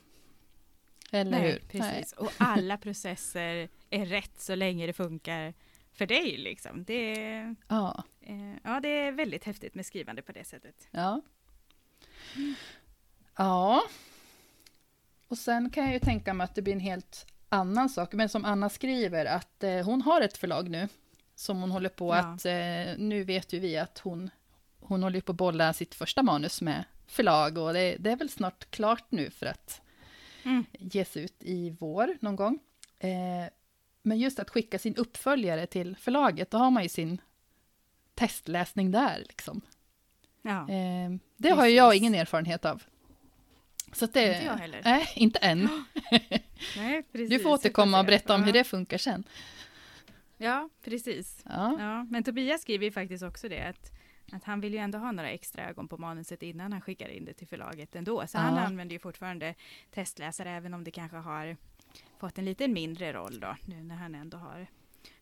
Eller 1.12 1.30
Nej, 1.30 1.50
hur? 1.52 1.58
precis. 1.80 2.12
Och 2.12 2.32
alla 2.38 2.76
processer 2.86 3.68
är 3.90 4.06
rätt 4.06 4.40
så 4.40 4.54
länge 4.54 4.86
det 4.86 4.92
funkar 4.92 5.54
för 5.92 6.06
dig 6.06 6.36
liksom. 6.38 6.84
Det 6.84 7.24
är, 7.24 7.54
Ja, 7.68 8.04
eh, 8.20 8.54
ja, 8.64 8.80
det 8.80 8.88
är 8.88 9.12
väldigt 9.12 9.44
häftigt 9.44 9.74
med 9.74 9.86
skrivande 9.86 10.22
på 10.22 10.32
det 10.32 10.44
sättet. 10.44 10.88
ja. 10.90 11.22
Ja. 13.36 13.82
Och 15.28 15.38
sen 15.38 15.70
kan 15.70 15.84
jag 15.84 15.92
ju 15.92 15.98
tänka 15.98 16.34
mig 16.34 16.44
att 16.44 16.54
det 16.54 16.62
blir 16.62 16.72
en 16.74 16.80
helt 16.80 17.26
annan 17.48 17.88
sak. 17.88 18.12
Men 18.12 18.28
som 18.28 18.44
Anna 18.44 18.68
skriver, 18.68 19.24
att 19.26 19.62
eh, 19.64 19.84
hon 19.84 20.02
har 20.02 20.20
ett 20.20 20.36
förlag 20.36 20.68
nu. 20.68 20.88
Som 21.34 21.60
hon 21.60 21.70
håller 21.70 21.88
på 21.88 22.14
Ja. 22.14 22.18
att... 22.18 22.44
Eh, 22.44 22.98
nu 22.98 23.24
vet 23.24 23.52
ju 23.52 23.58
vi 23.58 23.76
att 23.78 23.98
hon, 23.98 24.30
hon 24.90 25.02
håller 25.02 25.20
på 25.20 25.32
att 25.32 25.36
bolla 25.36 25.72
sitt 25.72 25.94
första 25.94 26.22
manus 26.22 26.60
med 26.62 26.84
förlag 27.06 27.58
och 27.58 27.72
det, 27.72 27.96
det 27.98 28.10
är 28.10 28.16
väl 28.16 28.28
snart 28.30 28.70
klart 28.70 29.04
nu 29.10 29.30
för 29.30 29.46
att 29.46 29.80
Mm. 30.44 30.64
ges 30.78 31.16
ut 31.16 31.34
i 31.40 31.76
vår 31.80 32.16
någon 32.20 32.36
gång. 32.36 32.58
Eh, 32.98 33.50
men 34.02 34.18
just 34.18 34.38
att 34.38 34.50
skicka 34.50 34.78
sin 34.78 34.96
uppföljare 34.96 35.66
till 35.66 35.96
förlaget, 35.96 36.50
då 36.50 36.58
har 36.58 36.70
man 36.70 36.82
ju 36.82 36.88
sin 36.88 37.20
testläsning 38.14 38.90
där. 38.90 39.24
Liksom. 39.28 39.60
Ja, 40.42 40.68
Eh, 40.68 41.10
det 41.36 41.50
har 41.50 41.66
ju 41.66 41.74
jag 41.74 41.94
ingen 41.96 42.14
erfarenhet 42.14 42.64
av. 42.64 42.82
Så 43.92 44.06
det, 44.06 44.26
Inte 44.34 44.44
jag 44.44 44.56
heller. 44.56 44.80
Nej, 44.84 45.08
inte 45.16 45.38
än. 45.38 45.68
nej, 46.76 47.02
precis. 47.12 47.30
Du 47.30 47.38
får 47.38 47.50
återkomma 47.50 47.98
och 48.00 48.06
berätta 48.06 48.34
om 48.34 48.42
hur 48.42 48.52
det 48.52 48.64
funkar 48.64 48.98
sen. 48.98 49.24
Ja, 50.36 50.68
precis. 50.84 51.40
Ja, 51.44 51.76
Ja, 51.78 52.04
men 52.10 52.24
Tobias 52.24 52.62
skriver 52.62 52.84
ju 52.84 52.92
faktiskt 52.92 53.24
också 53.24 53.48
det 53.48 53.60
att, 53.68 53.90
att 54.32 54.44
han 54.44 54.60
vill 54.60 54.72
ju 54.72 54.78
ändå 54.78 54.98
ha 54.98 55.12
några 55.12 55.30
extra 55.30 55.68
ögon 55.68 55.88
på 55.88 55.98
manuset 55.98 56.42
innan 56.42 56.72
han 56.72 56.80
skickar 56.80 57.08
in 57.08 57.24
det 57.24 57.32
till 57.34 57.46
förlaget 57.48 57.96
ändå. 57.96 58.26
Så 58.26 58.38
han 58.38 58.54
Ja. 58.54 58.60
använder 58.60 58.92
ju 58.94 58.98
fortfarande 58.98 59.54
testläsare 59.90 60.50
även 60.50 60.74
om 60.74 60.84
det 60.84 60.90
kanske 60.90 61.16
har 61.16 61.56
fått 62.18 62.38
en 62.38 62.44
lite 62.44 62.68
mindre 62.68 63.12
roll 63.12 63.40
då 63.40 63.56
nu 63.66 63.82
när 63.82 63.96
han 63.96 64.14
ändå 64.14 64.36
har 64.38 64.66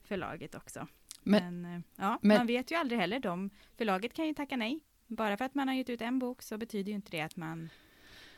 förlaget 0.03 0.55
också. 0.55 0.87
Men- 1.23 1.61
Men, 1.63 1.75
eh, 1.77 1.81
ja, 1.97 2.19
men- 2.23 2.37
man 2.39 2.47
vet 2.47 2.71
ju 2.71 2.75
aldrig 2.77 3.01
heller. 3.01 3.19
De, 3.21 3.51
förlaget 3.77 4.15
kan 4.15 4.27
ju 4.27 4.35
tacka 4.35 4.57
nej. 4.57 4.81
Bara 5.07 5.37
för 5.37 5.45
att 5.45 5.55
man 5.55 5.69
har 5.69 5.75
gett 5.75 5.91
ut 5.91 6.01
en 6.03 6.19
bok 6.19 6.43
så 6.43 6.59
betyder 6.59 6.89
ju 6.91 6.97
inte 6.97 7.11
det 7.11 7.21
att 7.21 7.37
man 7.37 7.69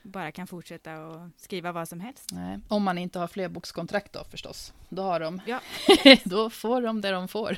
bara 0.03 0.33
kan 0.33 0.47
fortsätta 0.47 1.07
och 1.07 1.29
skriva 1.37 1.73
vad 1.73 1.89
som 1.89 2.01
helst. 2.01 2.29
nej. 2.33 2.59
Om 2.69 2.83
man 2.83 2.99
inte 2.99 3.19
har 3.19 3.29
flerbokskontrakt 3.29 4.13
då 4.13 4.25
förstås. 4.25 4.75
Då, 4.89 5.03
har 5.03 5.21
de, 5.21 5.41
Ja. 5.47 5.61
då 6.25 6.51
får 6.51 6.83
de 6.83 7.01
det 7.01 7.11
de 7.11 7.29
får. 7.29 7.57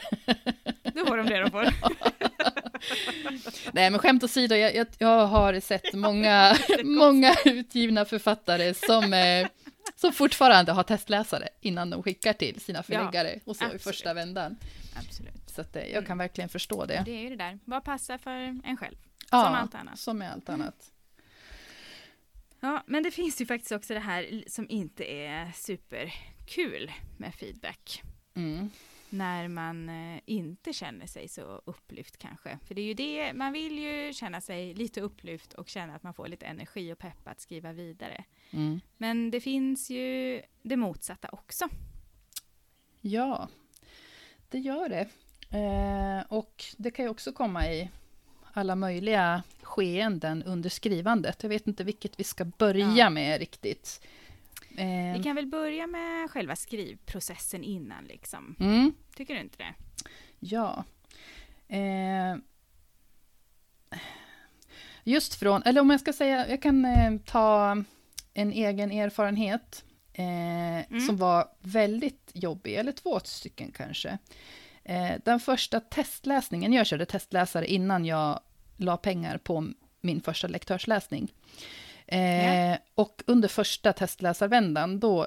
Då 0.95 1.07
får 1.07 1.17
de 1.17 1.27
det 1.27 1.39
de 1.39 1.51
får. 1.51 1.65
Nej, 3.73 3.91
men 3.91 3.99
skämt 3.99 4.25
åsido, 4.25 4.55
jag, 4.55 4.75
jag, 4.75 4.87
jag 4.99 5.27
har 5.27 5.61
sett 5.61 5.95
många, 5.95 6.57
många 6.85 7.35
utgivna 7.45 8.05
författare 8.05 8.75
som, 8.75 9.13
eh, 9.13 9.49
som 9.97 10.13
fortfarande 10.13 10.73
har 10.73 10.83
testläsare 10.83 11.49
innan 11.61 11.91
de 11.91 12.03
skickar 12.03 12.33
till 12.33 12.61
sina 12.61 12.83
förläggare 12.83 13.41
och 13.45 13.57
så 13.57 13.63
i 13.63 13.67
absolut. 13.67 13.83
första 13.83 14.15
vändan. 14.15 14.57
Absolut. 14.97 15.51
Så 15.51 15.61
att, 15.61 15.77
eh, 15.77 15.93
jag 15.93 16.07
kan 16.07 16.19
verkligen 16.19 16.49
förstå 16.49 16.85
det. 16.85 17.03
Det 17.05 17.17
är 17.17 17.21
ju 17.21 17.31
det 17.31 17.37
där. 17.37 17.59
Vad 17.65 17.85
passar 17.85 18.19
för 18.19 18.61
en 18.65 18.77
själv? 18.77 18.97
Ja, 19.31 19.45
som 19.45 19.55
allt 19.55 19.75
annat. 19.75 19.99
Som 19.99 20.19
med 20.19 20.33
allt 20.33 20.49
annat. 20.49 20.93
Ja, 22.61 22.83
men 22.87 23.03
det 23.03 23.11
finns 23.11 23.41
ju 23.41 23.47
faktiskt 23.47 23.73
också 23.73 23.95
det 23.95 24.01
här 24.01 24.45
som 24.47 24.71
inte 24.71 25.05
är 25.05 25.53
superkul 25.55 26.93
med 27.17 27.35
feedback. 27.35 28.03
Mm. 28.35 28.71
När 29.13 29.49
man 29.49 29.89
eh, 29.89 30.21
inte 30.27 30.73
känner 30.73 31.07
sig 31.07 31.29
så 31.29 31.63
upplyft 31.65 32.19
kanske. 32.19 32.59
För 32.67 32.75
det 32.75 32.81
är 32.81 32.85
ju 32.85 32.95
det, 32.95 33.33
man 33.33 33.53
vill 33.53 33.79
ju 33.79 34.13
känna 34.13 34.41
sig 34.41 34.75
lite 34.75 35.01
upplyft 35.01 35.53
och 35.53 35.69
känna 35.69 35.95
att 35.95 36.03
man 36.03 36.15
får 36.15 36.29
lite 36.29 36.47
energi 36.47 36.93
och 36.93 36.99
pepp 36.99 37.29
att 37.29 37.41
skriva 37.41 37.73
vidare. 37.73 38.25
Mm. 38.51 38.81
Men 38.97 39.31
det 39.31 39.41
finns 39.41 39.91
ju 39.91 40.43
det 40.63 40.77
motsatta 40.77 41.29
också. 41.33 41.69
Ja, 43.01 43.49
det 44.49 44.59
gör 44.59 44.89
det. 44.89 45.09
Eh, 45.59 46.25
och 46.29 46.65
det 46.77 46.91
kan 46.91 47.05
ju 47.05 47.09
också 47.11 47.33
komma 47.33 47.67
i 47.67 47.91
alla 48.53 48.75
möjliga 48.77 49.43
skeenden 49.63 50.43
under 50.43 50.71
skrivandet. 50.71 51.43
Jag 51.43 51.51
vet 51.51 51.67
inte 51.67 51.85
vilket 51.85 52.21
vi 52.21 52.25
ska 52.25 52.45
börja 52.45 52.93
Ja. 52.97 53.11
med 53.11 53.39
riktigt. 53.39 54.07
Eh, 54.79 55.13
Vi 55.19 55.21
kan 55.23 55.37
väl 55.37 55.47
börja 55.47 55.87
med 55.87 56.31
själva 56.31 56.57
skrivprocessen 56.57 57.65
innan 57.65 58.05
liksom. 58.05 58.57
mm, 58.61 58.93
Tycker 59.17 59.35
du 59.35 59.41
inte 59.41 59.59
det? 59.59 59.75
ja. 60.39 60.85
Eh, 61.69 62.37
just 65.05 65.35
från, 65.35 65.63
eller 65.63 65.81
om 65.81 65.91
jag 65.91 66.01
ska 66.01 66.13
säga, 66.13 66.49
jag 66.49 66.63
kan 66.63 66.85
eh, 66.85 67.13
ta 67.27 67.77
en 68.35 68.53
egen 68.53 68.91
erfarenhet 68.93 69.85
eh, 70.13 70.99
som 71.07 71.17
var 71.17 71.49
väldigt 71.61 72.31
jobbig, 72.35 72.75
eller 72.75 72.93
två 72.93 73.21
stycken 73.21 73.73
kanske. 73.77 74.19
Eh, 74.85 75.13
den 75.25 75.41
första 75.41 75.81
testläsningen, 75.81 76.73
jag 76.73 76.87
körde 76.87 77.07
testläsare 77.07 77.67
innan 77.67 78.05
jag 78.05 78.41
la 78.77 78.97
pengar 78.97 79.39
på 79.39 79.69
min 80.01 80.21
första 80.21 80.49
lektörsläsning. 80.49 81.33
Eh, 82.13 82.71
Ja. 82.71 82.79
Och 82.95 83.23
under 83.27 83.49
första 83.49 83.93
testläsarvändan, 83.93 85.01
då, 85.01 85.27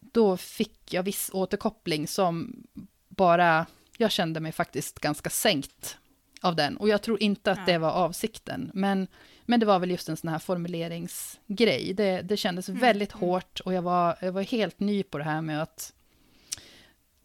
då 0.00 0.36
fick 0.36 0.92
jag 0.94 1.02
viss 1.02 1.30
återkoppling 1.32 2.06
som 2.08 2.62
bara, 3.08 3.66
jag 3.98 4.10
kände 4.10 4.40
mig 4.40 4.52
faktiskt 4.52 4.98
ganska 4.98 5.30
sänkt 5.30 5.98
av 6.40 6.56
den. 6.56 6.76
Och 6.76 6.88
jag 6.88 7.02
tror 7.02 7.22
inte 7.22 7.52
att 7.52 7.58
Ja. 7.58 7.64
det 7.72 7.78
var 7.78 7.90
avsikten, 7.90 8.70
men, 8.74 9.06
men 9.44 9.60
det 9.60 9.66
var 9.66 9.78
väl 9.78 9.90
just 9.90 10.08
en 10.08 10.16
sån 10.16 10.30
här 10.30 10.38
formuleringsgrej. 10.38 11.94
Det, 11.94 12.22
det 12.22 12.36
kändes 12.36 12.68
Mm, 12.68 12.80
väldigt 12.80 13.14
mm. 13.14 13.20
hårt 13.28 13.60
och 13.60 13.72
jag 13.72 13.82
var, 13.82 14.16
jag 14.20 14.32
var 14.32 14.42
helt 14.42 14.80
ny 14.80 15.02
på 15.02 15.18
det 15.18 15.24
här 15.24 15.42
med 15.42 15.62
att 15.62 15.92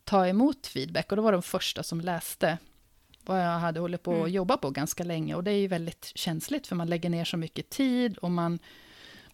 ta 0.04 0.28
emot 0.28 0.68
feedback. 0.68 1.12
Och 1.12 1.16
då 1.16 1.22
var 1.24 1.32
de 1.32 1.42
första 1.44 1.84
som 1.84 2.02
läste 2.02 2.58
vad 3.28 3.46
jag 3.46 3.60
hade 3.60 3.80
hållit 3.80 4.04
på 4.04 4.12
att 4.12 4.18
Mm. 4.20 4.32
jobba 4.32 4.58
på 4.58 4.70
ganska 4.70 5.04
länge. 5.04 5.36
Och 5.36 5.44
det 5.44 5.52
är 5.52 5.58
ju 5.60 5.68
väldigt 5.68 6.12
känsligt, 6.16 6.68
för 6.68 6.76
man 6.76 6.88
lägger 6.90 7.10
ner 7.10 7.26
så 7.26 7.38
mycket 7.38 7.70
tid 7.70 8.18
och 8.18 8.32
man, 8.32 8.60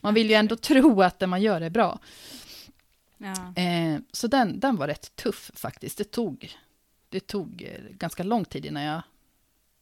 man 0.02 0.14
vill 0.14 0.30
ju 0.30 0.36
ändå 0.36 0.56
tro 0.70 1.02
att 1.02 1.20
det 1.20 1.28
man 1.28 1.42
gör 1.42 1.62
är 1.62 1.70
bra. 1.70 2.00
Ja. 3.18 3.62
Eh, 3.64 4.00
så 4.12 4.28
den, 4.28 4.60
den 4.60 4.76
var 4.76 4.88
rätt 4.88 5.16
tuff 5.16 5.52
faktiskt. 5.56 5.98
Det 5.98 6.12
tog, 6.12 6.58
det 7.10 7.20
tog 7.28 7.62
eh, 7.64 7.96
ganska 7.98 8.24
lång 8.24 8.46
tid 8.46 8.66
innan 8.66 8.84
jag 8.84 9.02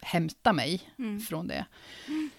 hämtade 0.01 0.55
mig 0.55 0.81
Mm. 0.99 1.19
från 1.21 1.47
det. 1.47 1.65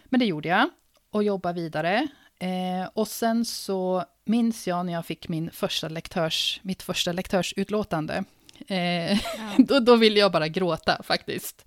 Men 0.05 0.21
det 0.21 0.27
gjorde 0.27 0.49
jag 0.49 0.71
och 1.11 1.23
jobbade 1.25 1.61
vidare. 1.61 2.09
Eh, 2.39 2.89
och 2.95 3.09
sen 3.09 3.45
så 3.45 4.05
minns 4.25 4.69
jag 4.69 4.87
när 4.87 4.93
jag 4.93 5.07
fick 5.07 5.29
min 5.29 5.51
första 5.51 5.89
lektörs, 5.89 6.61
mitt 6.63 6.83
första 6.83 7.13
lektörsutlåtande. 7.13 8.25
Eh, 8.69 9.13
Ja. 9.13 9.19
då, 9.59 9.81
då 9.81 9.97
ville 9.97 10.21
jag 10.21 10.33
bara 10.33 10.49
gråta 10.49 11.03
faktiskt. 11.03 11.65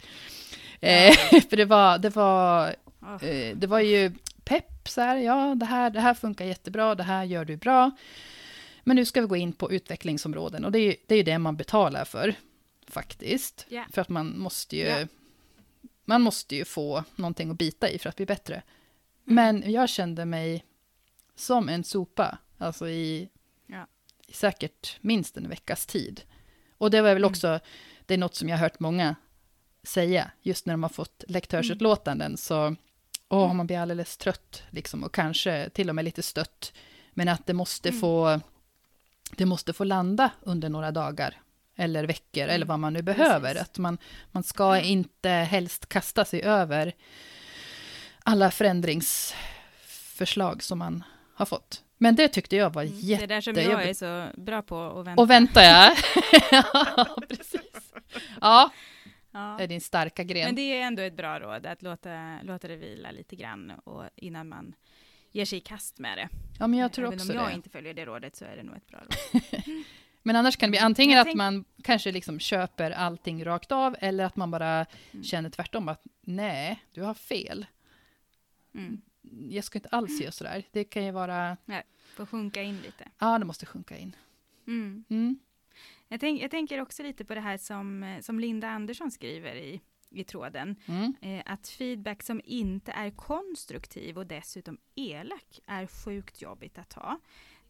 Eh, 0.80 1.14
för 1.50 1.58
det 1.58 1.66
var, 1.66 1.98
det 1.98 2.10
var 2.10 2.76
Åh. 3.02 3.24
Eh, 3.26 3.58
det 3.58 3.68
var 3.68 3.80
ju 3.80 4.12
pepp, 4.44 4.88
så 4.90 5.02
här, 5.02 5.18
ja, 5.18 5.56
det 5.56 5.66
här, 5.66 5.90
det 5.90 6.00
här 6.00 6.14
funkar 6.14 6.46
jättebra, 6.46 6.96
det 6.96 7.04
här 7.04 7.24
gör 7.24 7.46
du 7.46 7.58
bra. 7.58 7.92
Men 8.84 8.96
nu 8.96 9.06
ska 9.06 9.22
vi 9.22 9.28
gå 9.28 9.36
in 9.36 9.54
på 9.54 9.72
utvecklingsområden 9.72 10.66
och 10.66 10.72
det 10.72 10.80
är 10.80 10.84
ju 10.84 10.96
det, 11.08 11.16
är 11.16 11.24
det 11.24 11.38
man 11.38 11.56
betalar 11.58 12.06
för, 12.06 12.36
faktiskt. 12.88 13.66
Ja. 13.70 13.86
För 13.92 14.02
att 14.02 14.10
man 14.10 14.40
måste 14.40 14.76
ju, 14.78 14.84
Ja. 14.86 15.08
man 16.06 16.22
måste 16.22 16.56
ju 16.56 16.66
få 16.66 17.04
någonting 17.16 17.52
att 17.52 17.58
bita 17.58 17.90
i 17.90 18.00
för 18.00 18.10
att 18.10 18.16
bli 18.16 18.26
bättre. 18.26 18.56
Mm. 19.28 19.36
Men 19.62 19.72
jag 19.72 19.90
kände 19.90 20.26
mig 20.26 20.66
som 21.36 21.70
en 21.70 21.84
sopa, 21.84 22.38
alltså 22.58 22.90
i, 22.90 23.30
Ja. 23.68 23.88
i 24.28 24.34
säkert 24.34 24.98
minst 25.02 25.38
en 25.38 25.50
veckas 25.50 25.86
tid. 25.86 26.22
Och 26.78 26.92
det 26.92 27.02
var 27.02 27.10
väl 27.10 27.18
Mm. 27.24 27.30
också, 27.30 27.60
det 28.06 28.14
är 28.14 28.18
något 28.18 28.36
som 28.36 28.50
jag 28.50 28.58
har 28.58 28.62
hört 28.64 28.80
många 28.80 29.16
säga, 29.84 30.32
just 30.42 30.66
när 30.66 30.74
de 30.74 30.84
har 30.84 30.90
fått 30.90 31.24
lektörsutlåtanden, 31.28 32.38
så 32.38 32.76
åh, 33.30 33.54
man 33.54 33.68
blir 33.68 33.80
alldeles 33.80 34.18
trött, 34.18 34.64
liksom, 34.70 35.04
och 35.04 35.14
kanske 35.14 35.70
till 35.70 35.90
och 35.90 35.96
med 35.96 36.06
lite 36.06 36.24
stött. 36.24 36.74
Men 37.14 37.28
att 37.30 37.46
det 37.46 37.54
måste, 37.54 37.90
Mm. 37.90 38.02
få, 38.02 38.40
det 39.36 39.46
måste 39.46 39.74
få 39.74 39.84
landa 39.84 40.30
under 40.42 40.70
några 40.70 40.92
dagar, 40.92 41.42
eller 41.76 42.04
veckor, 42.04 42.44
eller 42.44 42.56
Mm. 42.56 42.68
vad 42.68 42.80
man 42.80 42.94
nu 42.94 43.02
behöver. 43.02 43.54
Precis. 43.54 43.62
Att 43.70 43.78
man, 43.78 43.98
man 44.32 44.44
ska 44.44 44.80
inte 44.80 45.30
helst 45.30 45.90
kasta 45.90 46.26
sig 46.26 46.42
över 46.42 46.94
alla 48.24 48.52
förändringsförslag 48.52 50.64
som 50.64 50.80
man 50.80 51.04
har 51.36 51.46
fått. 51.46 51.84
Men 51.98 52.16
det 52.16 52.28
tyckte 52.28 52.56
jag 52.56 52.74
var 52.74 52.84
Mm. 52.84 53.00
Det 53.02 53.14
är 53.24 53.28
där 53.28 53.42
som 53.42 53.54
jag 53.56 53.64
är 53.64 53.70
jättejobbigt. 53.70 54.00
så 54.00 54.42
bra 54.42 54.62
på 54.62 54.84
att 55.00 55.08
vänta. 55.08 55.22
Och 55.22 55.30
vänta 55.30 55.64
ja. 55.64 55.96
ja, 56.52 57.18
precis. 57.30 57.94
Ja, 58.42 58.70
Ja. 59.32 59.56
det 59.58 59.64
är 59.64 59.68
din 59.68 59.82
starka 59.82 60.24
gren. 60.24 60.46
Men 60.46 60.56
det 60.56 60.62
är 60.62 60.82
ändå 60.88 61.02
ett 61.02 61.18
bra 61.18 61.40
råd 61.40 61.66
att 61.66 61.82
låta, 61.82 62.40
låta 62.44 62.68
det 62.68 62.76
vila 62.76 63.12
lite 63.12 63.36
grann 63.36 63.72
och 63.84 64.04
innan 64.16 64.50
man 64.50 64.76
ger 65.32 65.46
sig 65.46 65.58
i 65.58 65.62
kast 65.62 66.00
med 66.00 66.18
det. 66.18 66.30
ja, 66.60 66.68
men 66.68 66.80
jag 66.80 66.92
tror 66.94 67.06
Även 67.08 67.20
också 67.20 67.32
om 67.34 67.40
jag 67.40 67.50
det. 67.50 67.54
inte 67.54 67.70
följer 67.70 67.94
det 67.94 68.06
rådet 68.06 68.36
så 68.36 68.46
är 68.46 68.56
det 68.56 68.64
nog 68.64 68.76
ett 68.78 68.88
bra 68.88 69.00
råd. 69.00 69.42
Men 70.24 70.36
annars 70.36 70.58
kan 70.58 70.68
det 70.68 70.72
bli 70.72 70.80
antingen 70.80 71.20
att 71.20 71.34
man 71.34 71.66
kanske 71.84 72.12
liksom 72.12 72.40
köper 72.40 72.92
allting 72.92 73.46
rakt 73.46 73.72
av, 73.72 73.96
eller 74.00 74.24
att 74.26 74.36
man 74.36 74.52
bara 74.52 74.86
Mm. 75.12 75.24
känner 75.24 75.50
tvärtom, 75.50 75.90
att 75.90 76.02
nej, 76.22 76.84
du 76.94 77.02
har 77.02 77.14
fel. 77.14 77.66
Mm. 78.76 79.02
Jag 79.50 79.64
ska 79.64 79.78
inte 79.78 79.90
alls 79.90 80.22
göra 80.22 80.32
sådär. 80.32 80.64
Det 80.72 80.84
kan 80.84 81.06
ju 81.06 81.12
vara, 81.12 81.58
Får 82.16 82.26
sjunka 82.26 82.62
in 82.62 82.82
lite. 82.82 83.08
ja, 83.20 83.40
det 83.40 83.46
måste 83.46 83.66
sjunka 83.66 83.98
in. 83.98 84.16
Mm. 84.68 85.06
Mm. 85.10 85.40
Jag, 86.08 86.20
tänk, 86.20 86.42
jag 86.42 86.52
tänker 86.52 86.82
också 86.82 87.04
lite 87.04 87.26
på 87.26 87.36
det 87.36 87.42
här 87.42 87.58
som, 87.58 88.04
eh, 88.04 88.22
som 88.22 88.40
Linda 88.40 88.68
Andersson 88.68 89.12
skriver 89.12 89.56
i, 89.56 89.82
i 90.10 90.24
tråden. 90.24 90.76
Mm. 90.86 91.16
Eh, 91.22 91.44
att 91.46 91.68
feedback 91.68 92.24
som 92.24 92.42
inte 92.46 92.92
är 92.92 93.10
konstruktiv 93.12 94.18
och 94.18 94.28
dessutom 94.28 94.78
elak 94.96 95.60
är 95.66 95.88
sjukt 95.88 96.42
jobbigt 96.42 96.78
att 96.78 96.90
ta. 96.90 97.20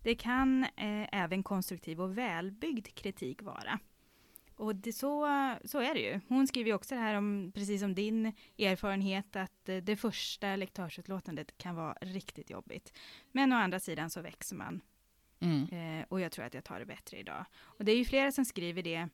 Det 0.03 0.15
kan 0.15 0.63
eh, 0.63 1.07
även 1.23 1.43
konstruktiv 1.43 2.01
och 2.01 2.17
välbyggd 2.17 2.87
kritik 2.95 3.41
vara. 3.41 3.79
Och 4.57 4.75
det, 4.75 4.93
så, 4.93 5.27
så 5.65 5.79
är 5.79 5.93
det 5.93 5.99
ju. 5.99 6.19
Hon 6.27 6.47
skriver 6.47 6.69
ju 6.69 6.75
också 6.75 6.95
det 6.95 7.01
här 7.01 7.15
om, 7.15 7.51
precis 7.55 7.81
som 7.81 7.95
din 7.95 8.33
erfarenhet, 8.57 9.35
att 9.35 9.69
eh, 9.69 9.77
det 9.77 9.95
första 9.95 10.55
lektörsutlåtandet 10.55 11.57
kan 11.57 11.75
vara 11.75 11.97
riktigt 12.01 12.49
jobbigt. 12.49 12.93
Men 13.31 13.53
å 13.53 13.55
andra 13.55 13.79
sidan 13.79 14.09
så 14.09 14.21
växer 14.21 14.55
man. 14.55 14.81
Mm. 15.39 15.99
Eh, 15.99 16.05
och 16.09 16.21
jag 16.21 16.31
tror 16.31 16.45
att 16.45 16.53
jag 16.53 16.63
tar 16.63 16.79
det 16.79 16.85
bättre 16.85 17.17
idag. 17.17 17.45
Och 17.57 17.85
det 17.85 17.91
är 17.91 17.97
ju 17.97 18.05
flera 18.05 18.31
som 18.31 18.45
skriver 18.45 18.81
det, 18.81 19.09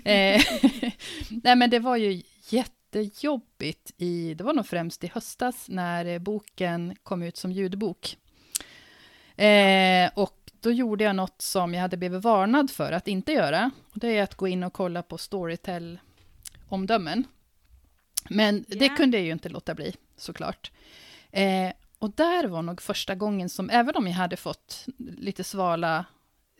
Eh, 0.04 0.42
nej, 1.30 1.56
men 1.56 1.70
det 1.70 1.78
var 1.78 1.96
ju 1.96 2.22
jättejobbigt 2.48 3.92
i, 3.96 4.34
det 4.34 4.44
var 4.44 4.54
nog 4.54 4.66
främst 4.66 5.04
i 5.04 5.06
höstas 5.06 5.68
när 5.68 6.04
eh, 6.04 6.18
boken 6.18 6.96
kom 7.02 7.22
ut 7.22 7.36
som 7.36 7.52
ljudbok. 7.52 8.16
Eh, 9.36 10.10
och 10.14 10.50
då 10.60 10.72
gjorde 10.72 11.04
jag 11.04 11.16
något 11.16 11.42
som 11.42 11.74
jag 11.74 11.80
hade 11.80 11.96
blivit 11.96 12.22
varnad 12.24 12.70
för 12.70 12.92
att 12.92 13.08
inte 13.08 13.32
göra. 13.32 13.70
Och 13.92 13.98
det 13.98 14.18
är 14.18 14.22
att 14.22 14.34
gå 14.34 14.48
in 14.48 14.64
och 14.64 14.72
kolla 14.72 15.02
på 15.02 15.18
Storytel-omdömen. 15.18 17.24
Men 18.30 18.64
det 18.68 18.86
Ja. 18.86 18.96
kunde 18.96 19.16
jag 19.16 19.26
ju 19.26 19.32
inte 19.32 19.48
låta 19.48 19.74
bli, 19.74 19.94
såklart. 20.16 20.70
Eh, 21.30 21.72
och 21.98 22.10
där 22.10 22.44
var 22.48 22.62
nog 22.62 22.82
första 22.82 23.14
gången 23.14 23.48
som, 23.48 23.70
även 23.70 23.96
om 23.96 24.06
jag 24.06 24.14
hade 24.14 24.36
fått 24.36 24.86
lite 24.98 25.44
svala 25.44 26.04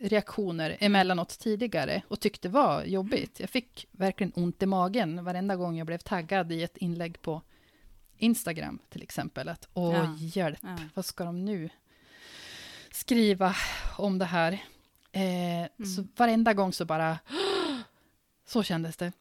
reaktioner 0.01 0.77
emellanåt 0.79 1.39
tidigare 1.39 2.01
och 2.07 2.19
tyckte 2.19 2.49
var 2.49 2.83
jobbigt. 2.83 3.39
Jag 3.39 3.49
fick 3.49 3.87
verkligen 3.91 4.33
ont 4.35 4.63
i 4.63 4.65
magen 4.65 5.23
varenda 5.25 5.55
gång 5.55 5.77
jag 5.77 5.87
blev 5.87 5.97
taggad 5.97 6.51
i 6.51 6.63
ett 6.63 6.77
inlägg 6.77 7.21
på 7.21 7.41
Instagram 8.17 8.79
till 8.89 9.03
exempel. 9.03 9.49
Att 9.49 9.67
åh, 9.73 9.93
Ja. 9.93 10.15
hjälp, 10.19 10.59
Ja. 10.61 10.77
vad 10.93 11.05
ska 11.05 11.23
de 11.23 11.45
nu 11.45 11.69
skriva 12.91 13.55
om 13.97 14.19
det 14.19 14.25
här? 14.25 14.53
Eh, 15.11 15.85
Så 15.85 16.05
varenda 16.17 16.53
gång 16.53 16.73
så 16.73 16.85
bara, 16.85 17.19
så 18.45 18.63
kändes 18.63 18.97
det. 18.97 19.11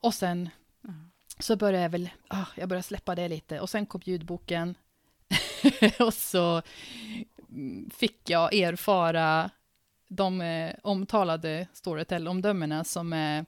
Och 0.00 0.14
sen 0.14 0.48
Ja. 0.82 0.88
så 1.38 1.56
började 1.56 1.82
jag 1.82 1.90
väl, 1.90 2.10
ah, 2.28 2.46
jag 2.56 2.68
började 2.68 2.82
släppa 2.82 3.14
det 3.14 3.28
lite. 3.28 3.60
Och 3.60 3.70
sen 3.70 3.86
kom 3.86 4.00
ljudboken. 4.04 4.74
och 5.98 6.14
så 6.14 6.62
mm, 7.50 7.90
fick 7.90 8.30
jag 8.30 8.54
erfara 8.54 9.50
de 10.08 10.40
eh, 10.40 10.74
omtalade 10.82 11.66
Storytel-omdömena 11.72 12.84
som 12.84 13.12
är 13.12 13.46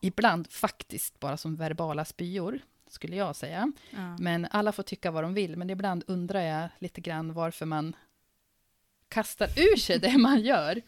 ibland 0.00 0.50
faktiskt 0.50 1.20
bara 1.20 1.36
som 1.36 1.56
verbala 1.56 2.04
spyor, 2.04 2.58
skulle 2.88 3.16
jag 3.16 3.36
säga. 3.36 3.72
Ja. 3.90 4.16
Men 4.18 4.46
alla 4.50 4.72
får 4.72 4.82
tycka 4.82 5.10
vad 5.10 5.24
de 5.24 5.34
vill, 5.34 5.56
men 5.56 5.70
ibland 5.70 6.04
undrar 6.06 6.40
jag 6.40 6.68
lite 6.78 7.00
grann 7.00 7.32
varför 7.32 7.66
man 7.66 7.96
kastar 9.08 9.48
ur 9.56 9.76
sig 9.76 9.98
det 9.98 10.18
man 10.18 10.40
gör. 10.40 10.82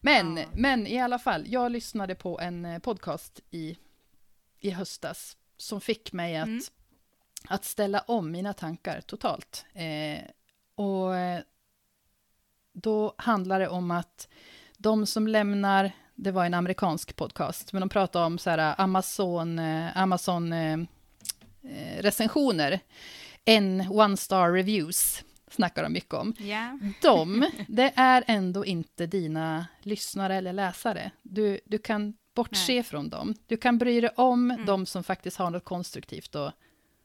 Men, 0.00 0.36
Ja. 0.36 0.44
men 0.52 0.86
i 0.86 1.00
alla 1.00 1.18
fall, 1.18 1.44
jag 1.46 1.72
lyssnade 1.72 2.14
på 2.14 2.40
en 2.40 2.64
eh, 2.64 2.78
podcast 2.78 3.40
i, 3.50 3.76
i 4.60 4.70
höstas 4.70 5.36
som 5.56 5.80
fick 5.80 6.12
mig 6.12 6.36
att, 6.36 6.46
Mm. 6.48 6.60
Att 7.48 7.64
ställa 7.64 8.00
om 8.00 8.30
mina 8.30 8.52
tankar 8.52 9.00
totalt. 9.00 9.64
Eh, 9.74 10.22
och 10.74 11.16
eh, 11.16 11.40
då 12.72 13.14
handlar 13.18 13.60
det 13.60 13.68
om 13.68 13.90
att 13.90 14.28
de 14.78 15.06
som 15.06 15.28
lämnar, 15.28 15.92
det 16.14 16.30
var 16.30 16.44
en 16.44 16.54
amerikansk 16.54 17.16
podcast, 17.16 17.72
men 17.72 17.80
de 17.80 17.88
pratade 17.88 18.24
om 18.26 18.38
så 18.38 18.50
här 18.50 18.74
Amazon, 18.80 19.58
eh, 19.58 19.96
Amazon 19.96 20.52
eh, 20.52 20.78
eh, 21.62 22.02
recensioner, 22.02 22.80
en 23.44 23.86
one 23.90 24.16
star 24.16 24.52
reviews, 24.52 25.24
snackar 25.50 25.82
de 25.82 25.92
mycket 25.92 26.14
om. 26.14 26.34
ja. 26.38 26.78
De, 27.02 27.50
det 27.68 27.92
är 27.96 28.24
ändå 28.26 28.64
inte 28.66 29.06
dina 29.06 29.66
lyssnare 29.82 30.36
eller 30.36 30.52
läsare. 30.52 31.10
Du, 31.22 31.60
du 31.64 31.78
kan 31.78 32.14
bortse 32.34 32.74
Nej. 32.74 32.82
från 32.82 33.08
dem. 33.08 33.34
Du 33.46 33.56
kan 33.56 33.78
bry 33.78 34.00
dig 34.00 34.10
om 34.16 34.50
Mm. 34.50 34.66
de 34.66 34.86
som 34.86 35.04
faktiskt 35.04 35.36
har 35.36 35.50
något 35.50 35.64
konstruktivt 35.64 36.34
att, 36.34 36.54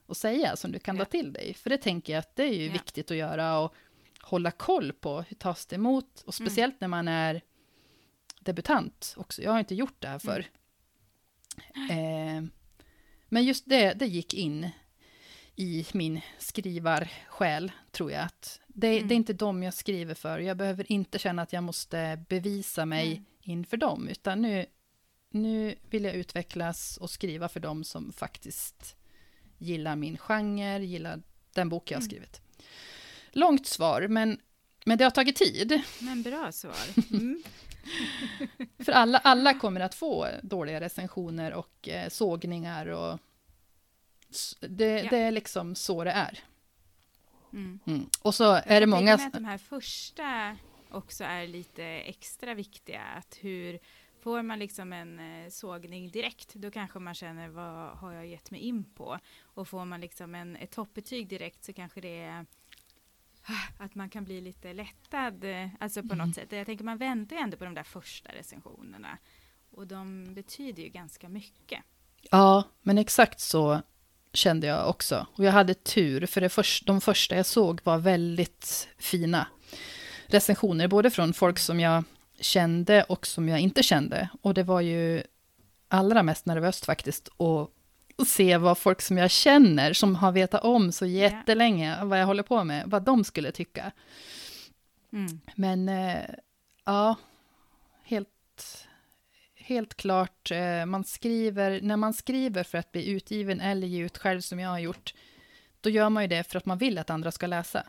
att 0.08 0.18
säga, 0.18 0.56
som 0.56 0.72
du 0.72 0.80
kan 0.80 0.98
Ja. 0.98 1.06
ta 1.06 1.12
till 1.12 1.34
dig. 1.34 1.54
För 1.54 1.70
det 1.70 1.78
tänker 1.78 2.14
jag 2.14 2.20
att 2.20 2.36
det 2.36 2.44
är 2.44 2.54
ju 2.54 2.66
Ja. 2.66 2.74
viktigt 2.74 3.12
att 3.12 3.18
göra 3.18 3.60
och 3.60 3.74
hålla 4.22 4.52
koll 4.52 4.94
på 4.94 5.22
hur 5.22 5.36
tas 5.36 5.66
det 5.66 5.76
emot. 5.76 6.24
Och 6.26 6.40
Mm. 6.40 6.50
speciellt 6.50 6.82
när 6.82 6.88
man 6.88 7.08
är 7.08 7.42
debutant 8.40 9.14
också. 9.18 9.42
Jag 9.42 9.52
har 9.52 9.60
inte 9.60 9.76
gjort 9.76 9.96
det 10.00 10.08
här 10.08 10.20
förr. 10.20 10.46
Eh, 11.90 12.44
men 13.30 13.44
just 13.46 13.70
det, 13.70 13.94
det 13.94 14.06
gick 14.08 14.34
in 14.34 14.70
i 15.56 15.86
min 15.94 16.22
skrivarsjäl, 16.40 17.72
tror 17.92 18.12
jag. 18.12 18.22
Att 18.24 18.60
det, 18.68 18.88
Mm. 18.98 19.08
det 19.08 19.14
är 19.14 19.16
inte 19.16 19.34
dem 19.34 19.64
jag 19.64 19.74
skriver 19.74 20.14
för. 20.14 20.40
Jag 20.40 20.58
behöver 20.58 20.92
inte 20.92 21.20
känna 21.20 21.42
att 21.42 21.54
jag 21.54 21.64
måste 21.64 22.26
bevisa 22.30 22.86
mig 22.86 23.08
Nej. 23.10 23.24
inför 23.42 23.78
dem, 23.78 24.08
utan 24.08 24.42
nu, 24.42 24.66
nu 25.30 25.76
vill 25.90 26.04
jag 26.04 26.16
utvecklas 26.16 26.98
och 26.98 27.10
skriva 27.10 27.50
för 27.50 27.60
dem 27.60 27.84
som 27.84 28.14
faktiskt 28.14 28.96
gillar 29.58 29.96
min 29.96 30.18
genre, 30.18 30.80
gillar 30.86 31.22
den 31.54 31.70
bok 31.70 31.92
jag 31.92 31.98
har 31.98 32.02
Mm. 32.02 32.10
skrivit. 32.10 32.42
Långt 33.32 33.68
svar, 33.68 34.08
men, 34.08 34.40
men 34.86 34.98
det 34.98 35.04
har 35.04 35.12
tagit 35.12 35.36
tid. 35.36 35.82
Men 36.00 36.24
bra 36.24 36.52
svar. 36.52 36.76
Mm. 37.12 37.44
För 38.80 38.92
alla, 38.92 39.18
alla 39.18 39.54
kommer 39.54 39.80
att 39.80 39.96
få 39.96 40.28
dåliga 40.44 40.82
recensioner 40.82 41.54
och 41.54 41.90
eh, 41.90 42.10
sågningar 42.10 42.86
och 42.88 43.20
det, 44.60 45.02
Ja. 45.04 45.10
det 45.10 45.18
är 45.18 45.32
liksom 45.32 45.76
så 45.76 46.04
det 46.04 46.12
är. 46.12 46.40
Mm. 47.54 47.80
Mm. 47.88 48.10
Och 48.22 48.36
så 48.36 48.54
är 48.54 48.62
det 48.68 48.80
Jag 48.80 48.90
många... 48.90 49.18
mig 49.18 49.26
att 49.26 49.34
de 49.34 49.46
här 49.46 49.58
första 49.58 50.58
också 50.92 51.24
är 51.24 51.48
lite 51.48 51.84
extra 51.86 52.54
viktiga. 52.54 53.02
Att 53.02 53.38
hur 53.42 53.80
får 54.28 54.42
man 54.42 54.60
liksom 54.60 54.94
en 54.94 55.20
eh, 55.20 55.50
sågning 55.50 56.12
direkt, 56.12 56.54
då 56.54 56.72
kanske 56.72 57.00
man 57.00 57.14
känner 57.14 57.48
vad 57.50 57.98
har 57.98 58.14
jag 58.14 58.28
gett 58.28 58.52
mig 58.52 58.60
in 58.62 58.84
på? 58.84 59.20
Och 59.42 59.68
får 59.68 59.86
man 59.86 60.02
liksom 60.02 60.36
en, 60.36 60.56
ett 60.56 60.72
toppbetyg 60.72 61.28
direkt 61.28 61.64
så 61.64 61.74
kanske 61.74 62.02
det 62.02 62.20
är 62.22 62.46
ah, 63.44 63.84
att 63.84 63.96
man 63.96 64.10
kan 64.10 64.24
bli 64.24 64.42
lite 64.42 64.74
lättad, 64.74 65.44
eh, 65.44 65.70
alltså 65.80 66.02
på 66.02 66.14
Mm. 66.14 66.28
något 66.28 66.36
sätt. 66.36 66.52
Jag 66.52 66.66
tänker 66.66 66.86
man 66.86 66.98
väntar 66.98 67.36
ju 67.36 67.42
ändå 67.42 67.58
på 67.58 67.64
de 67.66 67.74
där 67.74 67.84
första 67.84 68.32
recensionerna. 68.32 69.18
Och 69.72 69.88
de 69.88 70.34
betyder 70.34 70.84
ju 70.84 70.90
ganska 70.90 71.30
mycket. 71.30 71.84
Ja, 72.32 72.64
men 72.82 72.98
exakt 72.98 73.40
så 73.40 73.82
kände 74.34 74.68
jag 74.68 74.90
också. 74.90 75.28
Och 75.34 75.44
jag 75.44 75.52
hade 75.52 75.74
tur, 75.74 76.26
för 76.26 76.42
det 76.42 76.50
först, 76.50 76.86
de 76.88 77.02
första 77.02 77.36
jag 77.36 77.46
såg 77.46 77.80
var 77.84 77.98
väldigt 77.98 78.90
fina 78.98 79.48
recensioner, 80.26 80.88
både 80.88 81.10
från 81.12 81.34
folk 81.34 81.60
som 81.60 81.80
jag 81.80 82.04
kände 82.40 83.04
och 83.04 83.28
som 83.28 83.50
jag 83.50 83.60
inte 83.60 83.84
kände. 83.84 84.30
Och 84.42 84.54
det 84.54 84.64
var 84.64 84.82
ju 84.82 85.24
allra 85.88 86.24
mest 86.24 86.46
nervöst 86.46 86.86
faktiskt 86.86 87.30
att 87.42 88.28
se 88.28 88.58
vad 88.58 88.78
folk 88.78 89.02
som 89.02 89.18
jag 89.18 89.32
känner, 89.32 89.94
som 89.94 90.16
har 90.16 90.32
vetat 90.32 90.64
om 90.64 90.92
så 90.92 91.06
jättelänge 91.06 92.04
vad 92.06 92.20
jag 92.22 92.26
håller 92.26 92.44
på 92.44 92.64
med, 92.64 92.84
vad 92.88 93.04
de 93.04 93.24
skulle 93.24 93.52
tycka. 93.52 93.92
Mm. 95.14 95.40
Men 95.56 95.90
eh, 95.90 96.30
ja, 96.86 97.16
helt, 98.04 98.88
helt 99.56 99.94
klart. 99.94 100.52
Eh, 100.52 100.86
man 100.86 101.04
skriver, 101.04 101.82
när 101.82 101.98
man 101.98 102.14
skriver 102.14 102.64
för 102.64 102.78
att 102.78 102.92
bli 102.92 103.10
utgiven 103.10 103.62
eller 103.62 103.88
ge 103.88 104.04
ut 104.04 104.18
själv 104.18 104.42
som 104.42 104.60
jag 104.60 104.70
har 104.70 104.80
gjort, 104.80 105.14
då 105.82 105.90
gör 105.90 106.10
man 106.10 106.24
ju 106.24 106.28
det 106.28 106.44
för 106.44 106.58
att 106.58 106.66
man 106.66 106.78
vill 106.78 106.98
att 106.98 107.10
andra 107.10 107.32
ska 107.32 107.48
läsa. 107.48 107.84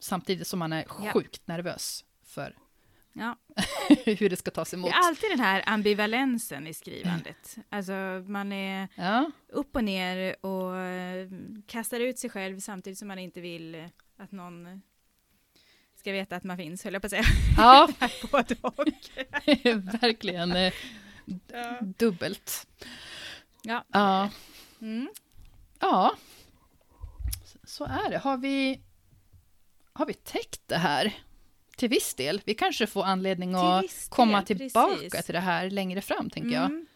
Samtidigt 0.00 0.46
som 0.46 0.58
man 0.58 0.72
är 0.72 0.84
Ja. 1.04 1.12
sjukt 1.12 1.46
nervös 1.46 2.04
för 2.24 2.54
Ja. 3.12 3.36
hur 4.04 4.28
det 4.30 4.36
ska 4.36 4.50
tas 4.50 4.70
Det 4.70 4.76
emot. 4.76 4.90
är 4.90 4.94
alltid 5.08 5.30
den 5.30 5.40
här 5.40 5.62
ambivalensen 5.66 6.66
i 6.66 6.74
skrivandet. 6.74 7.56
Alltså 7.68 7.92
man 8.26 8.52
är 8.52 8.88
Ja, 8.94 9.30
upp 9.48 9.76
och 9.76 9.84
ner 9.84 10.36
och 10.46 10.76
eh, 10.76 11.28
kastar 11.66 12.00
ut 12.00 12.18
sig 12.18 12.30
själv 12.30 12.60
samtidigt 12.60 12.98
som 12.98 13.08
man 13.08 13.18
inte 13.18 13.40
vill 13.40 13.88
att 14.18 14.32
någon 14.32 14.82
ska 15.94 16.12
veta 16.12 16.36
att 16.36 16.44
man 16.44 16.56
finns, 16.56 16.84
höll 16.84 16.92
jag 16.92 17.02
på 17.02 17.06
att 17.06 17.10
säga. 17.10 17.22
ja 17.56 17.88
Både 18.30 18.54
verkligen 20.02 20.52
eh, 20.56 20.72
dubbelt. 21.98 22.66
Ja. 23.62 23.84
Ja, 23.88 24.30
Mm. 24.80 25.08
ja, 25.80 26.14
så 27.64 27.84
är 27.84 28.10
det. 28.10 28.18
Har 28.18 28.36
vi, 28.36 28.80
har 29.92 30.06
vi 30.06 30.14
täckt 30.14 30.60
det 30.66 30.76
här? 30.76 31.12
Till 31.80 31.88
viss 31.88 32.14
del. 32.14 32.40
Vi 32.44 32.54
kanske 32.54 32.86
får 32.86 33.04
anledning 33.04 33.50
Till 33.50 33.58
att 33.58 33.80
del, 33.80 33.90
komma 34.08 34.42
tillbaka 34.42 34.96
precis. 35.02 35.24
till 35.24 35.34
det 35.34 35.40
här 35.40 35.70
längre 35.70 36.00
fram, 36.00 36.30
tänker 36.30 36.50
jag. 36.50 36.64
Mm. 36.64 36.86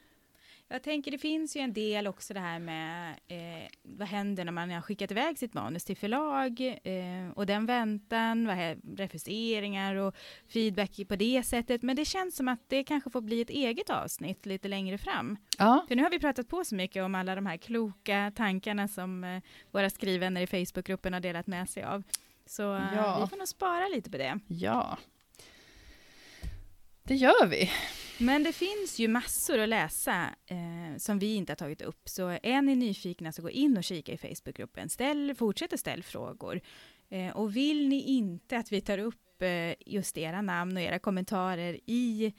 Jag 0.68 0.82
tänker 0.82 1.10
det 1.10 1.18
finns 1.18 1.56
ju 1.56 1.60
en 1.60 1.72
del 1.72 2.06
också 2.06 2.34
det 2.34 2.40
här 2.40 2.58
med 2.58 3.10
eh, 3.28 3.68
vad 3.82 4.08
händer 4.08 4.44
när 4.44 4.52
man 4.52 4.70
har 4.70 4.80
skickat 4.80 5.10
iväg 5.10 5.38
sitt 5.38 5.54
manus 5.54 5.84
till 5.84 5.96
förlag 5.96 6.60
eh, 6.60 7.30
och 7.34 7.46
den 7.46 7.66
väntan, 7.66 8.46
vad 8.46 8.58
är 8.58 8.78
refuseringar 8.96 9.94
och 9.94 10.14
feedback 10.48 11.00
på 11.08 11.16
det 11.16 11.42
sättet. 11.42 11.82
Men 11.82 11.96
det 11.96 12.04
känns 12.04 12.36
som 12.36 12.48
att 12.48 12.60
det 12.68 12.84
kanske 12.84 13.10
får 13.10 13.20
bli 13.20 13.40
ett 13.40 13.50
eget 13.50 13.90
avsnitt 13.90 14.46
lite 14.46 14.68
längre 14.68 14.98
fram. 14.98 15.36
Ja, 15.58 15.84
För 15.88 15.96
nu 15.96 16.02
har 16.02 16.10
vi 16.10 16.18
pratat 16.18 16.48
på 16.48 16.64
så 16.64 16.74
mycket 16.74 17.04
om 17.04 17.14
alla 17.14 17.34
de 17.34 17.46
här 17.46 17.56
kloka 17.56 18.32
tankarna 18.36 18.88
som 18.88 19.24
eh, 19.24 19.42
våra 19.70 19.90
skrivvänner 19.90 20.40
i 20.40 20.46
Facebookgruppen 20.46 21.12
har 21.12 21.20
delat 21.20 21.46
med 21.46 21.70
sig 21.70 21.82
av. 21.82 22.02
Så 22.46 22.74
eh, 22.74 22.82
Ja. 22.96 23.20
vi 23.24 23.30
får 23.30 23.36
nog 23.36 23.48
spara 23.48 23.88
lite 23.88 24.10
på 24.10 24.18
det. 24.18 24.38
ja. 24.48 24.98
Det 27.06 27.14
gör 27.14 27.46
vi. 27.46 27.70
Men 28.18 28.42
det 28.42 28.52
finns 28.52 28.98
ju 28.98 29.08
massor 29.08 29.58
att 29.58 29.68
läsa 29.68 30.26
eh, 30.46 30.96
som 30.98 31.18
vi 31.18 31.34
inte 31.34 31.50
har 31.52 31.56
tagit 31.56 31.82
upp. 31.82 32.00
Så 32.08 32.28
är 32.42 32.62
ni 32.62 32.74
nyfikna 32.74 33.32
så 33.32 33.42
gå 33.42 33.50
in 33.50 33.76
och 33.76 33.84
kika 33.84 34.12
i 34.12 34.18
Facebookgruppen. 34.18 34.88
Ställ, 34.88 35.34
fortsätt 35.34 35.72
att 35.72 35.80
ställa 35.80 36.02
frågor. 36.02 36.60
Eh, 37.10 37.36
och 37.36 37.56
vill 37.56 37.88
ni 37.88 38.02
inte 38.02 38.56
att 38.56 38.72
vi 38.72 38.80
tar 38.80 38.98
upp 38.98 39.42
eh, 39.42 39.74
just 39.86 40.18
era 40.18 40.42
namn 40.42 40.76
och 40.76 40.82
era 40.82 40.98
kommentarer 40.98 41.78
i 41.86 42.32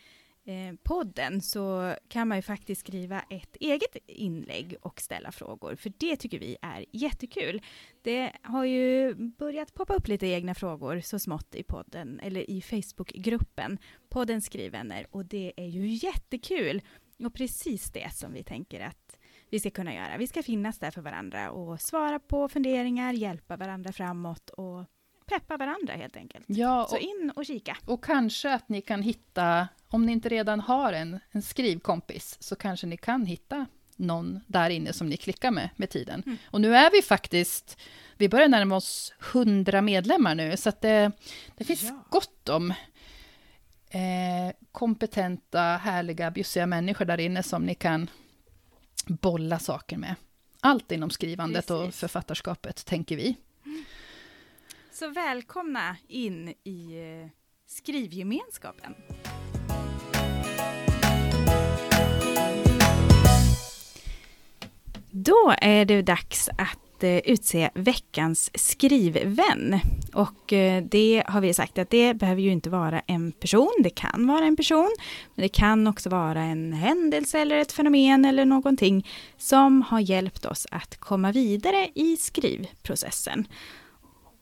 Eh, 0.48 0.76
podden 0.84 1.42
så 1.42 1.96
kan 2.08 2.28
man 2.28 2.38
ju 2.38 2.42
faktiskt 2.42 2.82
skriva 2.82 3.20
ett 3.30 3.56
eget 3.56 3.98
inlägg 4.08 4.76
och 4.82 5.02
ställa 5.02 5.32
frågor. 5.32 5.76
För 5.76 5.94
det 5.98 6.16
tycker 6.16 6.40
vi 6.40 6.58
är 6.62 6.86
jättekul. 6.92 7.62
Det 8.02 8.32
har 8.42 8.66
ju 8.66 9.16
börjat 9.16 9.74
poppa 9.74 9.94
upp 9.94 10.08
lite 10.08 10.28
egna 10.28 10.56
frågor 10.56 11.00
så 11.00 11.20
smått 11.20 11.56
i 11.56 11.64
podden 11.64 12.20
eller 12.20 12.50
i 12.50 12.62
Facebookgruppen 12.62 13.78
podden 14.10 14.42
Skrivvänner 14.42 15.08
och 15.12 15.26
det 15.26 15.54
är 15.58 15.68
ju 15.68 15.88
jättekul. 15.88 16.82
Och 17.24 17.34
precis 17.34 17.92
det 17.92 18.14
som 18.14 18.34
vi 18.34 18.44
tänker 18.44 18.80
att 18.80 19.18
vi 19.50 19.60
ska 19.60 19.70
kunna 19.70 19.94
göra. 19.94 20.18
Vi 20.18 20.28
ska 20.28 20.44
finnas 20.44 20.80
där 20.80 20.92
för 20.92 21.02
varandra 21.02 21.52
och 21.52 21.82
svara 21.82 22.20
på 22.20 22.50
funderingar, 22.50 23.14
hjälpa 23.14 23.58
varandra 23.58 23.92
framåt 23.92 24.50
och 24.50 24.86
peppa 25.26 25.58
varandra 25.58 25.94
helt 25.94 26.16
enkelt. 26.16 26.46
Ja, 26.48 26.88
Så 26.90 26.96
och, 26.96 27.02
in 27.02 27.32
och 27.36 27.46
kika. 27.46 27.78
och 27.86 28.04
kanske 28.04 28.54
att 28.54 28.70
ni 28.70 28.82
kan 28.82 29.02
hitta, 29.02 29.68
om 29.88 30.06
ni 30.06 30.12
inte 30.12 30.30
redan 30.30 30.60
har 30.60 30.94
en, 30.94 31.20
en 31.32 31.42
skrivkompis, 31.42 32.38
så 32.40 32.56
kanske 32.56 32.88
ni 32.88 32.98
kan 32.98 33.26
hitta 33.26 33.66
någon 33.96 34.40
där 34.48 34.70
inne 34.70 34.94
som 34.94 35.08
ni 35.10 35.18
klickar 35.18 35.52
med 35.52 35.70
med 35.76 35.90
tiden. 35.90 36.24
Mm. 36.26 36.38
Och 36.46 36.62
nu 36.62 36.76
är 36.76 36.92
vi 36.92 37.02
faktiskt, 37.02 37.78
vi 38.18 38.30
börjar 38.30 38.48
närma 38.48 38.76
oss 38.76 39.14
100 39.34 39.82
medlemmar 39.82 40.36
nu, 40.36 40.58
så 40.58 40.70
att 40.70 40.82
det, 40.82 41.12
det 41.56 41.64
finns 41.64 41.84
Ja. 41.84 42.04
gott 42.10 42.50
om 42.50 42.72
eh, 43.90 44.56
kompetenta, 44.72 45.62
härliga, 45.62 46.32
bjussiga 46.32 46.66
människor 46.66 47.06
där 47.06 47.20
inne 47.20 47.44
som 47.44 47.66
ni 47.66 47.76
kan 47.76 48.10
bolla 49.08 49.60
saker 49.60 49.98
med. 49.98 50.16
Allt 50.60 50.92
inom 50.92 51.10
skrivandet 51.10 51.72
och 51.72 51.86
Precis. 51.86 52.00
författarskapet, 52.00 52.86
tänker 52.86 53.16
vi. 53.16 53.36
Så 55.00 55.10
välkomna 55.10 55.98
in 56.08 56.54
i 56.64 57.00
eh, 57.00 57.30
skrivgemenskapen. 57.68 58.94
Då 65.12 65.54
är 65.62 65.86
det 65.86 66.02
dags 66.02 66.50
att 66.50 67.04
eh, 67.04 67.18
utse 67.18 67.70
veckans 67.74 68.52
skrivvän. 68.54 69.80
Och 70.14 70.54
eh, 70.54 70.84
det 70.84 71.24
har 71.28 71.42
vi 71.42 71.54
sagt 71.54 71.78
att 71.78 71.90
det 71.90 72.14
behöver 72.14 72.42
ju 72.42 72.52
inte 72.52 72.70
vara 72.70 73.00
en 73.00 73.32
person, 73.32 73.74
det 73.84 73.90
kan 73.90 74.28
vara 74.28 74.46
en 74.46 74.56
person, 74.56 74.96
men 75.36 75.44
det 75.44 75.50
kan 75.50 75.88
också 75.88 76.10
vara 76.10 76.42
en 76.42 76.74
händelse 76.74 77.40
eller 77.40 77.56
ett 77.56 77.72
fenomen 77.72 78.26
eller 78.26 78.46
någonting 78.46 79.08
som 79.38 79.82
har 79.82 80.00
hjälpt 80.00 80.46
oss 80.46 80.68
att 80.72 80.98
komma 80.98 81.32
vidare 81.32 81.90
i 81.96 82.18
skrivprocessen. 82.18 83.48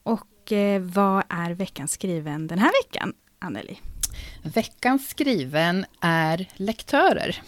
Och 0.04 0.28
eh, 0.52 0.80
vad 0.82 1.24
är 1.30 1.52
veckans 1.52 1.92
skriven 1.92 2.48
den 2.48 2.60
här 2.60 2.72
veckan, 2.84 3.14
Anneli? 3.40 3.80
Veckans 4.44 5.10
skriven 5.10 5.86
är 6.02 6.50
lektörer 6.56 7.42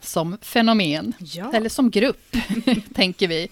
som 0.00 0.38
fenomen, 0.42 1.12
Ja, 1.18 1.52
eller 1.54 1.68
som 1.68 1.90
grupp, 1.90 2.36
tänker 2.94 3.28
vi. 3.28 3.48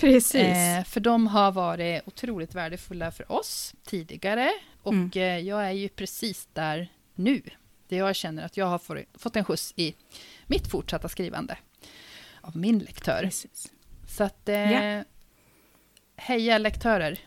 precis. 0.00 0.34
Eh, 0.34 0.84
för 0.84 1.00
de 1.00 1.26
har 1.26 1.52
varit 1.52 2.02
otroligt 2.08 2.54
värdefulla 2.54 3.10
för 3.10 3.32
oss 3.32 3.74
tidigare 3.84 4.50
och 4.82 4.92
Mm. 4.92 5.10
eh, 5.14 5.38
jag 5.38 5.64
är 5.66 5.70
ju 5.72 5.88
precis 5.88 6.48
där 6.52 6.88
nu. 7.14 7.42
Där 7.88 7.96
jag 7.96 8.16
känner 8.16 8.44
att 8.44 8.56
jag 8.56 8.66
har 8.66 8.78
få- 8.78 9.02
fått 9.14 9.36
en 9.36 9.44
skjuts 9.44 9.72
i 9.76 9.94
mitt 10.46 10.70
fortsatta 10.70 11.08
skrivande 11.08 11.56
av 12.40 12.56
min 12.56 12.78
lektör. 12.78 13.20
precis. 13.22 13.72
Så 14.08 14.24
att, 14.24 14.48
eh, 14.48 14.72
Ja. 14.72 15.04
heja 16.16 16.58
lektörer. 16.58 17.18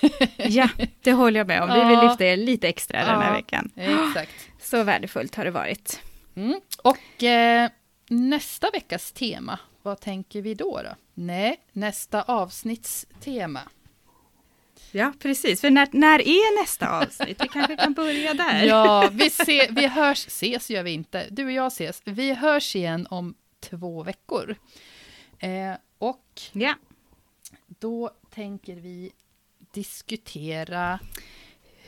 Ja, 0.36 0.68
det 1.02 1.12
håller 1.12 1.40
jag 1.40 1.46
med 1.46 1.62
om. 1.62 1.68
Vi 1.72 1.88
vill 1.96 2.08
lyfta 2.08 2.24
er 2.24 2.36
lite 2.36 2.68
extra 2.68 2.98
den 3.04 3.22
här 3.22 3.32
veckan. 3.32 3.70
Exakt. 3.76 4.32
Så 4.60 4.82
värdefullt 4.84 5.34
har 5.34 5.44
det 5.44 5.50
varit. 5.50 6.00
Mm. 6.36 6.60
Och 6.82 7.22
eh, 7.22 7.70
nästa 8.08 8.70
veckas 8.70 9.12
tema, 9.12 9.58
vad 9.82 10.00
tänker 10.00 10.42
vi 10.42 10.54
då? 10.54 10.80
då? 10.84 10.90
Nej, 11.14 11.56
nästa 11.72 12.22
avsnittstema. 12.22 13.60
Ja, 14.92 15.12
precis. 15.18 15.60
För 15.60 15.70
när, 15.70 15.88
när 15.92 16.18
är 16.20 16.62
nästa 16.62 16.88
avsnitt? 16.88 17.44
Vi 17.44 17.48
kanske 17.48 17.76
kan 17.76 17.92
börja 17.94 18.34
där. 18.34 18.62
Ja, 18.64 19.08
vi, 19.12 19.30
se, 19.30 19.68
vi 19.70 19.86
hörs, 19.86 20.26
ses 20.26 20.70
gör 20.70 20.82
vi 20.82 20.90
inte, 20.90 21.26
du 21.30 21.44
och 21.44 21.52
jag 21.52 21.66
ses. 21.66 22.02
Vi 22.04 22.34
hörs 22.34 22.76
igen 22.76 23.06
om 23.10 23.34
två 23.60 24.02
veckor. 24.02 24.56
Eh, 25.38 25.72
och 25.98 26.24
Ja. 26.52 26.74
då 27.66 28.10
tänker 28.34 28.74
vi 28.74 29.10
diskutera, 29.72 30.98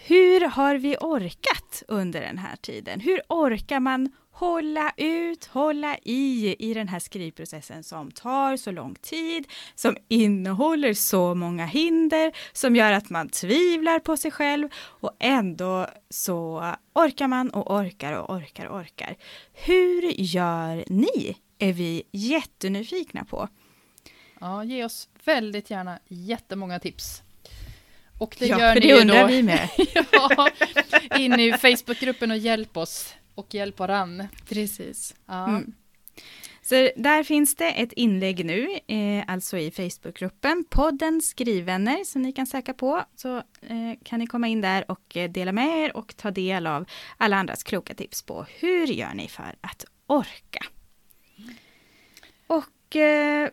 Hur 0.04 0.48
har 0.48 0.74
vi 0.74 0.96
orkat 1.00 1.82
under 1.88 2.20
den 2.20 2.38
här 2.38 2.56
tiden? 2.56 3.00
Hur 3.00 3.20
orkar 3.28 3.80
man 3.80 4.12
hålla 4.30 4.92
ut, 4.96 5.44
hålla 5.44 5.96
i, 6.02 6.56
i 6.58 6.74
den 6.74 6.88
här 6.88 6.98
skrivprocessen 6.98 7.84
som 7.84 8.10
tar 8.10 8.56
så 8.56 8.70
lång 8.70 8.94
tid, 8.94 9.46
som 9.74 9.96
innehåller 10.08 10.94
så 10.94 11.34
många 11.34 11.66
hinder, 11.66 12.32
som 12.52 12.76
gör 12.76 12.92
att 12.92 13.10
man 13.10 13.28
tvivlar 13.28 13.98
på 13.98 14.16
sig 14.16 14.30
själv 14.30 14.68
och 14.74 15.16
ändå 15.18 15.86
så 16.10 16.74
orkar 16.94 17.28
man 17.28 17.50
och 17.50 17.76
orkar 17.76 18.12
och 18.12 18.36
orkar 18.36 18.66
och 18.66 18.80
orkar. 18.80 19.16
Hur 19.52 20.02
gör 20.20 20.84
ni? 20.86 21.36
Är 21.58 21.72
vi 21.72 22.02
jättenyfikna 22.10 23.24
på. 23.24 23.48
ja, 24.40 24.64
ge 24.64 24.84
oss 24.84 25.08
väldigt 25.24 25.70
gärna 25.70 25.98
jättemånga 26.08 26.78
tips. 26.78 27.22
Och 28.22 28.36
det 28.38 28.46
ja, 28.46 28.60
gör 28.60 28.74
för 28.74 28.80
ni 28.80 28.86
det 28.86 29.00
undrar 29.00 29.20
då 29.20 29.26
vi 29.26 29.42
med. 29.42 29.68
ja, 30.12 30.48
in 31.18 31.40
i 31.40 31.52
Facebookgruppen 31.52 32.30
och 32.30 32.36
hjälp 32.36 32.76
oss 32.76 33.14
och 33.34 33.54
hjälp 33.54 33.78
varann. 33.78 34.28
Precis. 34.48 35.14
Ja. 35.26 35.48
Mm. 35.48 35.72
Så 36.62 36.74
där 36.96 37.22
finns 37.22 37.56
det 37.56 37.70
ett 37.70 37.92
inlägg 37.92 38.44
nu, 38.44 38.78
eh, 38.86 39.24
alltså 39.26 39.58
i 39.58 39.70
Facebookgruppen, 39.70 40.64
podden 40.70 41.20
Skrivvänner 41.20 42.04
som 42.04 42.22
ni 42.22 42.32
kan 42.32 42.46
söka 42.46 42.74
på. 42.74 43.04
Så 43.16 43.36
eh, 43.36 43.98
kan 44.04 44.18
ni 44.18 44.26
komma 44.26 44.48
in 44.48 44.60
där 44.60 44.90
och 44.90 45.16
eh, 45.16 45.30
dela 45.30 45.52
med 45.52 45.84
er 45.84 45.96
och 45.96 46.16
ta 46.16 46.30
del 46.30 46.66
av 46.66 46.84
alla 47.16 47.36
andras 47.36 47.62
kloka 47.62 47.94
tips 47.94 48.22
på 48.22 48.46
hur 48.60 48.86
gör 48.86 49.14
ni 49.14 49.28
för 49.28 49.54
att 49.60 49.84
orka. 50.06 50.64
Och 52.46 52.96
eh, 52.96 53.48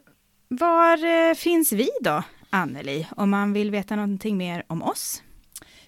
var 0.47 1.05
eh, 1.05 1.34
finns 1.36 1.72
vi 1.72 1.89
då, 2.01 2.24
Anneli, 2.50 3.08
om 3.16 3.30
man 3.30 3.54
vill 3.54 3.72
veta 3.72 3.95
någonting 3.95 4.38
mer 4.38 4.64
om 4.68 4.84
oss? 4.84 5.24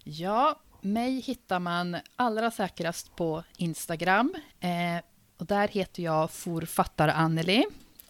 Ja, 0.03 0.59
mig 0.81 1.19
hittar 1.19 1.59
man 1.59 1.97
allra 2.15 2.51
säkrast 2.51 3.15
på 3.15 3.43
Instagram. 3.57 4.33
Eh, 4.59 5.03
Och 5.37 5.45
där 5.45 5.67
heter 5.67 6.03
jag 6.03 6.31
Forfattare 6.31 7.13
Anneli. 7.13 7.65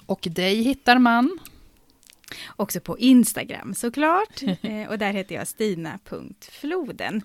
Och 0.05 0.19
dig 0.31 0.63
hittar 0.63 0.97
man? 0.99 1.39
Också 2.55 2.79
på 2.79 2.99
Instagram 2.99 3.73
såklart. 3.73 4.41
eh, 4.61 4.87
och 4.89 4.97
där 4.97 5.13
heter 5.13 5.35
jag 5.35 5.47
stina.floden. 5.47 7.21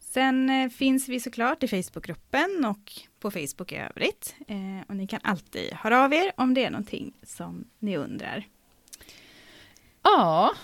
Sen 0.00 0.50
eh, 0.50 0.68
finns 0.70 1.08
vi 1.08 1.20
såklart 1.20 1.62
i 1.62 1.68
Facebookgruppen 1.68 2.64
och 2.64 2.92
på 3.20 3.30
Facebook 3.30 3.72
i 3.72 3.76
övrigt. 3.76 4.34
Eh, 4.48 4.88
och 4.88 4.96
ni 4.96 5.06
kan 5.06 5.20
alltid 5.22 5.72
höra 5.72 6.04
av 6.04 6.12
er 6.12 6.32
om 6.36 6.54
det 6.54 6.64
är 6.64 6.70
någonting 6.70 7.12
som 7.22 7.64
ni 7.78 7.96
undrar. 7.96 8.46
Ja, 10.02 10.54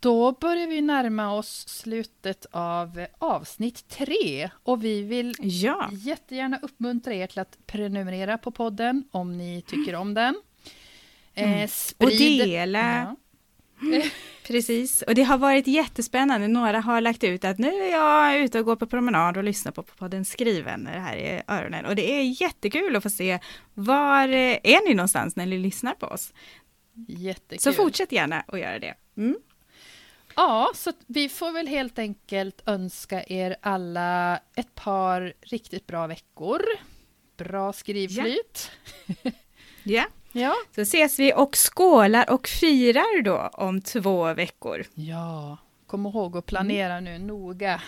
då 0.00 0.32
börjar 0.32 0.66
vi 0.66 0.80
närma 0.80 1.32
oss 1.32 1.68
slutet 1.68 2.46
av 2.50 3.06
avsnitt 3.18 3.88
tre 3.88 4.50
och 4.62 4.84
vi 4.84 5.02
vill 5.02 5.34
Ja, 5.40 5.88
jättegärna 5.92 6.58
uppmuntra 6.62 7.14
er 7.14 7.26
till 7.26 7.38
att 7.38 7.58
prenumerera 7.66 8.38
på 8.38 8.50
podden 8.50 9.04
om 9.10 9.38
ni 9.38 9.62
tycker 9.62 9.94
om 9.94 10.14
den. 10.14 10.34
Mm. 11.34 11.58
Eh, 11.58 11.64
och 11.64 11.70
sprid... 11.70 12.40
dela. 12.40 13.16
Ja. 13.80 14.02
Precis, 14.46 15.02
och 15.02 15.14
det 15.14 15.22
har 15.22 15.38
varit 15.38 15.66
jättespännande. 15.66 16.48
Några 16.48 16.80
har 16.80 17.00
lagt 17.00 17.24
ut 17.24 17.44
att 17.44 17.58
nu 17.58 17.68
är 17.68 17.90
jag 17.90 18.40
ute 18.40 18.58
och 18.58 18.64
går 18.64 18.76
på 18.76 18.86
promenad 18.86 19.36
och 19.36 19.44
lyssnar 19.44 19.72
på 19.72 19.82
podden 19.82 20.24
Skriven 20.24 20.86
här 20.86 21.16
i 21.16 21.42
öronen. 21.48 21.86
Och 21.86 21.96
det 21.96 22.12
är 22.12 22.42
jättekul 22.42 22.96
att 22.96 23.02
få 23.02 23.10
se 23.10 23.38
var 23.74 24.28
eh, 24.28 24.58
är 24.62 24.88
ni 24.88 24.94
någonstans 24.94 25.36
när 25.36 25.46
ni 25.46 25.58
lyssnar 25.58 25.94
på 25.94 26.06
oss. 26.06 26.32
Jättekul. 27.08 27.58
Så 27.62 27.72
fortsätt 27.72 28.12
gärna 28.12 28.40
att 28.48 28.58
göra 28.60 28.78
det. 28.78 28.94
Mm. 29.16 29.36
Ja, 30.36 30.70
så 30.74 30.92
vi 31.06 31.28
får 31.28 31.52
väl 31.52 31.66
helt 31.66 31.98
enkelt 31.98 32.62
önska 32.66 33.24
er 33.26 33.56
alla 33.62 34.40
ett 34.54 34.74
par 34.74 35.32
riktigt 35.40 35.86
bra 35.86 36.06
veckor. 36.06 36.62
Bra 37.36 37.72
skrivflyt. 37.72 38.70
Ja, 39.84 40.04
Ja. 40.32 40.54
så 40.74 40.80
ses 40.80 41.18
vi 41.18 41.32
och 41.36 41.54
skålar 41.56 42.30
och 42.30 42.46
firar 42.48 43.22
då 43.22 43.50
om 43.52 43.80
två 43.80 44.34
veckor. 44.34 44.84
Ja, 44.94 45.56
kom 45.86 46.06
ihåg 46.06 46.36
att 46.36 46.46
planera 46.46 47.00
nu 47.00 47.18
noga. 47.18 47.82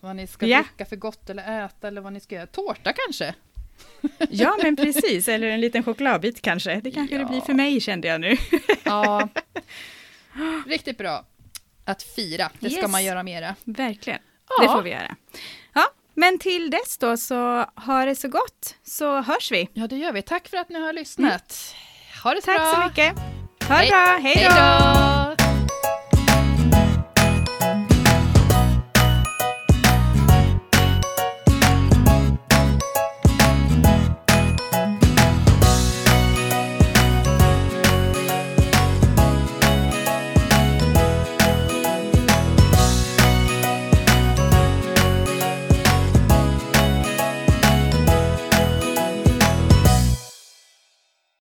Vad 0.00 0.16
ni 0.16 0.26
ska 0.26 0.46
Ja. 0.46 0.62
dricka 0.62 0.84
för 0.84 0.96
gott 0.96 1.30
eller 1.30 1.64
äta 1.64 1.88
eller 1.88 2.00
vad 2.00 2.12
ni 2.12 2.20
ska 2.20 2.34
göra. 2.34 2.46
Tårta 2.46 2.92
kanske? 3.06 3.34
Ja, 4.30 4.56
men 4.62 4.76
precis, 4.76 5.28
eller 5.28 5.46
en 5.48 5.60
liten 5.60 5.82
chokladbit 5.84 6.42
kanske. 6.42 6.80
Det 6.80 6.90
kanske 6.90 7.14
Ja. 7.14 7.20
det 7.20 7.26
blir 7.26 7.40
för 7.40 7.52
mig 7.54 7.80
kände 7.80 8.08
jag 8.08 8.20
nu. 8.20 8.36
Ja. 8.84 9.28
Riktigt 10.66 10.98
bra 10.98 11.24
att 11.84 12.02
fira. 12.02 12.50
Det 12.60 12.70
ska 12.70 12.80
Yes. 12.80 12.90
man 12.90 13.04
göra 13.04 13.22
mera. 13.22 13.54
Verkligen, 13.64 14.18
Ja. 14.58 14.62
det 14.66 14.72
får 14.72 14.82
vi 14.82 14.90
göra. 14.90 15.16
Ja, 15.72 15.86
men 16.14 16.38
till 16.38 16.70
dess 16.70 16.98
då 16.98 17.16
så 17.16 17.66
ha 17.76 18.04
det 18.04 18.16
så 18.16 18.28
gott 18.28 18.74
så 18.84 19.20
hörs 19.22 19.52
vi. 19.52 19.68
Ja, 19.74 19.86
det 19.86 19.96
gör 19.96 20.12
vi. 20.12 20.22
Tack 20.22 20.48
för 20.48 20.56
att 20.56 20.68
ni 20.68 20.80
har 20.80 20.92
lyssnat. 20.92 21.74
Ha 22.24 22.34
det 22.34 22.40
så 22.42 22.46
Tack 22.46 22.56
bra. 22.56 22.74
så 22.74 22.88
mycket. 22.88 23.18
Ha 23.68 23.74
det 23.74 23.74
Hej. 23.74 23.90
bra, 23.90 24.18
hej 24.22 24.46
då! 25.36 25.39